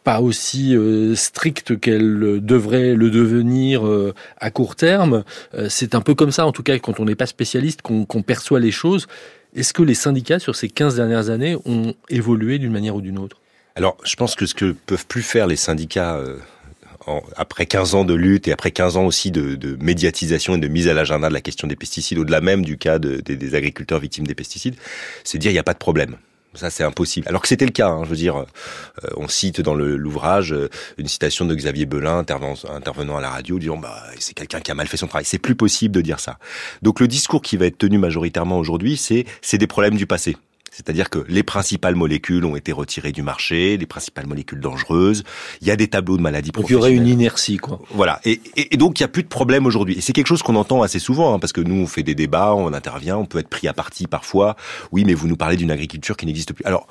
pas 0.06 0.22
aussi 0.22 0.78
euh, 0.78 1.16
stricte 1.16 1.80
qu'elle 1.80 2.40
devrait 2.42 2.94
le 2.94 3.10
devenir 3.10 3.86
euh, 3.86 4.14
à 4.38 4.52
court 4.52 4.76
terme. 4.76 5.26
Euh, 5.56 5.68
c'est 5.68 5.96
un 5.96 6.02
peu 6.02 6.14
comme 6.14 6.32
ça, 6.32 6.46
en 6.46 6.52
tout 6.52 6.62
cas, 6.62 6.78
quand 6.78 7.00
on 7.00 7.06
n'est 7.06 7.16
pas 7.16 7.26
spécialiste, 7.26 7.82
qu'on 7.82 8.06
perçoit 8.22 8.60
les 8.60 8.72
choses. 8.72 9.08
Est-ce 9.56 9.74
que 9.74 9.82
les 9.82 9.96
syndicats, 9.96 10.40
sur 10.40 10.56
ces 10.56 10.70
15 10.70 10.96
dernières 10.96 11.32
années, 11.32 11.58
ont 11.66 11.96
évolué 12.10 12.60
d'une 12.60 12.72
manière 12.72 12.96
ou 12.96 13.02
d'une 13.02 13.18
autre? 13.18 13.42
Alors, 13.76 13.98
je 14.04 14.16
pense 14.16 14.36
que 14.36 14.46
ce 14.46 14.54
que 14.54 14.76
peuvent 14.86 15.08
plus 15.08 15.24
faire 15.24 15.48
les 15.48 15.56
syndicats 15.56 16.22
après 17.36 17.66
15 17.66 17.96
ans 17.96 18.06
de 18.06 18.14
lutte 18.14 18.48
et 18.48 18.52
après 18.52 18.72
15 18.72 18.98
ans 18.98 19.06
aussi 19.06 19.32
de, 19.32 19.78
médiatisation 19.82 20.56
et 20.56 20.60
de 20.60 20.68
mise 20.68 20.88
à 20.88 20.94
l'agenda 20.94 21.30
de 21.30 21.34
la 21.34 21.42
question 21.42 21.68
des 21.68 21.76
pesticides, 21.76 22.20
au-delà 22.20 22.42
même 22.42 22.64
du 22.64 22.78
cas 22.78 23.00
de, 23.00 23.22
des 23.22 23.56
agriculteurs 23.56 24.00
victimes 24.00 24.28
des 24.28 24.36
pesticides, 24.36 24.76
c'est 25.24 25.38
dire 25.38 25.52
il 25.52 25.56
n'y 25.56 25.60
a 25.60 25.64
pas 25.64 25.74
de 25.74 25.80
problème. 25.80 26.16
Ça, 26.56 26.70
c'est 26.70 26.84
impossible. 26.84 27.28
Alors 27.28 27.42
que 27.42 27.48
c'était 27.48 27.66
le 27.66 27.72
cas. 27.72 27.90
Hein, 27.90 28.04
je 28.04 28.10
veux 28.10 28.16
dire, 28.16 28.38
euh, 28.38 29.08
on 29.18 29.28
cite 29.28 29.62
dans 29.62 29.76
l'ouvrage 29.76 30.54
euh, 30.54 30.70
une 30.98 31.08
citation 31.08 31.46
de 31.46 31.54
Xavier 31.54 31.86
Belin 31.86 32.20
intervenant 32.20 33.18
à 33.18 33.22
la 33.22 33.30
radio, 33.30 33.60
disant 33.60 33.78
bah 33.78 34.02
c'est 34.20 34.34
quelqu'un 34.34 34.60
qui 34.62 34.72
a 34.72 34.76
mal 34.76 34.88
fait 34.88 34.98
son 34.98 35.08
travail. 35.08 35.26
C'est 35.26 35.40
plus 35.40 35.56
possible 35.56 35.94
de 35.94 36.02
dire 36.02 36.20
ça. 36.20 36.38
Donc 36.82 37.00
le 37.00 37.08
discours 37.08 37.42
qui 37.42 37.58
va 37.58 37.66
être 37.66 37.78
tenu 37.78 37.98
majoritairement 37.98 38.58
aujourd'hui, 38.58 38.98
c'est 38.98 39.26
c'est 39.42 39.58
des 39.58 39.68
problèmes 39.68 39.96
du 39.96 40.08
passé. 40.08 40.38
C'est-à-dire 40.76 41.10
que 41.10 41.20
les 41.30 41.42
principales 41.42 41.96
molécules 41.96 42.44
ont 42.44 42.58
été 42.58 42.74
retirées 42.74 43.14
du 43.14 43.22
marché, 43.22 43.78
les 43.78 43.86
principales 43.86 44.28
molécules 44.28 44.60
dangereuses. 44.60 45.24
Il 45.62 45.68
y 45.68 45.72
a 45.72 45.78
des 45.78 45.88
tableaux 45.88 46.18
de 46.18 46.22
maladies 46.22 46.52
donc 46.52 46.66
il 46.70 46.74
y 46.74 46.76
aurait 46.76 46.92
une 46.92 47.08
inertie, 47.08 47.58
quoi. 47.58 47.80
Voilà. 47.92 48.20
Et, 48.26 48.42
et, 48.58 48.76
donc 48.76 49.00
il 49.00 49.04
n'y 49.04 49.06
a 49.06 49.08
plus 49.08 49.24
de 49.24 49.30
problème 49.30 49.66
aujourd'hui. 49.66 49.98
Et 49.98 50.02
c'est 50.02 50.12
quelque 50.12 50.28
chose 50.28 50.44
qu'on 50.44 50.56
entend 50.56 50.82
assez 50.82 51.00
souvent, 51.00 51.34
hein, 51.34 51.40
parce 51.40 51.54
que 51.54 51.62
nous 51.62 51.76
on 51.76 51.88
fait 51.88 52.04
des 52.04 52.14
débats, 52.14 52.54
on 52.54 52.74
intervient, 52.74 53.16
on 53.16 53.26
peut 53.26 53.40
être 53.40 53.48
pris 53.48 53.70
à 53.70 53.74
partie 53.74 54.08
parfois. 54.08 54.58
Oui, 54.92 55.06
mais 55.06 55.14
vous 55.14 55.28
nous 55.28 55.38
parlez 55.38 55.56
d'une 55.56 55.72
agriculture 55.72 56.18
qui 56.18 56.26
n'existe 56.26 56.52
plus. 56.52 56.66
Alors 56.66 56.88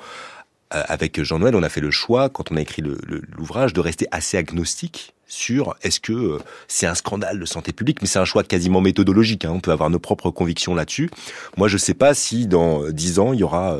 euh, 0.73 0.83
avec 0.87 1.21
Jean-Noël, 1.21 1.55
on 1.55 1.61
a 1.61 1.69
fait 1.69 1.81
le 1.81 1.91
choix, 1.91 2.29
quand 2.29 2.51
on 2.51 2.55
a 2.55 2.61
écrit 2.61 2.81
l'ouvrage, 2.81 3.73
de 3.73 3.81
rester 3.81 4.07
assez 4.11 4.35
agnostique 4.35 5.14
sur 5.27 5.75
est-ce 5.81 5.99
que 5.99 6.13
euh, 6.13 6.37
c'est 6.67 6.85
un 6.85 6.95
scandale 6.95 7.39
de 7.39 7.45
santé 7.45 7.73
publique, 7.73 8.01
mais 8.01 8.07
c'est 8.07 8.19
un 8.19 8.25
choix 8.25 8.43
quasiment 8.43 8.81
méthodologique. 8.81 9.45
Hein. 9.45 9.51
On 9.55 9.59
peut 9.59 9.71
avoir 9.71 9.89
nos 9.89 9.99
propres 9.99 10.29
convictions 10.29 10.75
là-dessus. 10.75 11.09
Moi, 11.57 11.67
je 11.67 11.75
ne 11.75 11.79
sais 11.79 11.93
pas 11.93 12.13
si 12.13 12.47
dans 12.47 12.89
10 12.89 13.19
ans, 13.19 13.33
il 13.33 13.39
y 13.39 13.43
aura 13.43 13.77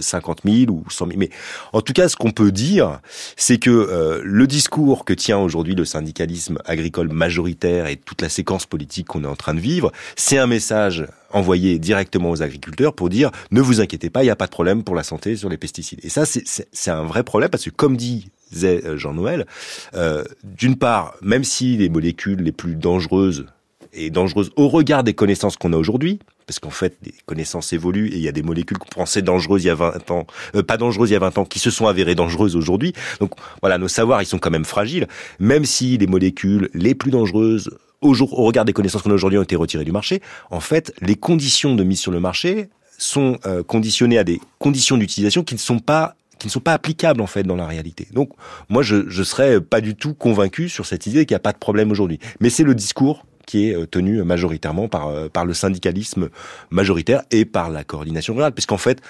50 0.00 0.40
euh, 0.44 0.50
000 0.66 0.72
ou 0.72 0.84
100 0.88 1.06
000. 1.06 1.18
Mais 1.18 1.30
en 1.72 1.80
tout 1.80 1.92
cas, 1.92 2.08
ce 2.08 2.16
qu'on 2.16 2.32
peut 2.32 2.52
dire, 2.52 3.00
c'est 3.36 3.58
que 3.58 3.70
euh, 3.70 4.20
le 4.24 4.46
discours 4.46 5.04
que 5.04 5.12
tient 5.12 5.38
aujourd'hui 5.38 5.74
le 5.74 5.84
syndicalisme 5.84 6.58
agricole 6.64 7.08
majoritaire 7.08 7.86
et 7.86 7.96
toute 7.96 8.22
la 8.22 8.28
séquence 8.28 8.66
politique 8.66 9.06
qu'on 9.06 9.24
est 9.24 9.28
en 9.28 9.36
train 9.36 9.54
de 9.54 9.60
vivre, 9.60 9.92
c'est 10.16 10.38
un 10.38 10.46
message 10.46 11.06
envoyé 11.32 11.78
directement 11.78 12.30
aux 12.30 12.42
agriculteurs 12.42 12.92
pour 12.92 13.08
dire 13.08 13.30
ne 13.50 13.60
vous 13.60 13.80
inquiétez 13.80 14.10
pas, 14.10 14.22
il 14.22 14.26
n'y 14.26 14.30
a 14.30 14.36
pas 14.36 14.46
de 14.46 14.50
problème 14.50 14.82
pour 14.82 14.94
la 14.94 15.04
santé 15.04 15.36
sur 15.36 15.48
les 15.48 15.56
pesticides. 15.56 16.00
Et 16.02 16.08
ça, 16.08 16.24
c'est 16.26 16.90
un 16.90 17.04
vrai 17.04 17.22
problème 17.22 17.50
parce 17.50 17.64
que 17.64 17.70
comme 17.70 17.96
dit 17.96 18.30
euh, 18.64 18.96
Jean-Noël, 18.96 19.46
euh, 19.94 20.24
d'une 20.42 20.76
part, 20.76 21.14
même 21.22 21.44
si 21.44 21.76
les 21.76 21.88
molécules 21.88 22.42
les 22.42 22.52
plus 22.52 22.74
dangereuses 22.74 23.46
et 23.92 24.10
dangereuses 24.10 24.50
au 24.56 24.68
regard 24.68 25.04
des 25.04 25.14
connaissances 25.14 25.56
qu'on 25.56 25.72
a 25.72 25.76
aujourd'hui, 25.76 26.18
parce 26.46 26.58
qu'en 26.58 26.70
fait, 26.70 26.96
les 27.04 27.14
connaissances 27.26 27.72
évoluent 27.72 28.08
et 28.08 28.16
il 28.16 28.22
y 28.22 28.28
a 28.28 28.32
des 28.32 28.42
molécules 28.42 28.78
qu'on 28.78 28.88
pensait 28.88 29.22
dangereuses 29.22 29.64
il 29.64 29.68
y 29.68 29.70
a 29.70 29.76
20 29.76 30.10
ans, 30.10 30.26
euh, 30.56 30.62
pas 30.62 30.76
dangereuses 30.76 31.10
il 31.10 31.12
y 31.12 31.16
a 31.16 31.20
20 31.20 31.38
ans, 31.38 31.44
qui 31.44 31.60
se 31.60 31.70
sont 31.70 31.86
avérées 31.86 32.16
dangereuses 32.16 32.56
aujourd'hui. 32.56 32.92
Donc 33.20 33.32
voilà, 33.60 33.78
nos 33.78 33.88
savoirs, 33.88 34.20
ils 34.20 34.26
sont 34.26 34.38
quand 34.38 34.50
même 34.50 34.64
fragiles, 34.64 35.06
même 35.38 35.64
si 35.64 35.96
les 35.96 36.06
molécules 36.08 36.70
les 36.74 36.94
plus 36.94 37.12
dangereuses 37.12 37.70
au, 38.00 38.14
jour, 38.14 38.36
au 38.38 38.44
regard 38.44 38.64
des 38.64 38.72
connaissances 38.72 39.02
qu'on 39.02 39.10
a 39.10 39.14
aujourd'hui 39.14 39.38
ont 39.38 39.42
été 39.44 39.56
retirées 39.56 39.84
du 39.84 39.92
marché, 39.92 40.20
en 40.50 40.60
fait, 40.60 40.92
les 41.02 41.16
conditions 41.16 41.76
de 41.76 41.84
mise 41.84 42.00
sur 42.00 42.10
le 42.10 42.18
marché 42.18 42.68
sont 42.98 43.38
conditionnées 43.66 44.18
à 44.18 44.24
des 44.24 44.40
conditions 44.58 44.98
d'utilisation 44.98 45.42
qui 45.42 45.54
ne 45.54 45.58
sont 45.58 45.78
pas 45.78 46.16
qui 46.40 46.48
ne 46.48 46.50
sont 46.50 46.60
pas 46.60 46.72
applicables 46.72 47.20
en 47.20 47.26
fait 47.26 47.44
dans 47.44 47.56
la 47.56 47.66
réalité. 47.66 48.08
Donc 48.12 48.30
moi 48.68 48.82
je 48.82 49.08
je 49.08 49.22
serais 49.22 49.60
pas 49.60 49.80
du 49.80 49.94
tout 49.94 50.14
convaincu 50.14 50.68
sur 50.68 50.86
cette 50.86 51.06
idée 51.06 51.26
qu'il 51.26 51.34
n'y 51.34 51.40
a 51.40 51.40
pas 51.40 51.52
de 51.52 51.58
problème 51.58 51.92
aujourd'hui. 51.92 52.18
Mais 52.40 52.50
c'est 52.50 52.64
le 52.64 52.74
discours 52.74 53.24
qui 53.46 53.68
est 53.68 53.74
euh, 53.74 53.86
tenu 53.86 54.22
majoritairement 54.22 54.88
par 54.88 55.08
euh, 55.08 55.28
par 55.28 55.44
le 55.44 55.54
syndicalisme 55.54 56.30
majoritaire 56.70 57.22
et 57.30 57.44
par 57.44 57.70
la 57.70 57.84
coordination 57.84 58.34
rurale, 58.34 58.52
puisqu'en 58.52 58.78
fait 58.78 59.00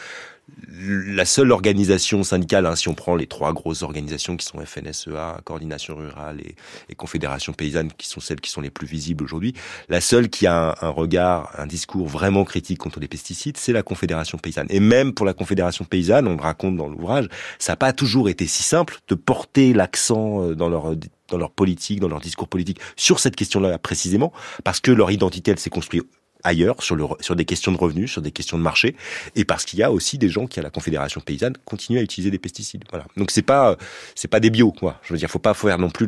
la 0.72 1.24
seule 1.24 1.52
organisation 1.52 2.22
syndicale, 2.22 2.66
hein, 2.66 2.76
si 2.76 2.88
on 2.88 2.94
prend 2.94 3.14
les 3.14 3.26
trois 3.26 3.52
grosses 3.52 3.82
organisations 3.82 4.36
qui 4.36 4.46
sont 4.46 4.58
FNSEA, 4.64 5.40
Coordination 5.44 5.96
Rurale 5.96 6.40
et, 6.40 6.94
Confédération 6.94 7.52
Paysanne, 7.52 7.90
qui 7.96 8.08
sont 8.08 8.20
celles 8.20 8.40
qui 8.40 8.50
sont 8.50 8.60
les 8.60 8.70
plus 8.70 8.86
visibles 8.86 9.24
aujourd'hui, 9.24 9.54
la 9.88 10.00
seule 10.00 10.28
qui 10.28 10.46
a 10.46 10.76
un, 10.80 10.88
regard, 10.88 11.50
un 11.58 11.66
discours 11.66 12.06
vraiment 12.06 12.44
critique 12.44 12.78
contre 12.78 13.00
les 13.00 13.08
pesticides, 13.08 13.56
c'est 13.56 13.72
la 13.72 13.82
Confédération 13.82 14.38
Paysanne. 14.38 14.66
Et 14.70 14.80
même 14.80 15.12
pour 15.12 15.26
la 15.26 15.34
Confédération 15.34 15.84
Paysanne, 15.84 16.28
on 16.28 16.36
le 16.36 16.42
raconte 16.42 16.76
dans 16.76 16.88
l'ouvrage, 16.88 17.28
ça 17.58 17.72
n'a 17.72 17.76
pas 17.76 17.92
toujours 17.92 18.28
été 18.28 18.46
si 18.46 18.62
simple 18.62 18.98
de 19.08 19.14
porter 19.14 19.72
l'accent 19.72 20.42
euh, 20.42 20.54
dans 20.54 20.68
leur 20.68 20.94
dans 21.30 21.38
leur 21.38 21.52
politique, 21.52 22.00
dans 22.00 22.08
leur 22.08 22.20
discours 22.20 22.48
politique 22.48 22.80
sur 22.96 23.20
cette 23.20 23.36
question-là 23.36 23.78
précisément, 23.78 24.32
parce 24.64 24.80
que 24.80 24.90
leur 24.90 25.12
identité, 25.12 25.52
elle 25.52 25.60
s'est 25.60 25.70
construite 25.70 26.04
ailleurs 26.44 26.82
sur, 26.82 26.96
le, 26.96 27.04
sur 27.20 27.36
des 27.36 27.44
questions 27.44 27.72
de 27.72 27.76
revenus, 27.76 28.10
sur 28.10 28.22
des 28.22 28.30
questions 28.30 28.58
de 28.58 28.62
marché, 28.62 28.96
et 29.36 29.44
parce 29.44 29.64
qu'il 29.64 29.78
y 29.78 29.82
a 29.82 29.90
aussi 29.90 30.18
des 30.18 30.28
gens 30.28 30.46
qui 30.46 30.60
à 30.60 30.62
la 30.62 30.70
Confédération 30.70 31.20
paysanne 31.20 31.54
continuent 31.64 31.98
à 31.98 32.02
utiliser 32.02 32.30
des 32.30 32.38
pesticides. 32.38 32.84
Voilà. 32.90 33.06
Donc 33.16 33.30
c'est 33.30 33.42
pas 33.42 33.76
c'est 34.14 34.28
pas 34.28 34.40
des 34.40 34.50
bio, 34.50 34.72
quoi. 34.72 35.00
Je 35.02 35.12
veux 35.12 35.18
dire, 35.18 35.30
faut 35.30 35.38
pas 35.38 35.54
faire 35.54 35.78
non 35.78 35.90
plus 35.90 36.06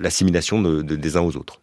l'assimilation 0.00 0.60
de, 0.60 0.82
des 0.82 1.16
uns 1.16 1.22
aux 1.22 1.36
autres. 1.36 1.60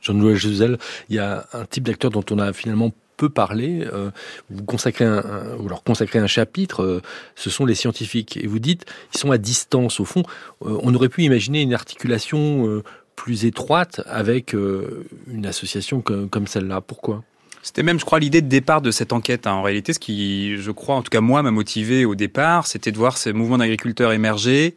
Jean-Louis 0.00 0.36
Gisèle, 0.36 0.78
il 1.08 1.16
y 1.16 1.18
a 1.18 1.46
un 1.52 1.64
type 1.64 1.84
d'acteur 1.84 2.10
dont 2.10 2.24
on 2.30 2.38
a 2.38 2.52
finalement 2.52 2.92
peu 3.16 3.28
parlé. 3.28 3.86
Euh, 3.92 4.10
vous 4.50 4.64
consacrez 4.64 5.04
leur 5.04 5.82
consacrez 5.84 6.18
un 6.18 6.26
chapitre. 6.26 6.82
Euh, 6.82 7.02
ce 7.34 7.50
sont 7.50 7.64
les 7.64 7.74
scientifiques 7.74 8.36
et 8.36 8.46
vous 8.46 8.58
dites 8.58 8.84
ils 9.14 9.18
sont 9.18 9.30
à 9.30 9.38
distance 9.38 10.00
au 10.00 10.04
fond. 10.04 10.22
Euh, 10.64 10.78
on 10.82 10.94
aurait 10.94 11.08
pu 11.08 11.22
imaginer 11.22 11.62
une 11.62 11.74
articulation 11.74 12.82
plus 13.16 13.46
étroite 13.46 14.02
avec 14.06 14.54
euh, 14.54 15.06
une 15.26 15.46
association 15.46 16.02
comme 16.02 16.46
celle-là. 16.46 16.80
Pourquoi? 16.80 17.24
C'était 17.62 17.82
même, 17.82 17.98
je 17.98 18.04
crois, 18.04 18.20
l'idée 18.20 18.42
de 18.42 18.46
départ 18.46 18.80
de 18.80 18.92
cette 18.92 19.12
enquête. 19.12 19.48
Hein. 19.48 19.54
En 19.54 19.62
réalité, 19.62 19.92
ce 19.92 19.98
qui, 19.98 20.56
je 20.58 20.70
crois, 20.70 20.94
en 20.94 21.02
tout 21.02 21.10
cas 21.10 21.20
moi, 21.20 21.42
m'a 21.42 21.50
motivé 21.50 22.04
au 22.04 22.14
départ, 22.14 22.66
c'était 22.66 22.92
de 22.92 22.96
voir 22.96 23.16
ces 23.16 23.32
mouvements 23.32 23.58
d'agriculteurs 23.58 24.12
émerger 24.12 24.76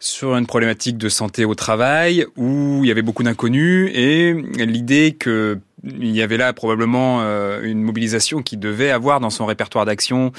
sur 0.00 0.34
une 0.34 0.46
problématique 0.46 0.96
de 0.96 1.08
santé 1.10 1.44
au 1.44 1.54
travail 1.54 2.26
où 2.36 2.80
il 2.82 2.88
y 2.88 2.90
avait 2.90 3.02
beaucoup 3.02 3.22
d'inconnus 3.22 3.90
et 3.94 4.32
l'idée 4.32 5.12
que 5.12 5.60
il 5.84 6.10
y 6.10 6.22
avait 6.22 6.38
là 6.38 6.54
probablement 6.54 7.20
une 7.62 7.82
mobilisation 7.82 8.42
qui 8.42 8.56
devait 8.56 8.90
avoir 8.90 9.20
dans 9.20 9.28
son 9.28 9.44
répertoire 9.44 9.84
d'action 9.84 10.32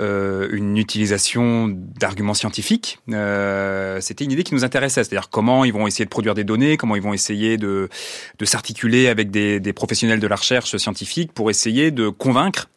euh, 0.00 0.48
une 0.52 0.78
utilisation 0.78 1.68
d'arguments 1.68 2.34
scientifiques. 2.34 2.98
Euh, 3.10 4.00
C'était 4.00 4.24
une 4.24 4.32
idée 4.32 4.42
qui 4.42 4.54
nous 4.54 4.64
intéressait, 4.64 5.04
c'est-à-dire 5.04 5.28
comment 5.28 5.64
ils 5.64 5.72
vont 5.72 5.86
essayer 5.86 6.06
de 6.06 6.10
produire 6.10 6.34
des 6.34 6.44
données, 6.44 6.78
comment 6.78 6.96
ils 6.96 7.02
vont 7.02 7.12
essayer 7.12 7.58
de, 7.58 7.90
de 8.38 8.44
s'articuler 8.44 9.08
avec 9.08 9.30
des, 9.30 9.60
des, 9.60 9.72
professionnels 9.72 10.20
de 10.20 10.26
la 10.26 10.36
recherche 10.36 10.76
scientifique 10.78 11.32
pour 11.32 11.50
essayer 11.50 11.90
de 11.90 12.08
convaincre 12.08 12.70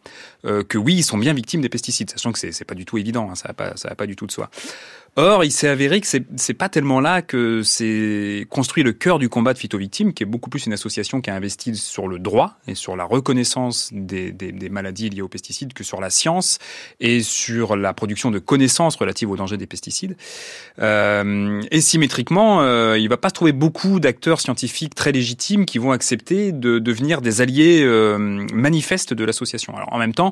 euh, 0.45 0.63
que 0.63 0.77
oui, 0.77 0.95
ils 0.95 1.03
sont 1.03 1.17
bien 1.17 1.33
victimes 1.33 1.61
des 1.61 1.69
pesticides, 1.69 2.09
sachant 2.09 2.31
que 2.31 2.39
c'est 2.39 2.65
pas 2.65 2.75
du 2.75 2.85
tout 2.85 2.97
évident, 2.97 3.29
hein, 3.29 3.35
ça 3.35 3.47
va 3.49 3.53
pas, 3.53 3.77
ça 3.77 3.89
va 3.89 3.95
pas 3.95 4.07
du 4.07 4.15
tout 4.15 4.25
de 4.25 4.31
soi. 4.31 4.49
Or, 5.17 5.45
il 5.45 5.51
s'est 5.51 5.69
avéré 5.69 6.01
que 6.01 6.07
c'est 6.07 6.53
pas 6.53 6.67
tellement 6.67 6.99
là 6.99 7.21
que 7.21 7.63
c'est 7.63 8.45
construit 8.49 8.83
le 8.83 8.91
cœur 8.91 9.17
du 9.17 9.29
combat 9.29 9.53
de 9.53 9.57
Phytovictime, 9.57 10.13
qui 10.13 10.23
est 10.23 10.25
beaucoup 10.25 10.49
plus 10.49 10.65
une 10.65 10.73
association 10.73 11.21
qui 11.21 11.29
a 11.29 11.35
investi 11.35 11.73
sur 11.77 12.09
le 12.09 12.19
droit 12.19 12.57
et 12.67 12.75
sur 12.75 12.97
la 12.97 13.05
reconnaissance 13.05 13.91
des, 13.93 14.33
maladies 14.69 15.09
liées 15.09 15.21
aux 15.21 15.29
pesticides 15.29 15.71
que 15.71 15.85
sur 15.85 16.01
la 16.01 16.09
science 16.09 16.59
et 16.99 17.21
sur 17.21 17.77
la 17.77 17.93
production 17.93 18.29
de 18.29 18.39
connaissances 18.39 18.97
relatives 18.97 19.31
aux 19.31 19.37
dangers 19.37 19.55
des 19.55 19.67
pesticides. 19.67 20.17
Euh, 20.79 21.61
et 21.71 21.79
symétriquement, 21.79 22.61
euh, 22.61 22.97
il 22.97 23.07
va 23.07 23.15
pas 23.15 23.29
se 23.29 23.35
trouver 23.35 23.53
beaucoup 23.53 24.01
d'acteurs 24.01 24.41
scientifiques 24.41 24.95
très 24.95 25.13
légitimes 25.13 25.65
qui 25.65 25.77
vont 25.77 25.93
accepter 25.93 26.51
de 26.51 26.77
devenir 26.77 27.21
des 27.21 27.39
alliés 27.39 27.83
euh, 27.83 28.17
manifestes 28.53 29.13
de 29.13 29.23
l'association. 29.23 29.77
Alors 29.77 29.93
en 29.93 29.97
même 29.97 30.13
temps, 30.13 30.24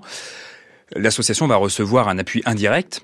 l'association 0.95 1.47
va 1.47 1.55
recevoir 1.55 2.07
un 2.07 2.17
appui 2.19 2.41
indirect 2.45 3.01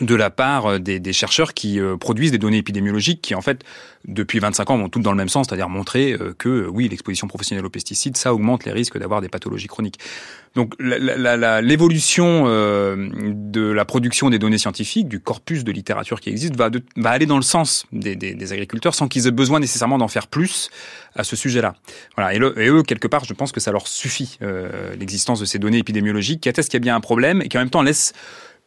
de 0.00 0.14
la 0.14 0.30
part 0.30 0.66
euh, 0.66 0.78
des, 0.78 1.00
des 1.00 1.12
chercheurs 1.12 1.54
qui 1.54 1.80
euh, 1.80 1.96
produisent 1.96 2.30
des 2.30 2.38
données 2.38 2.58
épidémiologiques 2.58 3.22
qui, 3.22 3.34
en 3.34 3.40
fait, 3.40 3.64
depuis 4.06 4.38
25 4.38 4.70
ans, 4.70 4.76
vont 4.78 4.88
toutes 4.88 5.02
dans 5.02 5.10
le 5.10 5.16
même 5.16 5.28
sens, 5.28 5.46
c'est-à-dire 5.48 5.68
montrer 5.68 6.12
euh, 6.12 6.34
que, 6.36 6.66
oui, 6.68 6.88
l'exposition 6.88 7.26
professionnelle 7.28 7.64
aux 7.64 7.70
pesticides, 7.70 8.16
ça 8.16 8.34
augmente 8.34 8.64
les 8.64 8.72
risques 8.72 8.98
d'avoir 8.98 9.20
des 9.20 9.28
pathologies 9.28 9.68
chroniques. 9.68 9.98
Donc, 10.54 10.74
l'évolution 10.78 12.46
de 12.46 13.60
la 13.60 13.84
production 13.84 14.30
des 14.30 14.38
données 14.38 14.56
scientifiques, 14.56 15.06
du 15.06 15.20
corpus 15.20 15.64
de 15.64 15.72
littérature 15.72 16.18
qui 16.18 16.30
existe, 16.30 16.56
va, 16.56 16.70
va 16.96 17.10
aller 17.10 17.26
dans 17.26 17.36
le 17.36 17.42
sens 17.42 17.84
des, 17.92 18.16
des, 18.16 18.32
des 18.32 18.52
agriculteurs 18.54 18.94
sans 18.94 19.06
qu'ils 19.06 19.26
aient 19.26 19.32
besoin 19.32 19.60
nécessairement 19.60 19.98
d'en 19.98 20.08
faire 20.08 20.28
plus 20.28 20.70
à 21.14 21.24
ce 21.24 21.36
sujet-là. 21.36 21.74
Voilà. 22.16 22.32
Et, 22.32 22.38
et, 22.38 22.68
eux, 22.70 22.82
quelque 22.84 23.06
part, 23.06 23.26
je 23.26 23.34
pense 23.34 23.52
que 23.52 23.60
ça 23.60 23.70
leur 23.70 23.86
suffit, 23.86 24.38
l'existence 24.98 25.40
de 25.40 25.44
ces 25.44 25.58
données 25.58 25.76
épidémiologiques 25.76 26.40
qui 26.40 26.48
attestent 26.48 26.70
qu'il 26.70 26.80
y 26.80 26.82
a 26.82 26.84
bien 26.84 26.96
un 26.96 27.00
problème 27.00 27.42
et 27.42 27.48
qui, 27.48 27.58
en 27.58 27.60
même 27.60 27.68
temps, 27.68 27.82
laissent 27.82 28.14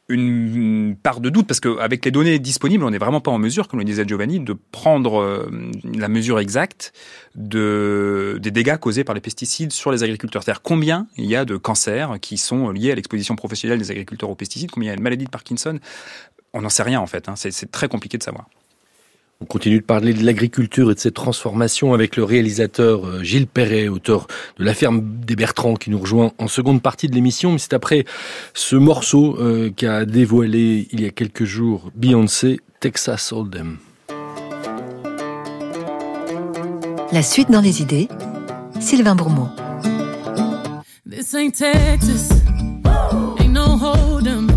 une 0.09 0.95
part 1.01 1.21
de 1.21 1.29
doute 1.29 1.47
parce 1.47 1.59
qu'avec 1.59 2.03
les 2.03 2.11
données 2.11 2.39
disponibles, 2.39 2.83
on 2.83 2.89
n'est 2.89 2.97
vraiment 2.97 3.21
pas 3.21 3.31
en 3.31 3.37
mesure, 3.37 3.67
comme 3.67 3.79
le 3.79 3.85
disait 3.85 4.05
Giovanni, 4.07 4.39
de 4.39 4.53
prendre 4.71 5.21
euh, 5.21 5.49
la 5.83 6.07
mesure 6.07 6.39
exacte 6.39 6.93
de, 7.35 8.39
des 8.41 8.51
dégâts 8.51 8.77
causés 8.77 9.03
par 9.03 9.15
les 9.15 9.21
pesticides 9.21 9.71
sur 9.71 9.91
les 9.91 10.03
agriculteurs. 10.03 10.43
C'est-à-dire 10.43 10.61
combien 10.61 11.07
il 11.15 11.25
y 11.25 11.35
a 11.35 11.45
de 11.45 11.57
cancers 11.57 12.19
qui 12.19 12.37
sont 12.37 12.71
liés 12.71 12.91
à 12.91 12.95
l'exposition 12.95 13.35
professionnelle 13.35 13.79
des 13.79 13.91
agriculteurs 13.91 14.29
aux 14.29 14.35
pesticides, 14.35 14.71
combien 14.71 14.89
il 14.89 14.91
y 14.91 14.93
a 14.93 14.97
de 14.97 15.01
maladies 15.01 15.25
de 15.25 15.29
Parkinson. 15.29 15.79
On 16.53 16.61
n'en 16.61 16.69
sait 16.69 16.83
rien 16.83 16.99
en 16.99 17.07
fait. 17.07 17.29
Hein. 17.29 17.35
C'est 17.35 17.71
très 17.71 17.87
compliqué 17.87 18.17
de 18.17 18.23
savoir. 18.23 18.47
On 19.41 19.45
continue 19.45 19.79
de 19.79 19.85
parler 19.85 20.13
de 20.13 20.25
l'agriculture 20.25 20.91
et 20.91 20.95
de 20.95 20.99
ses 20.99 21.11
transformations 21.11 21.93
avec 21.93 22.17
le 22.17 22.25
réalisateur 22.25 23.05
euh, 23.05 23.23
Gilles 23.23 23.47
Perret, 23.47 23.87
auteur 23.87 24.27
de 24.57 24.65
La 24.65 24.73
ferme 24.73 25.01
des 25.25 25.37
Bertrands, 25.37 25.75
qui 25.75 25.91
nous 25.91 25.99
rejoint 25.99 26.33
en 26.39 26.49
seconde 26.49 26.81
partie 26.81 27.07
de 27.07 27.15
l'émission. 27.15 27.53
Mais 27.53 27.57
c'est 27.57 27.71
après 27.71 28.03
ce 28.53 28.75
morceau 28.75 29.37
euh, 29.39 29.71
qu'a 29.73 30.03
dévoilé 30.03 30.89
il 30.91 30.99
y 30.99 31.05
a 31.05 31.09
quelques 31.11 31.45
jours 31.45 31.89
Beyoncé, 31.95 32.59
Texas 32.81 33.31
Hold'em. 33.31 33.77
La 37.13 37.23
suite 37.23 37.49
dans 37.49 37.61
les 37.61 37.81
idées, 37.81 38.09
Sylvain 38.81 39.15
Bourmeau. 39.15 39.47
This 41.09 41.33
ain't 41.33 41.55
Texas. 41.55 42.29
Ain't 43.39 43.53
no 43.53 43.77
hold'em. 43.77 44.48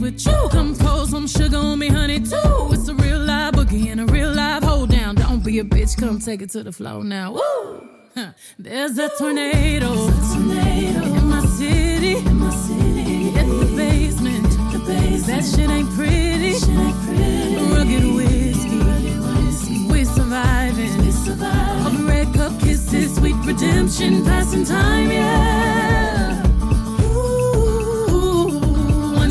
With 0.00 0.26
you. 0.26 0.48
Come 0.50 0.74
pour 0.74 1.06
some 1.06 1.26
sugar 1.26 1.56
on 1.56 1.78
me, 1.78 1.88
honey, 1.88 2.20
too. 2.20 2.68
It's 2.72 2.88
a 2.88 2.94
real 2.94 3.18
live 3.18 3.54
boogie 3.54 3.90
and 3.92 4.00
a 4.00 4.06
real 4.06 4.32
live 4.32 4.62
hold 4.62 4.90
down. 4.90 5.14
Don't 5.14 5.44
be 5.44 5.58
a 5.58 5.64
bitch, 5.64 5.96
come 5.98 6.18
take 6.18 6.42
it 6.42 6.50
to 6.50 6.62
the 6.62 6.72
floor 6.72 7.04
now. 7.04 7.32
Woo! 7.32 7.88
There's 8.58 8.98
a 8.98 9.08
tornado, 9.18 9.92
a 9.92 10.10
tornado. 10.34 11.02
in 11.04 11.26
my 11.26 11.44
city. 11.46 12.16
In 12.16 12.36
my 12.36 12.50
city. 12.50 13.30
Hit 13.30 13.46
the 13.46 13.72
basement. 13.76 14.50
the 14.72 14.78
basement. 14.86 15.26
That 15.26 15.44
shit 15.44 15.70
ain't 15.70 15.90
pretty. 15.90 16.52
Shit 16.58 16.68
ain't 16.70 16.96
pretty. 17.04 17.56
Rugged 17.74 18.14
whiskey 18.14 18.80
surviving. 20.04 20.98
we 21.04 21.10
surviving. 21.10 21.86
Of 21.86 22.08
red 22.08 22.34
cup 22.34 22.60
kisses, 22.60 23.14
sweet 23.16 23.36
redemption, 23.44 24.24
passing 24.24 24.64
time, 24.64 25.10
yeah. 25.10 26.39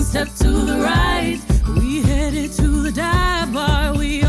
Step 0.10 0.28
to 0.34 0.50
the 0.50 0.76
right, 0.80 1.40
we 1.78 2.02
headed 2.02 2.52
to 2.52 2.82
the 2.82 2.92
dive 2.92 3.54
bar. 3.54 3.94
We 3.96 4.24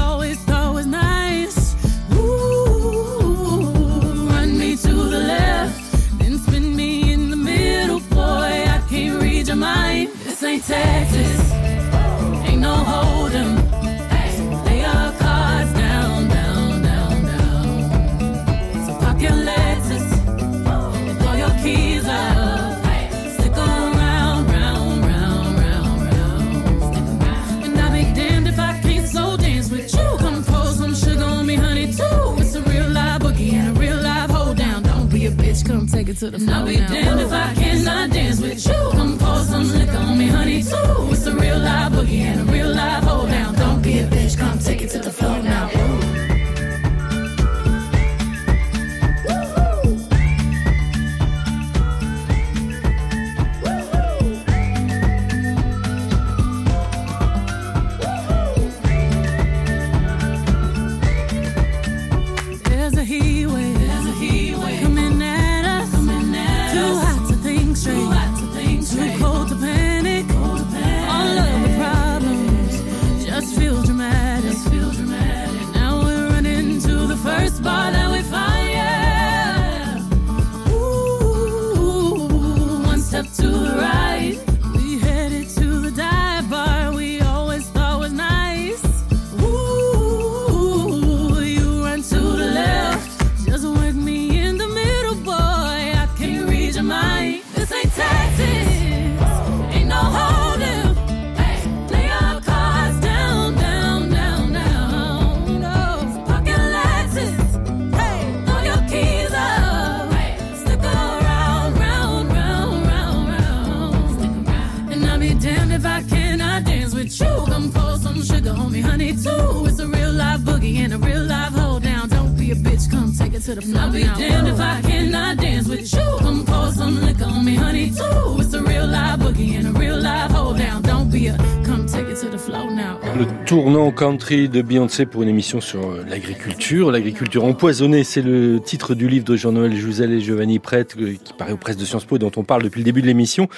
to 123.72 123.78
the 123.78 123.80
floor. 123.80 123.85
I'll 123.85 123.92
be 123.92 124.20
damned 124.20 124.48
if 124.48 124.61
I 124.61 124.80
cannot 124.83 125.37
dance 125.38 125.68
with 125.68 125.92
you. 125.92 126.18
Come 126.18 126.44
pour 126.44 126.72
some 126.72 127.00
liquor 127.00 127.24
on 127.24 127.44
me, 127.44 127.54
honey, 127.54 127.90
too. 127.90 128.40
It's 128.40 128.54
a 128.54 128.62
real 128.62 128.87
live 128.87 129.20
boogie 129.20 129.56
and 129.59 129.76
a 129.76 129.78
real 129.78 129.96
live 129.96 130.30
hold 130.30 130.59
down. 130.59 130.83
Don't 130.83 131.11
be 131.11 131.28
a 131.28 131.37
come 131.64 131.87
take 131.87 132.09
it 132.09 132.16
to 132.20 132.28
the 132.30 132.38
floor 132.38 132.70
now. 132.70 132.98
Le 133.16 133.26
tournant 133.44 133.90
country 133.92 134.48
de 134.48 134.62
Beyoncé 134.62 135.06
pour 135.06 135.22
une 135.22 135.28
émission 135.28 135.61
sur 135.61 135.90
euh, 135.90 136.04
l'agriculture. 136.09 136.90
L'agriculture 136.90 137.44
empoisonnée, 137.44 138.04
c'est 138.04 138.22
le 138.22 138.61
titre 138.61 138.94
du 138.94 139.09
livre 139.09 139.24
de 139.24 139.37
Jean-Noël 139.37 139.76
Jouzel 139.76 140.12
et 140.12 140.20
Giovanni 140.20 140.59
Prêtre 140.59 140.96
euh, 141.00 141.14
qui 141.23 141.33
paraît 141.33 141.52
aux 141.52 141.56
presses 141.56 141.77
de 141.77 141.85
Sciences 141.85 142.04
Po 142.04 142.18
dont 142.18 142.33
on 142.37 142.44
parle 142.44 142.62
depuis 142.62 142.79
le 142.81 142.85
début 142.85 143.02
de 143.02 143.06
l'émission. 143.06 143.48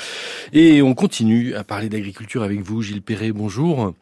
Et 0.53 0.83
on 0.83 0.95
continue 0.95 1.55
à 1.55 1.65
parler 1.65 1.89
d'agriculture 1.89 2.43
avec 2.43 2.61
vous, 2.63 2.83
Gilles 2.83 3.03
Perret. 3.03 3.33
Bonjour. 3.33 3.93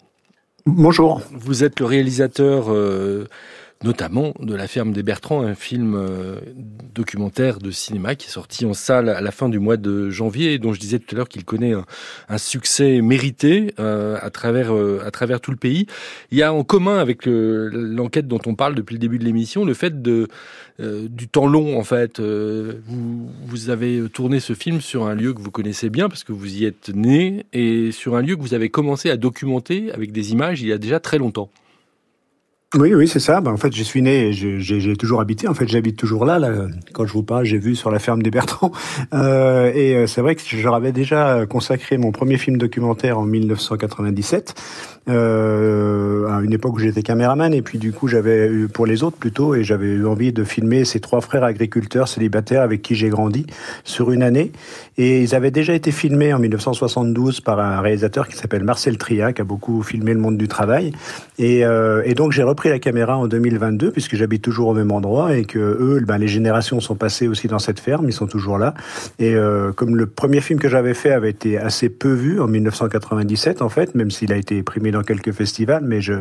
Bonjour. 0.66 1.22
Vous 1.32 1.64
êtes 1.64 1.80
le 1.80 1.86
réalisateur 1.86 2.66
euh, 2.68 3.26
notamment 3.82 4.34
de 4.40 4.54
La 4.54 4.66
ferme 4.66 4.92
des 4.92 5.02
Bertrands, 5.02 5.42
un 5.42 5.54
film 5.54 5.94
euh, 5.94 6.36
documentaire 6.94 7.58
de 7.58 7.70
cinéma 7.70 8.14
qui 8.14 8.26
est 8.26 8.30
sorti 8.30 8.66
en 8.66 8.74
salle 8.74 9.08
à 9.08 9.22
la 9.22 9.30
fin 9.30 9.48
du 9.48 9.58
mois 9.58 9.78
de 9.78 10.10
janvier 10.10 10.52
et 10.52 10.58
dont 10.58 10.74
je 10.74 10.80
disais 10.80 10.98
tout 10.98 11.14
à 11.14 11.16
l'heure 11.16 11.28
qu'il 11.28 11.46
connaît 11.46 11.72
un, 12.28 12.38
succès 12.38 13.00
mérité 13.00 13.72
euh, 13.80 14.18
à 14.20 14.28
travers 14.28 14.74
euh, 14.74 15.02
à 15.04 15.10
travers 15.10 15.40
tout 15.40 15.50
le 15.50 15.56
pays. 15.56 15.86
Il 16.30 16.36
y 16.36 16.42
a 16.42 16.52
en 16.52 16.62
commun 16.62 16.98
avec 16.98 17.22
l'enquête 17.24 18.28
dont 18.28 18.40
on 18.44 18.54
parle 18.54 18.74
depuis 18.74 18.94
le 18.94 18.98
début 18.98 19.18
de 19.18 19.24
l'émission 19.24 19.64
le 19.64 19.74
fait 19.74 20.02
de 20.02 20.28
euh, 20.80 21.08
du 21.08 21.28
temps 21.28 21.46
long 21.46 21.78
en 21.78 21.84
fait. 21.84 22.20
Euh, 22.20 22.80
vous, 22.86 23.30
vous 23.46 23.70
avez 23.70 24.08
tourné 24.10 24.40
ce 24.40 24.52
film 24.52 24.80
sur 24.80 25.06
un 25.06 25.14
lieu 25.14 25.32
que 25.32 25.40
vous 25.40 25.50
connaissez 25.50 25.90
bien 25.90 26.08
parce 26.08 26.24
que 26.24 26.32
vous 26.32 26.54
y 26.54 26.64
êtes 26.64 26.90
né 26.94 27.46
et 27.52 27.92
sur 27.92 28.16
un 28.16 28.22
lieu 28.22 28.36
que 28.36 28.42
vous 28.42 28.54
avez 28.54 28.68
commencé 28.68 29.10
à 29.10 29.16
documenter 29.16 29.90
avec 29.92 30.12
des 30.12 30.32
images 30.32 30.60
il 30.60 30.68
y 30.68 30.72
a 30.72 30.78
déjà 30.78 31.00
très 31.00 31.18
longtemps. 31.18 31.50
Oui, 32.78 32.94
oui, 32.94 33.08
c'est 33.08 33.18
ça. 33.18 33.40
Ben, 33.40 33.50
en 33.50 33.56
fait, 33.56 33.74
je 33.74 33.82
suis 33.82 34.00
né 34.00 34.28
et 34.28 34.32
j'ai 34.32 34.96
toujours 34.96 35.20
habité. 35.20 35.48
En 35.48 35.54
fait, 35.54 35.66
j'habite 35.66 35.96
toujours 35.96 36.24
là, 36.24 36.38
là. 36.38 36.68
Quand 36.92 37.04
je 37.04 37.12
vous 37.12 37.24
parle, 37.24 37.44
j'ai 37.44 37.58
vu 37.58 37.74
sur 37.74 37.90
la 37.90 37.98
ferme 37.98 38.22
des 38.22 38.30
Bertrands. 38.30 38.70
Euh, 39.12 39.72
et 39.74 40.06
c'est 40.06 40.20
vrai 40.20 40.36
que 40.36 40.42
je 40.44 40.68
avais 40.68 40.92
déjà 40.92 41.44
consacré 41.46 41.98
mon 41.98 42.12
premier 42.12 42.36
film 42.36 42.58
documentaire 42.58 43.18
en 43.18 43.24
1997 43.24 44.54
euh, 45.08 46.28
à 46.28 46.42
une 46.42 46.52
époque 46.52 46.74
où 46.74 46.78
j'étais 46.78 47.02
caméraman 47.02 47.54
et 47.54 47.62
puis 47.62 47.78
du 47.78 47.90
coup 47.90 48.06
j'avais 48.06 48.48
eu 48.48 48.68
pour 48.68 48.84
les 48.84 49.02
autres 49.02 49.16
plutôt 49.16 49.54
et 49.54 49.64
j'avais 49.64 49.86
eu 49.86 50.06
envie 50.06 50.30
de 50.30 50.44
filmer 50.44 50.84
ces 50.84 51.00
trois 51.00 51.22
frères 51.22 51.42
agriculteurs 51.42 52.06
célibataires 52.06 52.60
avec 52.60 52.82
qui 52.82 52.94
j'ai 52.94 53.08
grandi 53.08 53.46
sur 53.82 54.10
une 54.10 54.22
année 54.22 54.52
et 54.98 55.22
ils 55.22 55.34
avaient 55.34 55.50
déjà 55.50 55.72
été 55.72 55.90
filmés 55.90 56.34
en 56.34 56.38
1972 56.38 57.40
par 57.40 57.60
un 57.60 57.80
réalisateur 57.80 58.28
qui 58.28 58.36
s'appelle 58.36 58.62
Marcel 58.62 58.98
Tria 58.98 59.32
qui 59.32 59.40
a 59.40 59.44
beaucoup 59.44 59.82
filmé 59.82 60.12
le 60.12 60.20
monde 60.20 60.36
du 60.36 60.48
travail 60.48 60.92
et, 61.38 61.64
euh, 61.64 62.02
et 62.04 62.12
donc 62.12 62.32
j'ai 62.32 62.42
repris 62.42 62.59
la 62.68 62.78
caméra 62.78 63.16
en 63.16 63.26
2022 63.26 63.90
puisque 63.90 64.16
j'habite 64.16 64.42
toujours 64.42 64.68
au 64.68 64.74
même 64.74 64.90
endroit 64.90 65.36
et 65.36 65.44
que 65.44 65.58
eux 65.58 66.02
ben, 66.06 66.18
les 66.18 66.28
générations 66.28 66.80
sont 66.80 66.94
passées 66.94 67.28
aussi 67.28 67.48
dans 67.48 67.58
cette 67.58 67.80
ferme 67.80 68.06
ils 68.08 68.12
sont 68.12 68.26
toujours 68.26 68.58
là. 68.58 68.74
Et 69.18 69.34
euh, 69.34 69.72
comme 69.72 69.96
le 69.96 70.06
premier 70.06 70.40
film 70.40 70.58
que 70.58 70.68
j'avais 70.68 70.94
fait 70.94 71.12
avait 71.12 71.30
été 71.30 71.58
assez 71.58 71.88
peu 71.88 72.12
vu 72.12 72.40
en 72.40 72.46
1997 72.46 73.62
en 73.62 73.68
fait 73.68 73.94
même 73.94 74.10
s'il 74.10 74.32
a 74.32 74.36
été 74.36 74.62
primé 74.62 74.90
dans 74.90 75.02
quelques 75.02 75.32
festivals, 75.32 75.84
mais 75.84 76.00
je 76.00 76.14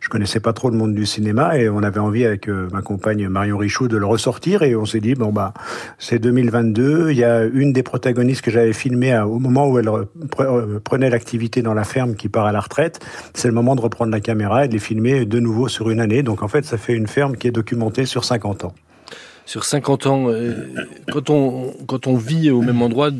je 0.00 0.08
connaissais 0.08 0.40
pas 0.40 0.52
trop 0.52 0.70
le 0.70 0.76
monde 0.76 0.94
du 0.94 1.06
cinéma 1.06 1.58
et 1.58 1.68
on 1.68 1.82
avait 1.82 2.00
envie 2.00 2.24
avec 2.24 2.48
euh, 2.48 2.68
ma 2.72 2.82
compagne 2.82 3.28
Marion 3.28 3.58
Richoud 3.58 3.90
de 3.90 3.96
le 3.96 4.06
ressortir 4.06 4.62
et 4.62 4.74
on 4.74 4.86
s'est 4.86 5.00
dit 5.00 5.14
bon 5.14 5.32
bah 5.32 5.54
c'est 5.98 6.18
2022, 6.18 7.10
il 7.10 7.18
y 7.18 7.24
a 7.24 7.44
une 7.44 7.72
des 7.72 7.82
protagonistes 7.82 8.42
que 8.42 8.50
j'avais 8.50 8.72
filmé 8.72 9.16
au 9.18 9.38
moment 9.38 9.68
où 9.68 9.78
elle 9.78 9.88
euh, 9.88 10.80
prenait 10.82 11.10
l'activité 11.10 11.62
dans 11.62 11.74
la 11.74 11.84
ferme 11.84 12.14
qui 12.14 12.28
part 12.28 12.46
à 12.46 12.52
la 12.52 12.60
retraite, 12.60 13.00
c'est 13.34 13.48
le 13.48 13.54
moment 13.54 13.76
de 13.76 13.80
reprendre 13.80 14.10
la 14.10 14.20
caméra 14.20 14.64
et 14.64 14.68
de 14.68 14.72
les 14.72 14.78
filmer 14.78 15.24
de 15.24 15.40
nouveau 15.40 15.68
sur 15.68 15.83
une 15.90 16.00
année. 16.00 16.22
Donc 16.22 16.42
en 16.42 16.48
fait, 16.48 16.64
ça 16.64 16.78
fait 16.78 16.94
une 16.94 17.06
ferme 17.06 17.36
qui 17.36 17.48
est 17.48 17.52
documentée 17.52 18.06
sur 18.06 18.24
50 18.24 18.64
ans 18.64 18.74
sur 19.46 19.64
50 19.64 20.06
ans, 20.06 20.28
euh, 20.28 20.54
quand 21.12 21.30
on, 21.30 21.72
quand 21.86 22.06
on 22.06 22.16
vit 22.16 22.50
au 22.50 22.62
même 22.62 22.82
endroit 22.82 23.10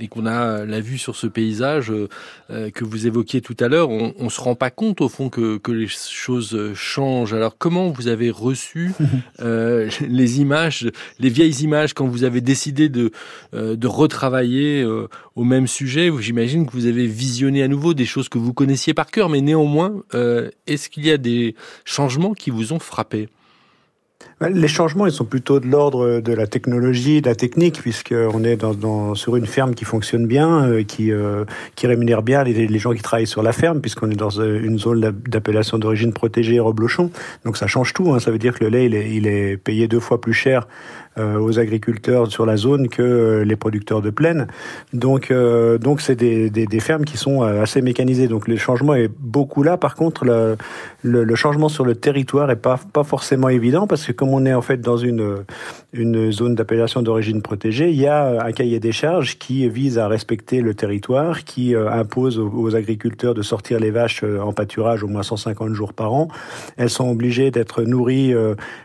et 0.00 0.08
qu'on 0.08 0.26
a 0.26 0.64
la 0.64 0.80
vue 0.80 0.98
sur 0.98 1.16
ce 1.16 1.26
paysage 1.26 1.92
euh, 2.50 2.70
que 2.70 2.84
vous 2.84 3.06
évoquiez 3.06 3.40
tout 3.40 3.56
à 3.60 3.68
l'heure, 3.68 3.90
on, 3.90 4.14
on 4.18 4.28
se 4.28 4.40
rend 4.40 4.54
pas 4.54 4.70
compte 4.70 5.00
au 5.00 5.08
fond 5.08 5.28
que, 5.28 5.58
que 5.58 5.72
les 5.72 5.88
choses 5.88 6.74
changent. 6.74 7.34
Alors 7.34 7.56
comment 7.58 7.90
vous 7.90 8.08
avez 8.08 8.30
reçu 8.30 8.92
euh, 9.40 9.90
les 10.08 10.40
images, 10.40 10.90
les 11.18 11.28
vieilles 11.28 11.62
images 11.62 11.94
quand 11.94 12.06
vous 12.06 12.24
avez 12.24 12.40
décidé 12.40 12.88
de, 12.88 13.10
euh, 13.54 13.76
de 13.76 13.86
retravailler 13.86 14.82
euh, 14.82 15.08
au 15.36 15.44
même 15.44 15.66
sujet? 15.66 16.10
J'imagine 16.20 16.66
que 16.66 16.72
vous 16.72 16.86
avez 16.86 17.06
visionné 17.06 17.62
à 17.62 17.68
nouveau 17.68 17.94
des 17.94 18.06
choses 18.06 18.28
que 18.28 18.38
vous 18.38 18.52
connaissiez 18.52 18.94
par 18.94 19.10
cœur, 19.10 19.28
mais 19.28 19.40
néanmoins, 19.40 20.02
est-ce 20.66 20.88
qu'il 20.88 21.06
y 21.06 21.10
a 21.10 21.16
des 21.16 21.54
changements 21.84 22.34
qui 22.34 22.50
vous 22.50 22.72
ont 22.72 22.78
frappé? 22.78 23.28
Les 24.48 24.68
changements, 24.68 25.06
ils 25.06 25.12
sont 25.12 25.26
plutôt 25.26 25.60
de 25.60 25.66
l'ordre 25.66 26.20
de 26.20 26.32
la 26.32 26.46
technologie, 26.46 27.20
de 27.20 27.28
la 27.28 27.34
technique, 27.34 27.80
puisqu'on 27.80 28.42
est 28.42 28.56
dans, 28.56 28.72
dans, 28.72 29.14
sur 29.14 29.36
une 29.36 29.46
ferme 29.46 29.74
qui 29.74 29.84
fonctionne 29.84 30.26
bien, 30.26 30.64
euh, 30.64 30.82
qui, 30.82 31.12
euh, 31.12 31.44
qui 31.74 31.86
rémunère 31.86 32.22
bien 32.22 32.42
les, 32.42 32.78
gens 32.78 32.92
qui 32.92 33.02
travaillent 33.02 33.26
sur 33.26 33.42
la 33.42 33.52
ferme, 33.52 33.80
puisqu'on 33.82 34.10
est 34.10 34.16
dans 34.16 34.38
euh, 34.38 34.60
une 34.62 34.78
zone 34.78 35.00
d'appellation 35.28 35.78
d'origine 35.78 36.14
protégée 36.14 36.58
reblochon. 36.58 37.10
Donc 37.44 37.58
ça 37.58 37.66
change 37.66 37.92
tout. 37.92 38.12
Hein. 38.12 38.18
Ça 38.18 38.30
veut 38.30 38.38
dire 38.38 38.58
que 38.58 38.64
le 38.64 38.70
lait, 38.70 38.86
il 38.86 38.94
est, 38.94 39.14
il 39.14 39.26
est 39.26 39.58
payé 39.58 39.88
deux 39.88 40.00
fois 40.00 40.20
plus 40.20 40.34
cher 40.34 40.66
euh, 41.09 41.09
aux 41.18 41.58
agriculteurs 41.58 42.28
sur 42.28 42.46
la 42.46 42.56
zone 42.56 42.88
que 42.88 43.02
euh, 43.02 43.44
les 43.44 43.56
producteurs 43.56 44.00
de 44.00 44.10
plaine. 44.10 44.46
Donc, 44.92 45.30
euh, 45.30 45.76
donc 45.78 46.00
c'est 46.00 46.14
des, 46.14 46.50
des, 46.50 46.66
des, 46.66 46.80
fermes 46.80 47.04
qui 47.04 47.16
sont 47.16 47.42
assez 47.42 47.82
mécanisées. 47.82 48.28
Donc, 48.28 48.46
le 48.46 48.56
changement 48.56 48.94
est 48.94 49.10
beaucoup 49.18 49.62
là. 49.62 49.76
Par 49.76 49.96
contre, 49.96 50.24
le, 50.24 50.56
le, 51.02 51.24
le, 51.24 51.34
changement 51.34 51.68
sur 51.68 51.84
le 51.84 51.94
territoire 51.94 52.50
est 52.50 52.56
pas 52.56 52.78
pas 52.92 53.04
forcément 53.04 53.48
évident 53.48 53.86
parce 53.86 54.06
que 54.06 54.12
comme 54.12 54.30
on 54.30 54.46
est 54.46 54.54
en 54.54 54.62
fait 54.62 54.80
dans 54.80 54.96
une 54.96 55.44
une 55.92 56.30
zone 56.30 56.54
d'appellation 56.54 57.02
d'origine 57.02 57.42
protégée, 57.42 57.90
il 57.90 58.00
y 58.00 58.06
a 58.06 58.44
un 58.44 58.52
cahier 58.52 58.80
des 58.80 58.92
charges 58.92 59.38
qui 59.38 59.68
vise 59.68 59.98
à 59.98 60.08
respecter 60.08 60.60
le 60.60 60.74
territoire, 60.74 61.44
qui 61.44 61.74
impose 61.74 62.38
aux, 62.38 62.76
agriculteurs 62.76 63.34
de 63.34 63.42
sortir 63.42 63.80
les 63.80 63.90
vaches 63.90 64.22
en 64.22 64.52
pâturage 64.52 65.02
au 65.02 65.08
moins 65.08 65.22
150 65.22 65.74
jours 65.74 65.92
par 65.92 66.12
an. 66.12 66.28
Elles 66.76 66.90
sont 66.90 67.10
obligées 67.10 67.50
d'être 67.50 67.82
nourries, 67.82 68.34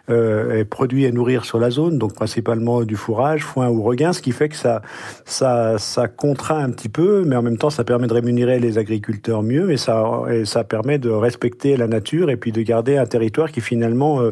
euh, 0.09 0.59
et 0.59 0.65
produits 0.65 1.05
à 1.05 1.11
nourrir 1.11 1.45
sur 1.45 1.59
la 1.59 1.71
zone. 1.71 1.97
Donc 1.97 2.13
principalement 2.13 2.83
du 2.83 2.95
fourrage, 2.95 3.43
foin 3.43 3.69
ou 3.69 3.81
regain, 3.81 4.13
ce 4.13 4.21
qui 4.21 4.31
fait 4.31 4.49
que 4.49 4.55
ça, 4.55 4.81
ça, 5.25 5.77
ça 5.77 6.07
contraint 6.07 6.59
un 6.59 6.69
petit 6.69 6.89
peu, 6.89 7.23
mais 7.25 7.35
en 7.35 7.41
même 7.41 7.57
temps, 7.57 7.69
ça 7.69 7.83
permet 7.83 8.07
de 8.07 8.13
rémunérer 8.13 8.59
les 8.59 8.77
agriculteurs 8.77 9.41
mieux 9.41 9.71
et 9.71 9.77
ça, 9.77 10.23
et 10.29 10.45
ça 10.45 10.63
permet 10.63 10.99
de 10.99 11.09
respecter 11.09 11.75
la 11.75 11.87
nature 11.87 12.29
et 12.29 12.37
puis 12.37 12.51
de 12.51 12.61
garder 12.61 12.97
un 12.97 13.05
territoire 13.05 13.51
qui 13.51 13.61
finalement 13.61 14.21
euh, 14.21 14.31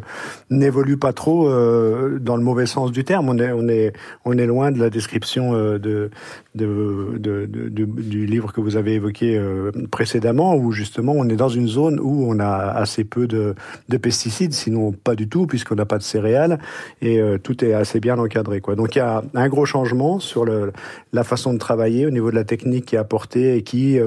n'évolue 0.49 0.97
pas 0.97 1.13
trop 1.13 1.49
euh, 1.49 2.19
dans 2.19 2.37
le 2.37 2.43
mauvais 2.43 2.62
sens 2.65 2.91
du 2.91 3.03
terme. 3.03 3.29
On 3.29 3.37
est, 3.37 3.51
on 3.51 3.67
est, 3.67 3.93
on 4.25 4.37
est 4.37 4.45
loin 4.45 4.71
de 4.71 4.79
la 4.79 4.89
description 4.89 5.53
euh, 5.55 5.77
de, 5.77 6.09
de, 6.55 7.17
du 7.17 8.25
livre 8.25 8.51
que 8.51 8.61
vous 8.61 8.75
avez 8.75 8.93
évoqué 8.93 9.37
euh, 9.37 9.71
précédemment, 9.91 10.55
où 10.55 10.71
justement 10.71 11.13
on 11.15 11.27
est 11.29 11.35
dans 11.35 11.49
une 11.49 11.67
zone 11.67 11.99
où 11.99 12.25
on 12.29 12.39
a 12.39 12.71
assez 12.75 13.03
peu 13.03 13.27
de, 13.27 13.55
de 13.89 13.97
pesticides, 13.97 14.53
sinon 14.53 14.91
pas 14.91 15.15
du 15.15 15.27
tout, 15.27 15.47
puisqu'on 15.47 15.75
n'a 15.75 15.85
pas 15.85 15.97
de 15.97 16.03
céréales 16.03 16.59
et 17.01 17.19
euh, 17.19 17.37
tout 17.37 17.63
est 17.63 17.73
assez 17.73 17.99
bien 17.99 18.17
encadré. 18.17 18.61
Quoi. 18.61 18.75
Donc 18.75 18.95
il 18.95 18.99
y 18.99 19.01
a 19.01 19.23
un 19.33 19.49
gros 19.49 19.65
changement 19.65 20.19
sur 20.19 20.45
le, 20.45 20.71
la 21.11 21.23
façon 21.23 21.53
de 21.53 21.59
travailler 21.59 22.05
au 22.05 22.11
niveau 22.11 22.31
de 22.31 22.35
la 22.35 22.43
technique 22.43 22.85
qui 22.85 22.95
est 22.95 22.99
apportée 22.99 23.57
et 23.57 23.63
qui, 23.63 23.99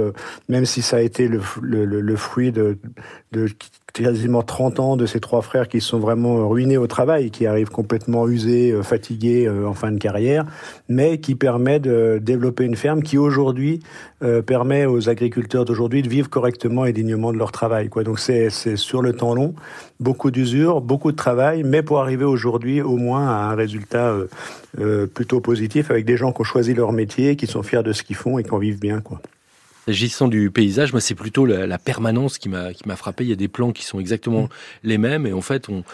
même 0.49 0.67
si 0.67 0.83
ça 0.83 0.99
a 0.99 1.01
été 1.01 1.29
le, 1.29 1.41
le, 1.63 2.17
fruit 2.17 2.53
de 2.53 2.79
quasiment 4.03 4.43
30 4.43 4.81
ans 4.81 4.97
de 4.97 5.07
ces 5.07 5.21
trois 5.21 5.43
frères 5.43 5.69
qui 5.69 5.81
sont 5.81 5.99
vraiment 5.99 6.49
ruinés 6.49 6.77
au 6.77 6.87
travail, 6.87 7.31
qui 7.31 7.47
arrivent 7.47 7.71
complètement 7.71 8.29
usés, 8.29 8.73
euh, 8.73 8.83
fatigués 8.83 9.49
en 9.49 9.75
fin 9.75 9.93
de 9.93 9.99
carrière, 9.99 10.45
mais 10.89 11.19
qui 11.19 11.35
permet 11.35 11.81
de 11.81 12.19
développer 12.23 12.65
une 12.65 12.77
ferme 12.77 13.03
qui 13.03 13.19
aujourd'hui 13.19 13.81
euh, 14.23 14.41
permet 14.41 14.87
aux 14.87 15.11
agriculteurs 15.11 15.67
d'aujourd'hui 15.67 16.01
de 16.01 16.09
vivre 16.09 16.31
correctement 16.31 16.87
et 16.87 16.95
dignement 16.95 17.35
de 17.35 17.39
leur 17.39 17.53
travail. 17.53 17.91
Quoi. 17.91 18.03
Donc 18.03 18.19
c'est 18.19 18.49
sur 18.49 19.03
le 19.03 19.13
temps 19.13 19.35
long, 19.35 19.55
beaucoup 20.01 20.31
d'usure, 20.31 20.81
beaucoup 20.81 21.13
de 21.13 21.17
travail, 21.17 21.65
mais 21.65 21.83
pour 21.83 22.01
arriver 22.01 22.25
aujourd'hui 22.25 22.81
au 22.81 22.97
moins 22.97 23.29
à 23.29 23.51
un 23.51 23.55
résultat 23.55 24.09
euh, 24.09 24.27
euh, 24.81 25.07
plutôt 25.07 25.41
positif 25.41 25.91
avec 25.91 26.07
des 26.07 26.17
gens 26.17 26.33
qui 26.33 26.41
ont 26.41 26.45
choisi 26.45 26.73
leur 26.73 26.93
métier, 26.93 27.37
qui 27.37 27.47
sont 27.47 27.63
fiers 27.63 27.83
de 27.83 27.93
ce 27.93 28.03
qu'ils 28.03 28.17
font 28.17 28.39
et 28.39 28.43
qui 28.43 28.53
en 28.53 28.59
vivent 28.59 28.81
bien. 28.81 29.03
Quoi. 29.03 29.21
S'agissant 29.87 30.29
du 30.29 30.51
paysage, 30.51 30.93
moi 30.93 31.01
c'est 31.01 31.15
plutôt 31.15 31.47
la, 31.47 31.67
la, 31.67 31.79
permanence 31.79 32.39
qui 32.39 32.49
m'a 32.49 32.73
qui 32.73 32.89
m'a 32.89 32.97
frappé. 32.97 33.25
Il 33.25 33.31
y 33.31 33.33
a 33.33 33.37
des 33.37 33.49
plans 33.49 33.73
qui 33.73 33.85
sont 33.85 34.01
exactement 34.01 34.43
mmh. 34.43 34.49
les 34.85 34.99
mêmes 34.99 35.27
et 35.27 35.33
en 35.33 35.43
fait 35.43 35.69
on 35.69 35.85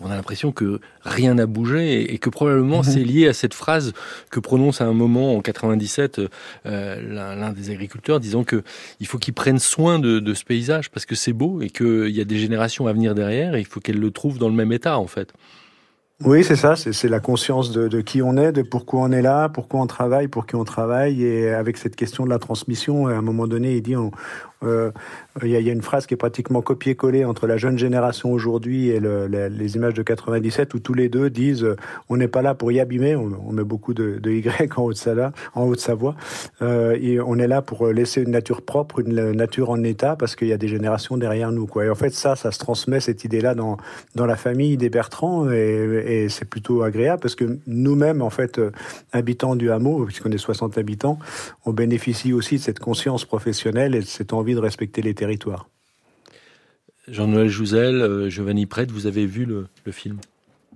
on 0.00 0.10
a 0.10 0.16
l'impression 0.16 0.52
que 0.52 0.80
rien 1.02 1.34
n'a 1.34 1.46
bougé 1.46 2.12
et, 2.12 2.18
que 2.18 2.30
probablement 2.30 2.80
mmh. 2.80 2.84
c'est 2.84 3.04
lié 3.04 3.28
à 3.28 3.32
cette 3.32 3.54
phrase 3.54 3.92
que 4.30 4.40
prononce 4.40 4.80
à 4.80 4.86
un 4.86 4.92
moment 4.92 5.36
en 5.36 5.40
97 5.40 6.20
euh, 6.66 7.34
l'un 7.36 7.52
des 7.52 7.70
agriculteurs 7.70 8.20
disant 8.20 8.44
que 8.44 8.62
il 9.00 9.06
faut 9.06 9.18
qu'ils 9.18 9.34
prennent 9.34 9.58
soin 9.58 9.98
de, 9.98 10.18
de, 10.18 10.34
ce 10.34 10.44
paysage 10.44 10.90
parce 10.90 11.06
que 11.06 11.14
c'est 11.14 11.32
beau 11.32 11.60
et 11.60 11.70
qu'il 11.70 12.10
y 12.10 12.20
a 12.20 12.24
des 12.24 12.38
générations 12.38 12.86
à 12.86 12.92
venir 12.92 13.14
derrière 13.14 13.54
et 13.54 13.60
il 13.60 13.66
faut 13.66 13.80
qu'elles 13.80 14.00
le 14.00 14.10
trouvent 14.10 14.38
dans 14.38 14.48
le 14.48 14.54
même 14.54 14.72
état 14.72 14.98
en 14.98 15.06
fait. 15.06 15.32
Oui, 16.24 16.44
c'est 16.44 16.56
ça, 16.56 16.76
c'est 16.76 17.08
la 17.08 17.18
conscience 17.18 17.72
de, 17.72 18.00
qui 18.00 18.22
on 18.22 18.36
est, 18.36 18.52
de 18.52 18.62
pourquoi 18.62 19.00
on 19.00 19.12
est 19.12 19.22
là, 19.22 19.48
pourquoi 19.48 19.80
on 19.80 19.86
travaille, 19.86 20.28
pour 20.28 20.46
qui 20.46 20.54
on 20.54 20.64
travaille, 20.64 21.24
et 21.24 21.50
avec 21.50 21.76
cette 21.76 21.96
question 21.96 22.24
de 22.24 22.30
la 22.30 22.38
transmission, 22.38 23.08
à 23.08 23.14
un 23.14 23.22
moment 23.22 23.48
donné, 23.48 23.76
il 23.76 23.82
dit 23.82 23.96
euh, 24.62 24.92
il 25.42 25.48
y, 25.48 25.70
a 25.70 25.72
une 25.72 25.82
phrase 25.82 26.06
qui 26.06 26.12
est 26.12 26.18
pratiquement 26.18 26.60
copiée-collée 26.60 27.24
entre 27.24 27.46
la 27.46 27.56
jeune 27.56 27.78
génération 27.78 28.32
aujourd'hui 28.32 28.88
et 28.90 29.00
le, 29.00 29.26
les 29.26 29.76
images 29.76 29.94
de 29.94 30.02
97 30.02 30.74
où 30.74 30.78
tous 30.78 30.92
les 30.92 31.08
deux 31.08 31.30
disent 31.30 31.64
euh, 31.64 31.76
on 32.10 32.18
n'est 32.18 32.28
pas 32.28 32.42
là 32.42 32.54
pour 32.54 32.70
y 32.70 32.80
abîmer, 32.80 33.16
on, 33.16 33.52
met 33.52 33.64
beaucoup 33.64 33.94
de, 33.94 34.20
Y 34.30 34.70
en 34.76 34.82
haut 34.82 34.92
de, 34.92 34.98
ça 34.98 35.32
en 35.54 35.62
haut 35.64 35.74
de 35.74 35.80
Savoie, 35.80 36.16
euh, 36.60 37.22
on 37.26 37.38
est 37.38 37.48
là 37.48 37.62
pour 37.62 37.86
laisser 37.86 38.22
une 38.22 38.30
nature 38.30 38.62
propre, 38.62 39.00
une 39.00 39.32
nature 39.32 39.70
en 39.70 39.82
état, 39.84 40.16
parce 40.16 40.36
qu'il 40.36 40.48
y 40.48 40.52
a 40.52 40.58
des 40.58 40.68
générations 40.68 41.16
derrière 41.16 41.50
nous. 41.50 41.66
Quoi. 41.66 41.86
Et 41.86 41.90
en 41.90 41.94
fait, 41.94 42.10
ça, 42.10 42.36
ça 42.36 42.52
se 42.52 42.58
transmet, 42.58 43.00
cette 43.00 43.24
idée-là, 43.24 43.54
dans, 43.54 43.78
dans 44.14 44.26
la 44.26 44.36
famille 44.36 44.76
des 44.76 44.90
Bertrand, 44.90 45.50
et, 45.50 46.24
et 46.24 46.28
c'est 46.28 46.44
plutôt 46.44 46.82
agréable, 46.82 47.20
parce 47.20 47.34
que 47.34 47.58
nous-mêmes, 47.66 48.22
en 48.22 48.30
fait, 48.30 48.58
euh, 48.58 48.70
habitants 49.12 49.56
du 49.56 49.70
hameau, 49.70 50.04
puisqu'on 50.04 50.30
est 50.30 50.38
60 50.38 50.78
habitants, 50.78 51.18
on 51.64 51.72
bénéficie 51.72 52.32
aussi 52.32 52.56
de 52.56 52.62
cette 52.62 52.78
conscience 52.78 53.24
professionnelle 53.24 53.94
et 53.94 54.00
de 54.00 54.06
cette 54.06 54.32
envie 54.32 54.54
de 54.54 54.60
respecter 54.60 55.02
les 55.02 55.14
territoire. 55.22 55.68
Jean-Noël 57.06 57.48
Jouzel, 57.48 57.94
euh, 57.94 58.28
Giovanni 58.28 58.66
Prête, 58.66 58.90
vous 58.90 59.06
avez 59.06 59.24
vu 59.24 59.44
le, 59.44 59.68
film? 59.92 60.18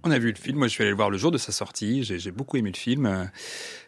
On 0.05 0.13
a 0.13 0.19
vu 0.21 0.31
le 0.31 0.37
film, 0.37 0.59
moi 0.59 0.69
je 0.69 0.73
suis 0.73 0.83
allé 0.83 0.91
le 0.91 0.97
voir 0.97 1.11
le 1.11 1.19
jour 1.19 1.33
de 1.33 1.39
sa 1.39 1.51
sortie, 1.51 2.05
j'ai 2.05 2.31
beaucoup 2.31 2.57
aimé 2.57 2.71
le 2.73 2.79
film. 2.79 3.29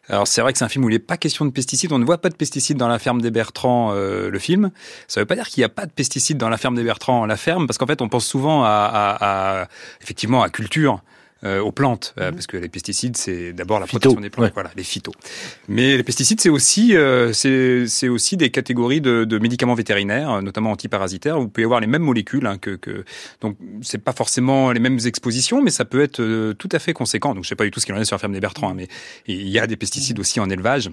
Alors 0.09 0.27
c'est 0.27 0.41
vrai 0.41 0.53
que 0.53 0.59
c'est 0.59 0.65
un 0.65 0.69
film 0.69 0.85
où 0.85 0.89
il 0.89 0.95
n'est 0.95 0.99
pas 0.99 1.17
question 1.17 1.45
de 1.45 1.53
pesticides, 1.53 1.93
on 1.93 2.01
ne 2.01 2.05
voit 2.05 2.19
pas 2.19 2.29
de 2.29 2.35
pesticides 2.35 2.77
dans 2.77 2.89
la 2.89 2.99
ferme 2.99 3.21
des 3.21 3.31
Bertrands, 3.31 3.93
euh, 3.93 4.31
le 4.31 4.39
film. 4.41 4.73
Ça 5.07 5.21
ne 5.21 5.23
veut 5.23 5.27
pas 5.27 5.37
dire 5.37 5.47
qu'il 5.47 5.61
n'y 5.61 5.67
a 5.67 5.69
pas 5.69 5.87
de 5.87 5.93
pesticides 5.93 6.39
dans 6.39 6.49
la 6.49 6.57
ferme 6.57 6.75
des 6.75 6.83
Bertrands, 6.83 7.25
la 7.25 7.37
ferme, 7.37 7.69
parce 7.69 7.79
qu'en 7.79 7.87
fait 7.87 8.03
on 8.03 8.09
pense 8.09 8.27
souvent 8.27 8.65
à 8.65 9.69
effectivement 10.03 10.43
à 10.43 10.49
culture. 10.49 11.03
Euh, 11.45 11.61
aux 11.61 11.71
plantes, 11.71 12.15
euh, 12.19 12.31
mhm. 12.31 12.35
parce 12.35 12.49
que 12.49 12.57
les 12.57 12.69
pesticides, 12.69 13.17
c'est 13.17 13.53
d'abord 13.53 13.79
la 13.79 13.87
protection 13.87 14.21
des 14.21 14.29
plantes, 14.29 14.51
voilà, 14.55 14.73
les 14.75 14.83
phytos. 14.83 15.13
Mais 15.69 15.97
les 15.97 16.03
pesticides, 16.03 16.41
c'est 16.41 16.49
aussi, 16.49 16.97
euh, 16.97 17.33
c'est 17.33 18.09
aussi 18.09 18.37
des 18.37 18.51
catégories 18.51 19.01
de, 19.01 19.23
de, 19.23 19.39
médicaments 19.39 19.75
vétérinaires, 19.75 20.43
notamment 20.43 20.73
antiparasitaires, 20.73 21.39
où 21.39 21.43
vous 21.43 21.49
pouvez 21.49 21.63
avoir 21.65 21.79
les 21.79 21.87
mêmes 21.87 22.03
molécules 22.03 22.45
hein, 22.45 22.59
que, 22.59 22.71
que, 22.71 23.05
donc 23.41 23.57
c'est 23.83 24.03
pas 24.03 24.13
forcément 24.13 24.73
les 24.73 24.81
mêmes 24.81 24.99
expositions, 25.05 25.63
mais 25.63 25.71
ça 25.71 25.85
peut 25.85 26.03
être 26.03 26.55
tout 26.55 26.69
à 26.73 26.81
fait 26.81 26.93
conséquent. 26.93 27.37
Donc 27.37 27.45
je 27.45 27.51
sais 27.51 27.55
pas 27.55 27.63
du 27.63 27.71
tout 27.71 27.79
ce 27.79 27.87
qu'il 27.87 27.95
en 27.95 28.01
est 28.01 28.05
sur 28.05 28.17
la 28.17 28.19
ferme 28.19 28.33
des 28.33 28.41
Bertrands, 28.41 28.71
hein, 28.71 28.75
mais 28.77 28.89
il 29.29 29.49
y 29.49 29.61
a 29.61 29.69
des 29.69 29.77
pesticides 29.77 30.19
aussi 30.19 30.41
en 30.41 30.51
élevage 30.51 30.91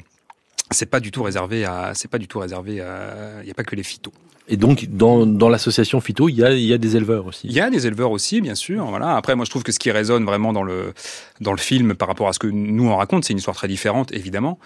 c'est 0.71 0.87
pas 0.87 0.99
du 0.99 1.11
tout 1.11 1.21
réservé 1.21 1.63
à, 1.63 1.91
c'est 1.93 2.07
pas 2.07 2.17
du 2.17 2.27
tout 2.27 2.39
réservé 2.39 2.81
à, 2.81 3.41
il 3.41 3.45
n'y 3.45 3.51
a 3.51 3.53
pas 3.53 3.63
que 3.63 3.75
les 3.75 3.83
phytos. 3.83 4.13
Et 4.47 4.57
donc, 4.57 4.85
dans, 4.89 5.25
dans 5.25 5.49
l'association 5.49 5.99
phyto, 6.01 6.29
il 6.29 6.35
y, 6.35 6.43
a, 6.43 6.51
il 6.51 6.65
y 6.65 6.73
a 6.73 6.77
des 6.77 6.95
éleveurs 6.95 7.25
aussi. 7.25 7.47
Il 7.47 7.53
y 7.53 7.59
a 7.59 7.69
des 7.69 7.87
éleveurs 7.87 8.11
aussi, 8.11 8.41
bien 8.41 8.55
sûr. 8.55 8.85
Voilà. 8.85 9.15
Après, 9.15 9.35
moi, 9.35 9.45
je 9.45 9.49
trouve 9.49 9.63
que 9.63 9.71
ce 9.71 9.79
qui 9.79 9.89
résonne 9.89 10.23
vraiment 10.23 10.53
dans 10.53 10.63
le, 10.63 10.93
dans 11.41 11.51
le 11.51 11.57
film 11.57 11.95
par 11.95 12.07
rapport 12.07 12.27
à 12.27 12.33
ce 12.33 12.39
que 12.39 12.47
nous 12.47 12.87
on 12.87 12.95
raconte, 12.95 13.25
c'est 13.25 13.33
une 13.33 13.39
histoire 13.39 13.55
très 13.55 13.67
différente, 13.67 14.11
évidemment. 14.13 14.59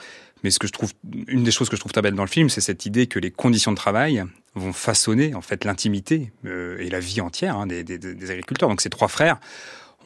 Mais 0.43 0.51
ce 0.51 0.59
que 0.59 0.67
je 0.67 0.73
trouve, 0.73 0.91
une 1.27 1.43
des 1.43 1.51
choses 1.51 1.69
que 1.69 1.75
je 1.75 1.81
trouve 1.81 1.91
très 1.91 2.01
belle 2.01 2.15
dans 2.15 2.23
le 2.23 2.29
film, 2.29 2.49
c'est 2.49 2.61
cette 2.61 2.85
idée 2.85 3.07
que 3.07 3.19
les 3.19 3.31
conditions 3.31 3.71
de 3.71 3.77
travail 3.77 4.23
vont 4.55 4.73
façonner 4.73 5.35
en 5.35 5.41
fait 5.41 5.65
l'intimité 5.65 6.31
euh, 6.45 6.77
et 6.79 6.89
la 6.89 6.99
vie 6.99 7.21
entière 7.21 7.57
hein, 7.57 7.67
des, 7.67 7.83
des, 7.83 7.97
des 7.97 8.31
agriculteurs. 8.31 8.69
Donc 8.69 8.81
ces 8.81 8.89
trois 8.89 9.09
frères 9.09 9.39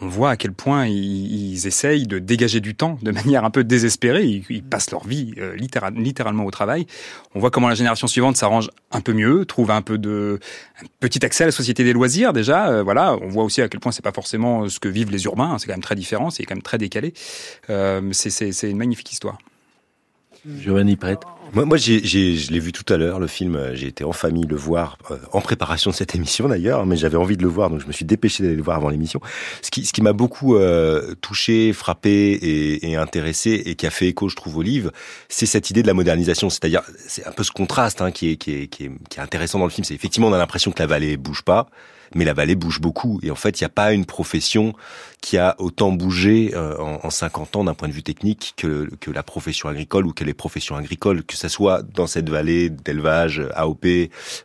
on 0.03 0.07
voit 0.07 0.31
à 0.31 0.37
quel 0.37 0.51
point 0.51 0.85
ils, 0.85 1.65
essayent 1.65 2.07
de 2.07 2.19
dégager 2.19 2.59
du 2.59 2.75
temps 2.75 2.99
de 3.01 3.11
manière 3.11 3.45
un 3.45 3.49
peu 3.49 3.63
désespérée. 3.63 4.43
Ils, 4.49 4.63
passent 4.63 4.91
leur 4.91 5.07
vie 5.07 5.33
euh, 5.37 5.55
littéralement 5.55 6.45
au 6.45 6.51
travail. 6.51 6.85
On 7.35 7.39
voit 7.39 7.51
comment 7.51 7.69
la 7.69 7.75
génération 7.75 8.07
suivante 8.07 8.35
s'arrange 8.35 8.69
un 8.91 9.01
peu 9.01 9.13
mieux, 9.13 9.45
trouve 9.45 9.71
un 9.71 9.81
peu 9.81 9.97
de 9.97 10.39
petit 10.99 11.23
accès 11.25 11.45
à 11.45 11.47
la 11.47 11.51
société 11.51 11.83
des 11.83 11.93
loisirs 11.93 12.33
déjà. 12.33 12.69
Euh, 12.69 12.83
voilà, 12.83 13.15
on 13.21 13.29
voit 13.29 13.43
aussi 13.43 13.61
à 13.61 13.69
quel 13.69 13.79
point 13.79 13.91
c'est 13.91 14.03
pas 14.03 14.11
forcément 14.11 14.67
ce 14.67 14.79
que 14.79 14.89
vivent 14.89 15.11
les 15.11 15.23
urbains. 15.23 15.51
Hein. 15.51 15.57
c'est 15.57 15.67
quand 15.67 15.73
même 15.73 15.81
très 15.81 15.95
différent, 15.95 16.29
c'est 16.29 16.43
quand 16.43 16.55
même 16.55 16.63
très 16.63 16.77
décalé. 16.77 17.13
Euh, 17.69 18.09
c'est 18.11 18.69
une 18.69 18.77
magnifique 18.77 19.11
histoire. 19.11 19.37
Giovanni 20.45 20.95
Prête. 20.95 21.21
Moi, 21.53 21.65
moi 21.65 21.77
j'ai, 21.77 22.03
je 22.03 22.51
l'ai 22.51 22.59
vu 22.59 22.71
tout 22.71 22.91
à 22.91 22.97
l'heure, 22.97 23.19
le 23.19 23.27
film. 23.27 23.55
Euh, 23.55 23.75
j'ai 23.75 23.87
été 23.87 24.03
en 24.03 24.11
famille 24.11 24.45
le 24.45 24.55
voir, 24.55 24.97
euh, 25.11 25.17
en 25.31 25.39
préparation 25.39 25.91
de 25.91 25.95
cette 25.95 26.15
émission 26.15 26.47
d'ailleurs, 26.47 26.85
mais 26.85 26.97
j'avais 26.97 27.17
envie 27.17 27.37
de 27.37 27.43
le 27.43 27.47
voir, 27.47 27.69
donc 27.69 27.79
je 27.79 27.87
me 27.87 27.91
suis 27.91 28.05
dépêché 28.05 28.43
d'aller 28.43 28.55
le 28.55 28.63
voir 28.63 28.77
avant 28.77 28.89
l'émission. 28.89 29.21
Ce 29.61 29.69
qui, 29.69 29.85
ce 29.85 29.93
qui 29.93 30.01
m'a 30.01 30.13
beaucoup 30.13 30.55
euh, 30.55 31.13
touché, 31.21 31.71
frappé 31.71 32.09
et, 32.11 32.91
et, 32.91 32.95
intéressé, 32.95 33.61
et 33.65 33.75
qui 33.75 33.85
a 33.85 33.91
fait 33.91 34.07
écho, 34.07 34.29
je 34.29 34.35
trouve, 34.35 34.57
au 34.57 34.61
livre, 34.61 34.91
c'est 35.29 35.45
cette 35.45 35.69
idée 35.69 35.83
de 35.83 35.87
la 35.87 35.93
modernisation. 35.93 36.49
C'est-à-dire, 36.49 36.81
c'est 36.97 37.25
un 37.25 37.31
peu 37.31 37.43
ce 37.43 37.51
contraste 37.51 38.01
hein, 38.01 38.11
qui, 38.11 38.31
est, 38.31 38.35
qui, 38.37 38.53
est, 38.53 38.67
qui, 38.67 38.85
est, 38.85 38.91
qui 39.09 39.19
est 39.19 39.21
intéressant 39.21 39.59
dans 39.59 39.65
le 39.65 39.71
film. 39.71 39.85
C'est 39.85 39.95
effectivement, 39.95 40.27
on 40.27 40.33
a 40.33 40.37
l'impression 40.37 40.71
que 40.71 40.79
la 40.79 40.87
vallée 40.87 41.17
bouge 41.17 41.43
pas 41.43 41.67
mais 42.15 42.25
la 42.25 42.33
vallée 42.33 42.55
bouge 42.55 42.79
beaucoup. 42.79 43.19
Et 43.23 43.31
en 43.31 43.35
fait, 43.35 43.59
il 43.59 43.63
n'y 43.63 43.67
a 43.67 43.69
pas 43.69 43.93
une 43.93 44.05
profession 44.05 44.73
qui 45.21 45.37
a 45.37 45.55
autant 45.57 45.91
bougé 45.91 46.51
euh, 46.53 46.77
en, 46.79 46.99
en, 47.03 47.09
50 47.09 47.55
ans 47.55 47.63
d'un 47.63 47.73
point 47.73 47.87
de 47.87 47.93
vue 47.93 48.03
technique 48.03 48.53
que, 48.57 48.89
que 48.99 49.09
la 49.09 49.23
profession 49.23 49.69
agricole 49.69 50.05
ou 50.05 50.11
que 50.11 50.25
les 50.25 50.33
professions 50.33 50.75
agricoles, 50.75 51.23
que 51.23 51.37
ce 51.37 51.47
soit 51.47 51.81
dans 51.81 52.07
cette 52.07 52.29
vallée 52.29 52.69
d'élevage 52.69 53.41
AOP 53.55 53.85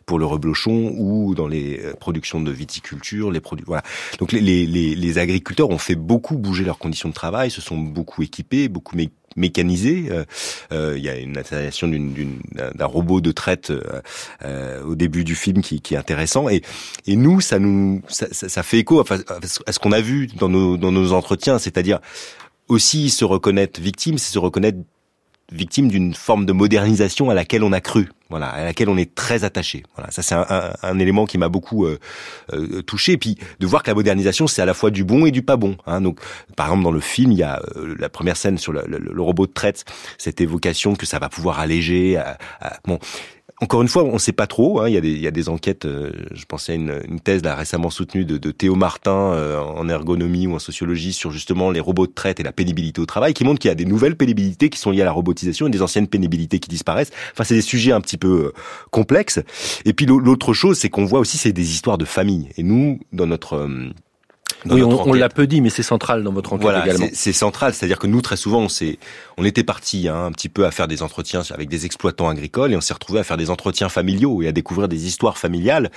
pour 0.05 0.19
le 0.19 0.25
reblochon 0.25 0.93
ou 0.97 1.35
dans 1.35 1.47
les 1.47 1.79
euh, 1.83 1.93
productions 1.99 2.39
de 2.39 2.51
viticulture, 2.51 3.29
les 3.29 3.41
produits. 3.41 3.65
Voilà. 3.67 3.83
Donc 4.19 4.31
les, 4.31 4.41
les, 4.41 4.65
les, 4.65 5.17
agriculteurs 5.17 5.69
ont 5.69 5.77
fait 5.77 5.95
beaucoup 5.95 6.37
bouger 6.37 6.63
leurs 6.63 6.77
conditions 6.77 7.09
de 7.09 7.13
travail, 7.13 7.51
se 7.51 7.61
sont 7.61 7.77
beaucoup 7.77 8.23
équipés, 8.23 8.69
beaucoup 8.69 8.95
mécanisé. 9.35 10.07
Euh, 10.09 10.25
euh, 10.71 10.95
il 10.97 11.03
y 11.03 11.09
a 11.09 11.17
une 11.17 11.37
installation 11.37 11.87
d'un 11.87 12.85
robot 12.85 13.21
de 13.21 13.31
traite 13.31 13.71
euh, 14.43 14.83
au 14.83 14.95
début 14.95 15.23
du 15.23 15.35
film 15.35 15.61
qui, 15.61 15.81
qui, 15.81 15.93
est 15.93 15.97
intéressant. 15.97 16.49
Et, 16.49 16.61
et 17.07 17.15
nous, 17.15 17.41
ça 17.41 17.59
nous, 17.59 18.01
ça, 18.07 18.27
ça 18.31 18.63
fait 18.63 18.79
écho 18.79 19.01
à 19.01 19.71
ce 19.71 19.79
qu'on 19.79 19.91
a 19.91 20.01
vu 20.01 20.27
dans 20.27 20.49
nos, 20.49 20.77
dans 20.77 20.91
nos 20.91 21.13
entretiens, 21.13 21.59
c'est-à-dire 21.59 21.99
aussi 22.67 23.09
se 23.09 23.25
reconnaître 23.25 23.81
victime, 23.81 24.17
c'est 24.17 24.31
se 24.31 24.39
reconnaître 24.39 24.77
victime 25.51 25.87
d'une 25.89 26.13
forme 26.13 26.45
de 26.45 26.53
modernisation 26.53 27.29
à 27.29 27.33
laquelle 27.33 27.63
on 27.63 27.71
a 27.71 27.81
cru, 27.81 28.09
voilà, 28.29 28.47
à 28.47 28.63
laquelle 28.63 28.89
on 28.89 28.97
est 28.97 29.15
très 29.15 29.43
attaché. 29.43 29.83
Voilà, 29.95 30.11
ça 30.11 30.21
c'est 30.21 30.35
un, 30.35 30.45
un, 30.49 30.71
un, 30.83 30.99
élément 30.99 31.25
qui 31.25 31.37
m'a 31.37 31.49
beaucoup 31.49 31.85
euh, 31.85 31.99
euh, 32.53 32.81
touché. 32.81 33.13
Et 33.13 33.17
puis 33.17 33.37
de 33.59 33.67
voir 33.67 33.83
que 33.83 33.89
la 33.89 33.95
modernisation 33.95 34.47
c'est 34.47 34.61
à 34.61 34.65
la 34.65 34.73
fois 34.73 34.91
du 34.91 35.03
bon 35.03 35.25
et 35.25 35.31
du 35.31 35.41
pas 35.41 35.57
bon. 35.57 35.77
Hein. 35.85 36.01
Donc, 36.01 36.19
par 36.55 36.67
exemple 36.67 36.83
dans 36.83 36.91
le 36.91 36.99
film, 36.99 37.31
il 37.31 37.37
y 37.37 37.43
a 37.43 37.61
euh, 37.75 37.95
la 37.99 38.09
première 38.09 38.37
scène 38.37 38.57
sur 38.57 38.71
le, 38.71 38.83
le, 38.87 39.21
robot 39.21 39.47
de 39.47 39.51
traite, 39.51 39.85
cette 40.17 40.41
évocation 40.41 40.95
que 40.95 41.05
ça 41.05 41.19
va 41.19 41.29
pouvoir 41.29 41.59
alléger. 41.59 42.21
bon, 42.85 42.99
encore 43.61 43.81
une 43.81 43.87
fois, 43.89 44.03
on 44.03 44.13
ne 44.13 44.19
sait 44.19 44.31
pas 44.31 44.47
trop. 44.47 44.79
Hein. 44.79 44.87
Il, 44.87 44.93
y 44.93 44.97
a 44.97 45.01
des, 45.01 45.11
il, 45.11 45.21
y 45.21 45.27
a 45.27 45.31
des, 45.31 45.49
enquêtes. 45.49 45.85
Euh, 45.85 46.11
je 46.33 46.45
pensais 46.45 46.73
à 46.73 46.75
une, 46.75 47.01
une, 47.09 47.19
thèse 47.19 47.43
là, 47.43 47.55
récemment 47.55 47.89
soutenue 47.89 48.23
de, 48.23 48.37
de 48.37 48.51
Théo 48.51 48.75
Martin 48.75 49.33
euh, 49.33 49.59
en 49.59 49.89
ergonomie 49.89 50.47
ou 50.47 50.55
en 50.55 50.59
sociologie 50.59 51.11
sur 51.11 51.31
justement 51.31 51.69
les 51.69 51.81
robots 51.81 52.07
de 52.07 52.13
traite 52.13 52.39
et 52.39 52.43
la 52.43 52.53
pénibilité 52.53 53.01
au 53.01 53.05
travail, 53.05 53.33
qui 53.33 53.43
montre 53.43 53.59
qu'il 53.59 53.69
y 53.69 53.71
a 53.71 53.75
des 53.75 53.85
nouvelles 53.85 54.15
pénibilités 54.15 54.69
qui 54.69 54.79
sont 54.79 54.91
liées 54.91 55.01
à 55.01 55.05
la 55.05 55.11
robotisation 55.11 55.67
et 55.67 55.69
des 55.69 55.81
anciennes 55.81 56.07
pénibilités 56.07 56.59
qui 56.59 56.69
disparaissent. 56.69 57.11
Enfin, 57.33 57.43
c'est 57.43 57.55
des 57.55 57.61
sujets 57.61 57.91
un 57.91 58.01
petit 58.01 58.17
peu 58.17 58.45
euh, 58.45 58.53
complexes. 58.91 59.39
Et 59.85 59.93
puis 59.93 60.05
l'autre 60.05 60.53
chose, 60.53 60.77
c'est 60.77 60.89
qu'on 60.89 61.05
voit 61.05 61.19
aussi 61.19 61.37
c'est 61.37 61.51
des 61.51 61.71
histoires 61.71 61.97
de 61.97 62.05
famille. 62.05 62.49
Et 62.57 62.63
nous, 62.63 62.99
dans 63.11 63.27
notre 63.27 63.67
oui, 64.65 64.83
on, 64.83 65.13
l'a 65.13 65.29
peu 65.29 65.47
dit, 65.47 65.61
mais 65.61 65.69
c'est 65.69 65.83
central 65.83 66.23
dans 66.23 66.33
votre 66.33 66.53
enquête 66.53 66.63
voilà, 66.63 66.85
également. 66.85 67.07
C'est 67.13 67.33
central, 67.33 67.73
c'est-à-dire 67.73 67.99
que 67.99 68.07
nous, 68.07 68.21
très 68.21 68.35
souvent, 68.35 68.65
on, 68.65 68.67
on 69.37 69.45
était 69.45 69.63
parti 69.63 70.07
hein, 70.07 70.25
un 70.25 70.31
petit 70.31 70.49
peu 70.49 70.65
à 70.65 70.71
faire 70.71 70.87
des 70.87 71.01
entretiens 71.01 71.41
avec 71.51 71.69
des 71.69 71.85
exploitants 71.85 72.27
agricoles 72.27 72.73
et 72.73 72.75
on 72.75 72.81
s'est 72.81 72.93
retrouvé 72.93 73.19
à 73.19 73.23
faire 73.23 73.37
des 73.37 73.49
entretiens 73.49 73.89
familiaux 73.89 74.41
et 74.41 74.47
à 74.47 74.51
découvrir 74.51 74.87
des 74.87 75.07
histoires 75.07 75.37
familiales. 75.37 75.91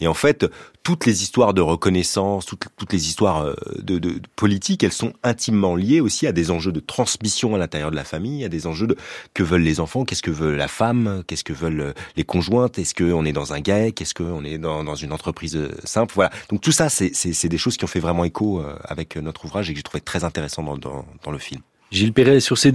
Et 0.00 0.08
en 0.08 0.14
fait, 0.14 0.46
toutes 0.88 1.04
les 1.04 1.22
histoires 1.22 1.52
de 1.52 1.60
reconnaissance, 1.60 2.46
toutes, 2.46 2.94
les 2.94 3.08
histoires 3.08 3.42
euh, 3.42 3.54
de, 3.76 4.22
politique, 4.36 4.82
elles 4.82 4.90
sont 4.90 5.12
intimement 5.22 5.76
liées 5.76 6.00
aussi 6.00 6.26
à 6.26 6.32
des 6.32 6.50
enjeux 6.50 6.72
de 6.72 6.80
transmission 6.80 7.54
à 7.54 7.58
l'intérieur 7.58 7.90
de 7.90 7.96
la 7.96 8.04
famille, 8.04 8.42
à 8.42 8.48
des 8.48 8.66
enjeux 8.66 8.86
de 8.86 8.96
que 9.34 9.42
veulent 9.42 9.60
les 9.60 9.80
enfants, 9.80 10.06
qu'est-ce 10.06 10.22
que 10.22 10.30
veut 10.30 10.56
la 10.56 10.66
femme, 10.66 11.24
qu'est-ce 11.26 11.44
que 11.44 11.52
veulent 11.52 11.80
euh, 11.82 11.92
les 12.16 12.24
conjointes, 12.24 12.78
est-ce 12.78 12.94
qu'on 12.94 13.26
est 13.26 13.34
dans 13.34 13.52
un 13.52 13.60
GAEC, 13.60 14.00
est-ce 14.00 14.14
qu'on 14.14 14.44
est 14.44 14.56
dans, 14.56 14.94
une 14.94 15.12
entreprise 15.12 15.56
euh, 15.56 15.76
simple, 15.84 16.14
voilà. 16.14 16.30
Donc 16.48 16.62
tout 16.62 16.72
ça, 16.72 16.88
c'est 16.88 17.48
des 17.48 17.58
choses 17.58 17.76
qui 17.76 17.84
ont 17.84 17.88
fait 17.88 18.00
vraiment 18.00 18.24
écho 18.24 18.62
avec 18.82 19.18
notre 19.18 19.44
ouvrage 19.44 19.68
et 19.68 19.74
que 19.74 19.76
j'ai 19.76 19.82
trouvé 19.82 20.00
très 20.00 20.24
intéressant 20.24 20.62
dans 20.62 21.30
le 21.30 21.38
film. 21.38 21.60
Gilles 21.90 22.12
Perret, 22.12 22.40
sur 22.40 22.58
ces, 22.58 22.72